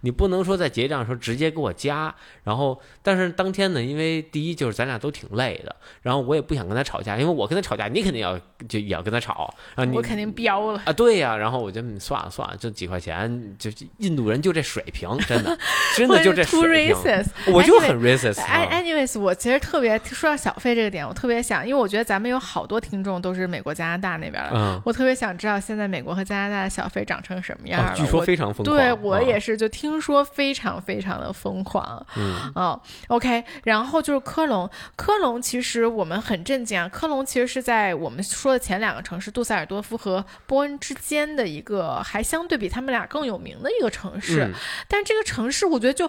[0.00, 2.14] 你不能说在结账的时候直接给我加。
[2.44, 8.38] 然后，但是当天呢，因为第一就是咱俩都挺累的，然后我也不想跟他吵架，因为我跟他吵架，你肯定要
[8.68, 9.52] 就也要跟他吵。
[9.74, 10.82] 然后你我肯定飙了。
[10.84, 15.58] 啊，对呀、然后我就嗯算了算了，就几块钱，就就印度人就这水平，真的，
[15.96, 17.28] 真的就这水平，racist。
[17.52, 18.40] 我就很 racist。
[18.70, 24.50] ，anyways，我其实特别说到小费这个点，我特别想，因为我觉得咱们有好多多听众都是美国、加拿大那边的。
[24.54, 27.90] 嗯，我特别想知道现在美国和加拿大的小费涨成什么样了。
[27.90, 28.76] 啊据说非常疯狂。
[28.76, 32.06] 对我啊也是，就听说非常非常的疯狂。
[32.16, 44.52] 嗯哦，OK，然后就是科隆，科隆其实我们很震惊啊，科隆其实是在我们说的前两个城市杜塞尔多夫和波恩之间的一个还相对比他们俩更有名的一个城市，嗯
[44.86, 46.08] 但这个城市我觉得就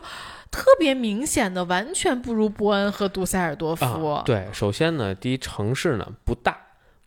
[0.52, 4.10] 特别明显的完全不如波恩和杜塞尔多夫。
[4.10, 6.58] 啊，对，首先呢，第一城市呢不大，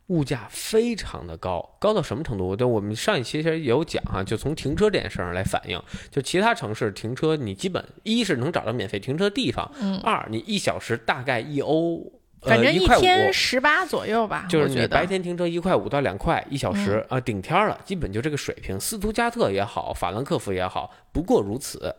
[0.07, 2.55] 物价非常的高，高到什么程度？
[2.55, 5.81] 就我们上一期其实也有讲哈、就从停车这件事上来反映，
[6.11, 12.11] 就其他城市停车，你基本一是能找到免费停车地方，嗯二你一小时大概一欧，
[12.41, 13.31] 反正呃、一块天五。
[13.33, 18.79] 十八左右吧，就是你白天停车一块五到两块一小时啊、顶天儿了，基本就这个水平。
[18.79, 21.95] 斯图加特也好，法兰克福也好，不过如此。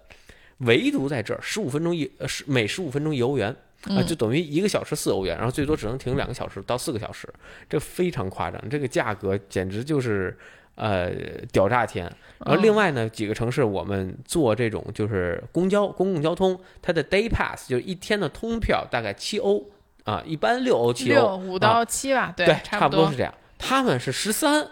[0.59, 3.55] 唯独在这儿，十五分钟一呃十每十五分钟一欧元
[3.86, 7.28] 啊、嗯就等于一个小时四欧元，然后最多只能停两个小时到四个小时，
[7.69, 10.36] 这非常夸张，这个价格简直就是
[10.74, 11.11] 呃
[11.52, 12.05] 屌炸天。
[12.44, 19.65] 然后另外呢，几个城市我们坐这种就是公交公共交通，它的 day pass 就是一天的通票大概七欧
[20.05, 23.32] 啊，一般六欧七欧，六五啊到七吧，对，差不多是这样。
[23.59, 24.70] 他们是十三嗯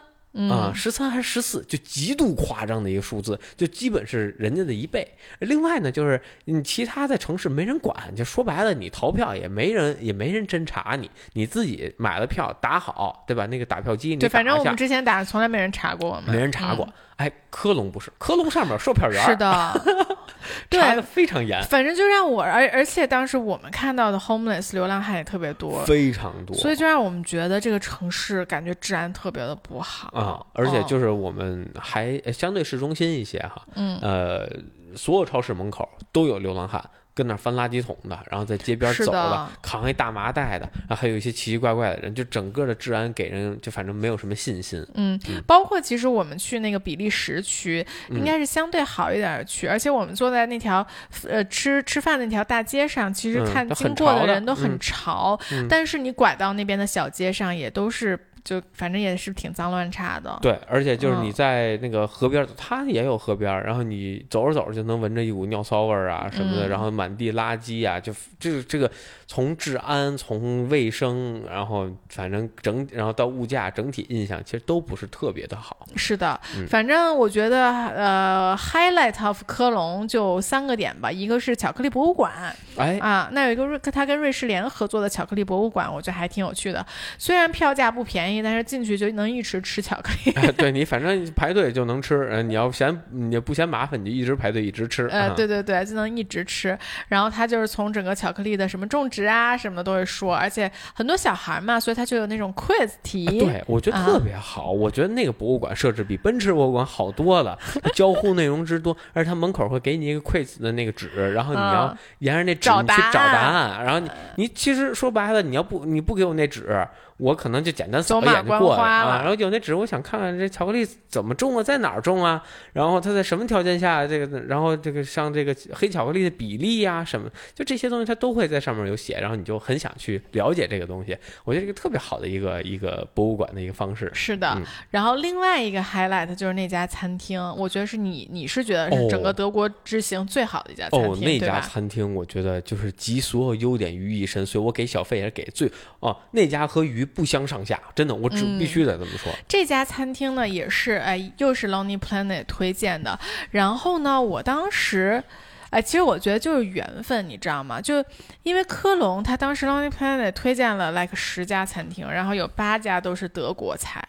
[0.48, 5.06] 啊，十三还是十四，就极度夸张的一个数字，就基本是人家的一倍。
[5.40, 13.46] 另外呢，就是你其他的城市没人管，就说白了，你逃票也没人也没人侦查你，你自己买了票打好，对吧？
[13.46, 16.88] 那个打票机你对，反正我们之前打从来没人查过我们，没人查过。
[17.16, 19.82] 哎，科隆不是，科隆上面售票员，嗯是，的，
[20.68, 26.56] 对查的非常严，反正就让我，而而且当时我们看到的 homeless 流浪汉也特别多，非常多。
[26.56, 34.48] 所以就让我们觉得这个城市感觉治安特别的不好啊，而且嗯就是我们还呃相对市中心一些哈，嗯呃，
[34.96, 36.82] 所有超市门口都有流浪汉
[37.14, 44.86] 跟那儿翻垃圾桶的，然后在街边走的，扛一大麻袋的，然后还有一些奇奇怪怪的人，就整个的治安给人就反正没有什么信心。
[44.94, 50.86] 嗯，包括其实我们去那个比利时区，应该是相对好一点的区，而且我们坐在那条
[51.28, 54.78] 呃吃吃饭那条大街上，其实嗯看经过的人都很嗯。
[54.80, 55.66] 潮，嗯。
[55.68, 60.38] 但是你拐到那边的小街上，也都是就反正也是挺脏乱差的。
[60.42, 68.90] 对，而且就是你嗯在那个河边儿，它也有河边儿，然后你走着走着就能闻着一股尿骚味儿啊什么的，嗯然后满地垃圾啊，就这个这个
[69.32, 75.88] 从治安、从卫生，然后反正整，然后到物价整体印象，其实都不是特别的好。
[75.96, 82.30] 是的，嗯反正我觉得呃，highlight of 科隆就三个点吧，一个是巧克力博物馆
[82.76, 86.84] 哎，啊，那有一个瑞，他跟瑞士联合作的巧克力博物馆，我觉得还挺有趣的。
[87.16, 90.32] 虽然票价不便宜，但是进去就能一直吃巧克力。
[90.32, 95.06] 哎 对你反正排队就能吃，呃，你要嫌你不嫌麻烦，你就一直排队一直吃。
[95.06, 96.78] 呃，啊对对对，就能一直吃。
[97.08, 103.26] 然后他就是从整个巧克力的什么种植啊什么的都会说，而且很多小孩嘛，所以他就有那种 quiz 题。
[103.26, 104.70] 啊对，我觉得啊特别好。
[104.70, 107.58] 我觉得那个博物馆设置比奔驰博物馆好多了，
[107.94, 116.86] 交互内容之多，而且他门口会给你一个 quiz 的那个纸，然后你要嗯沿着那纸找你去找答案，然后你你其实说白了，你要不你不给我那纸。
[117.18, 131.16] 我可能就简单扫一眼就过来花啊，然后有那纸，我想看看这巧克力怎么种啊，在哪儿种啊，然后它在什么条件下，这个，然后这个像这个黑巧克力的比例呀、什么，就这些东西它都会在上面有写，然后你就很想去了解这个东西。
[131.44, 134.10] 我觉得这个特别好的一个一个博物馆的一个方式。
[134.14, 141.60] 是的，嗯然后另外一个 highlight 就是那家餐厅，我觉得是你你是觉得是整个哦德国之行最好的一家餐厅，哦，那家？
[141.60, 145.70] 餐厅我觉得就是集所有优点于一身，所以我给小费也是给最
[146.00, 149.32] 哦，那家和鱼不相上下，真的，我只嗯必须得这么说。
[149.48, 153.18] 这家餐厅呢也是哎，又是 Lonely Planet 推荐的。
[153.50, 155.22] 然后呢，我当时。
[155.70, 157.80] 哎，其实我觉得就是缘分，你知道吗？
[157.80, 158.04] 就
[158.42, 164.06] 因为科隆，他当时 Lonely Planet 推荐了 like 十家餐厅，然后有八家都是德国菜，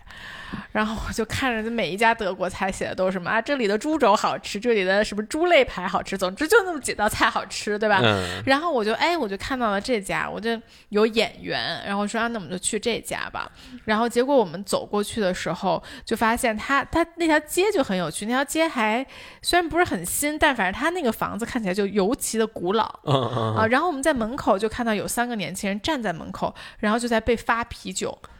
[0.72, 8.00] 然后我就看着每一家德国菜写的都是什么啊，这里的猪肘好吃，这里的什么猪肋排好吃，总之就那么几道菜好吃，对吧？
[8.04, 10.60] 嗯，然后我就哎，我就看到了这家，我就
[10.90, 13.52] 有眼缘，然后说啊，那我们就去这家吧。
[13.86, 19.06] 然后结果我们走过去的时候，就发现他他那条街就很有趣，那条街还
[19.42, 23.00] 虽然不是很新，但反正他那个房子看起来就尤其的古老。
[23.06, 28.33] 嗯嗯啊，然后我们在门口就看到有三个年轻人站在门口，然后就在被发啤酒，呃，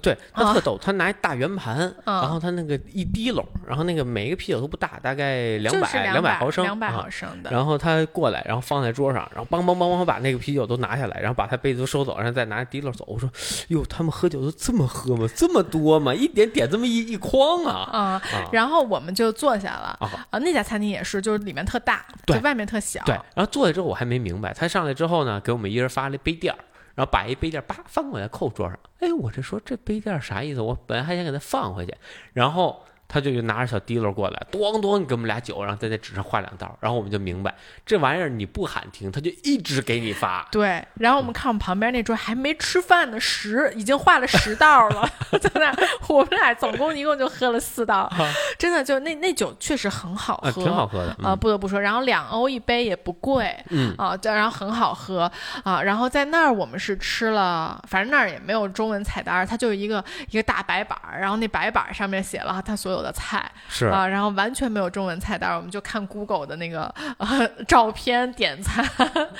[0.00, 7.50] 对，他啊特逗，他拿一大圆盘，嗯然后他那个一滴漏，然后那个每一个啤酒都不大，大概两百两百毫升，两百啊毫升的。
[7.50, 13.04] 然后他过来，然后放在桌上，然后梆梆梆梆把那个啤酒都拿下来，然后把他杯子都收走，然后再拿滴漏走。
[13.06, 13.30] 我说，
[13.68, 15.28] 哟，他们喝酒都这么喝吗？
[15.34, 16.12] 这么多吗？
[16.12, 18.22] 一点点这么一一筐啊啊、啊
[18.52, 19.96] 然后我们就坐下了。
[20.00, 20.26] 啊！
[20.30, 23.00] 啊，那家餐厅也是，就是里面特大，对就外面特小。
[23.04, 26.58] 对，然后坐下之后我还没明白，他上来之后呢，给我们一人发了一杯垫儿。
[26.94, 28.78] 然后把一杯垫叭翻过来扣桌上。
[29.00, 30.60] 哎，我这说这杯垫啥意思？
[30.60, 31.94] 我本来还想给它放回去，
[32.32, 32.84] 然后。
[33.14, 37.54] 他就拿着小滴溜过来，咣咣给我们俩酒，然后在那纸上画两道，然后我们就明白
[37.86, 40.44] 这玩意儿你不喊停，他就一直给你发。
[40.50, 45.08] 对，然后我们看我们旁边那桌还没吃饭呢，十已经画了十道了，
[45.40, 45.72] 在那
[46.08, 48.12] 我们俩总共一共就喝了四道，
[48.58, 51.80] 真的就那那酒确实很好喝，挺好喝的啊，不得不说。
[51.80, 55.30] 然后两欧一杯也不贵，嗯啊，然后很好喝
[55.62, 55.80] 啊。
[55.80, 63.03] 然后在那儿我们是吃了，反正那儿也没有中文菜单，它就是一个一个大白板，然后那白板上面写了它所有。
[63.04, 68.82] 的菜是啊，然后完全没有中文菜单，我们就看 Google 的那个呃照片点餐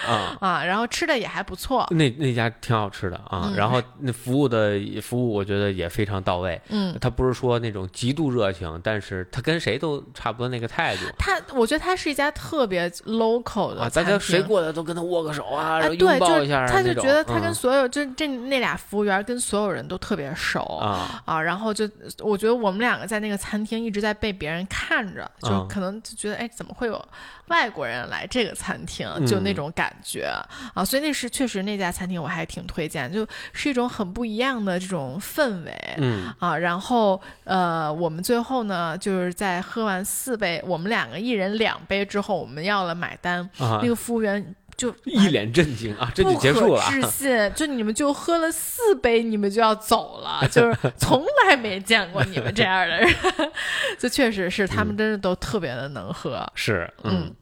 [0.07, 1.87] 啊 啊，然后吃的也还不错。
[1.91, 6.61] 那那家挺好吃的啊，然后那服务的服务我觉得也非常到位。
[6.69, 11.03] 嗯，他不是说那种极度热情，但是他跟谁都差不多那个态度。
[11.19, 16.67] 他我觉得他是一家特别 local 的啊，大家谁过来都跟他握个手啊，拥抱一下。
[16.67, 21.89] 他就觉得他跟所有就这那俩服务员跟所有人都特别熟啊啊，然后就
[22.21, 23.54] 我觉得我们两个在那个餐。
[23.55, 27.01] 餐厅一直在被别人看着，就可能就觉得，哎，怎么会有
[27.47, 29.09] 外国人来这个餐厅？
[29.25, 30.29] 就那种感觉
[30.75, 44.53] 啊，所以那是确实那家餐厅我还挺推荐，就是一种很不一样的这种氛围，嗯啊，然后呃，我们最后呢，就是在喝完四杯，我们两个一人两杯之后，我们要了买单，那个服务员。
[44.77, 46.83] 就一脸震惊啊，这就结束了。
[46.83, 53.15] 不可置 信，就你们就喝了四杯，你们就要走了，就是 从来没见过你们这样的人。
[53.99, 56.45] 这确实是，他们真的都特别的能喝。
[56.55, 57.35] 是，嗯，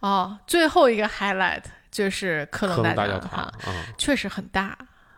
[0.00, 3.52] 哦，最后一个 highlight 就是克隆大教堂，
[3.96, 4.76] 确实很大。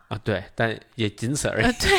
[0.09, 1.71] 啊，对，但也仅此而已。
[1.73, 1.89] 对，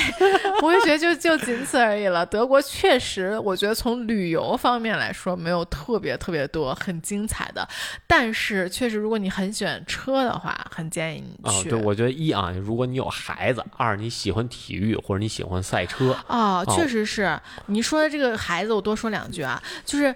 [0.63, 2.27] 我也觉得就就仅此而已了。
[2.27, 7.67] 德国确实，我觉得从旅游方面来说，没有特别特别多很精彩的。
[8.09, 11.69] 但是确实，如果你很喜欢车的话，很建议你去。
[11.69, 16.11] 哦，对，我觉得一啊，如果你有孩子；二你喜欢体育或者你喜欢赛车。
[16.27, 17.39] 啊，确实是。
[17.67, 20.13] 你说的这个孩子，我多说两句啊，就是。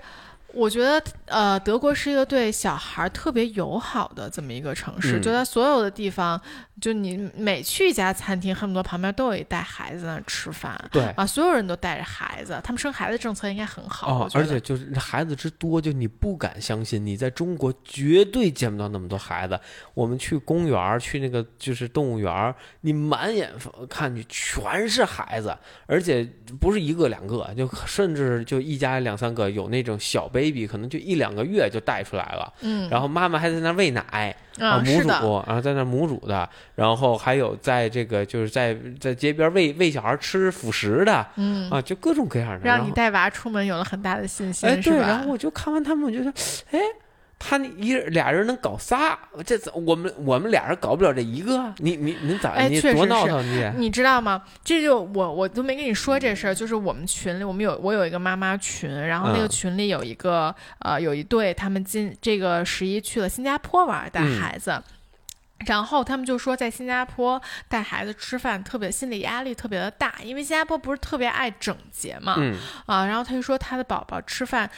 [0.55, 6.41] 我觉得，呃，德国是一个对小孩特别友好的这么一个城市，就在所有的地方，
[6.81, 19.59] 就你每去一家餐厅，恨不得旁边都有一带孩子在那吃饭，对啊，所有人都带着孩子，他们生孩子政策应该很好，哦，而且就是孩子之多，就你不敢相信，你在中国绝对见不到那么多孩子。
[19.95, 23.51] 我们去公园，去那个就是动物园，你满眼
[23.89, 25.57] 看去全是孩子，
[25.87, 26.25] 而且
[26.61, 34.35] 不是一个两个，就甚至就一家两三个，有那种小 baby，可能就一两个月就带出来了，嗯，然后妈妈还在那喂奶。
[34.61, 46.33] 啊，母乳，然后在那母乳的，然后还有在这个就是在在街边喂喂小孩吃辅食的，嗯啊，就各种各样的，让你带娃出门有了很大的信心，哎，对，然后我就看完他们，我觉得，
[46.71, 46.79] 哎。
[47.47, 52.53] 他一俩人能搞仨，这我们我们俩人搞不了这一个，你你你咋？
[52.53, 53.71] 哎，你多闹腾你！
[53.77, 54.43] 你知道吗？
[54.65, 64.83] 这就我我都没跟你说这事儿，就是我们群里我们有我有一个妈妈群，然后那个群里有一个呃有一对，他们今这个十一去了新加坡玩带孩子，
[65.67, 67.39] 然后他们就说在新加坡
[67.69, 72.37] 带孩子吃饭特别心理压力特别的大，因为新加坡不是特别爱整洁嘛，
[72.87, 74.71] 啊，然后他就说他的宝宝吃饭。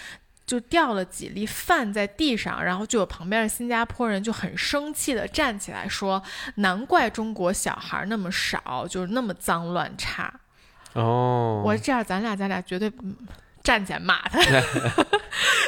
[0.47, 6.23] 就掉了几粒饭在地上，然后就有旁边的新加坡人就很生气的站起来说
[6.57, 10.33] ：“难怪中国小孩那么少，就是那么脏乱差。”
[10.95, 12.93] 哦，我这样，咱俩咱俩绝对。
[13.63, 14.39] 站起来骂他，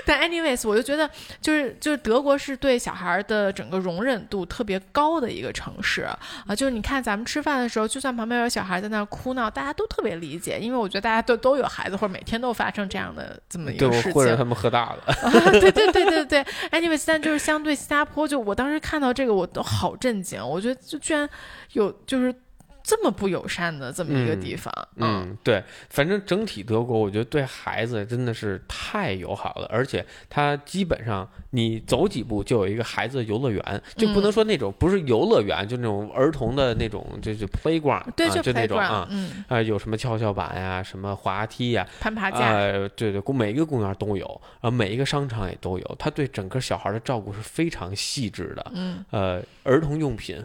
[0.08, 1.06] 但 anyways，我就觉得
[1.38, 6.00] 就是就是德国是对小孩的整个容忍度特别高的一个城市
[6.46, 15.14] 啊，就是你看咱们吃饭的时候，就算旁边有小孩在那哭闹，大家都特别理解，因为我觉得大家都都有孩子，或者每天都发生这样的这么一个事情，或者他们喝大了，
[15.60, 21.28] 对对对对对，anyways，但就是相对新加坡，就我当时看到这个我都好震惊，我觉得就居然
[21.72, 22.34] 有就是。
[22.82, 39.44] 这么不友善的这么一个地方，嗯，对，反正整体德国，我觉得对孩子真的是太友好了，而且它基本上你走几步就有一个孩子的游乐园，就不能说那种不是游乐园，就那种儿童的那种，就是 playground，对，就那种啊，嗯。
[39.48, 42.52] 啊，有什么跷跷板呀，什么滑梯呀，攀爬架，
[42.96, 44.26] 对对，每一个公园都有，
[44.60, 50.42] 然后每一个商场也都有，他对整个小孩的照顾是非常细致的，嗯，呃，儿童用品。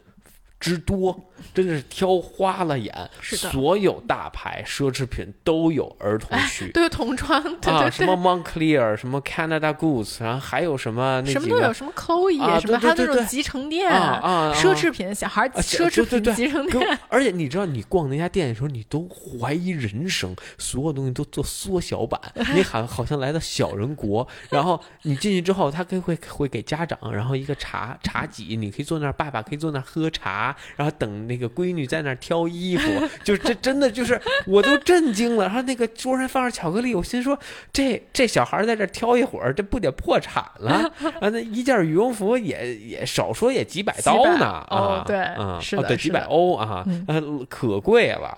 [0.63, 2.93] 之多，真的是挑花了眼。
[3.19, 16.97] 是的，所有大牌奢侈品都有儿童区，都有童装啊，什么 Moncler，什么 Canada Goose，然后还有什么那什么都有，什么 Chloe，什么还有那种集成店啊，奢侈品小孩奢侈品集成店。
[17.09, 22.21] 而且你知道，你逛那家店的时候，你都怀疑人生，所有东西都做缩小版，
[22.55, 24.25] 你好好像来到小人国。
[24.49, 30.52] 然后你进去之后，他可以会会给家长，然后一个茶茶几，你可以坐那儿，爸爸可以坐那儿喝茶。
[30.53, 35.45] 茶，然后等那个闺女在那儿挑衣服，就这真的就是我都震惊了。
[35.45, 37.37] 然后那个桌上放着巧克力，我心说
[37.71, 40.91] 这这小孩在这挑一会儿，这不得破产了？
[41.19, 48.37] 啊，那一件羽绒服也也少说也几百刀呢啊，对，啊，是的，对，几百欧啊，呃，可贵了。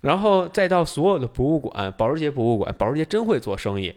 [0.00, 3.94] 然后再到所有的博物馆，保时捷博物馆，保时捷真会做生意。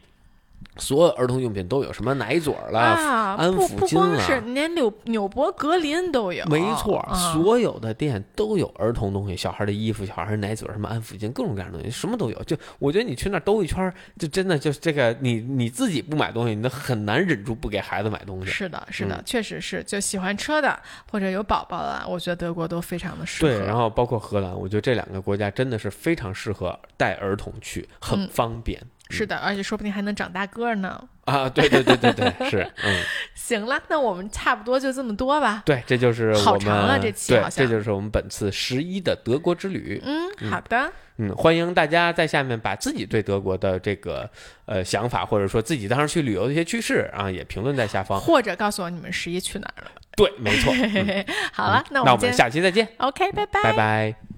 [0.78, 6.46] 所有儿童用品都有，什么奶嘴儿啦、安抚巾啦，是连纽纽博格林都有。
[6.46, 7.04] 没错，
[7.34, 12.44] 所有的店都有儿童东西，小孩的衣服、小孩奶嘴儿、什么安抚巾，各种各样的东西，什么都有。
[12.44, 18.52] 就我觉得你去那儿兜一圈，就真的就这个，你你自己不买东西，你都很难忍住不给孩子买东西。
[18.52, 19.84] 是的，是的，确实是。
[19.84, 20.80] 就喜欢车的
[21.12, 23.50] 或者有宝宝的，我觉得德国都非常的适合。
[23.50, 28.80] 对，然后包括荷兰，我觉得这两个国家真的是非常适合带儿童去，很方便。
[29.10, 31.02] 是的，而且说不定还能长大个呢。
[31.26, 33.04] 啊，对对对对对，是，嗯。
[33.36, 35.62] 行了，那我们差不多就这么多吧。
[35.66, 37.66] 对，这就是好长了这期，好像。
[37.66, 40.02] 这就是我们本次十一的德国之旅。
[40.06, 40.92] 嗯，好的。
[41.18, 44.30] 嗯，欢迎大家在下面把自己对德国的这个
[44.66, 49.92] 呃想法，或者说自己当时去旅游的一些趣事啊，也评论在下方，或者告诉我你们十一去哪儿了。
[50.16, 50.74] 对，没错。
[51.52, 52.88] 好了，那我们下期再见。
[52.98, 54.37] OK，拜拜，拜拜。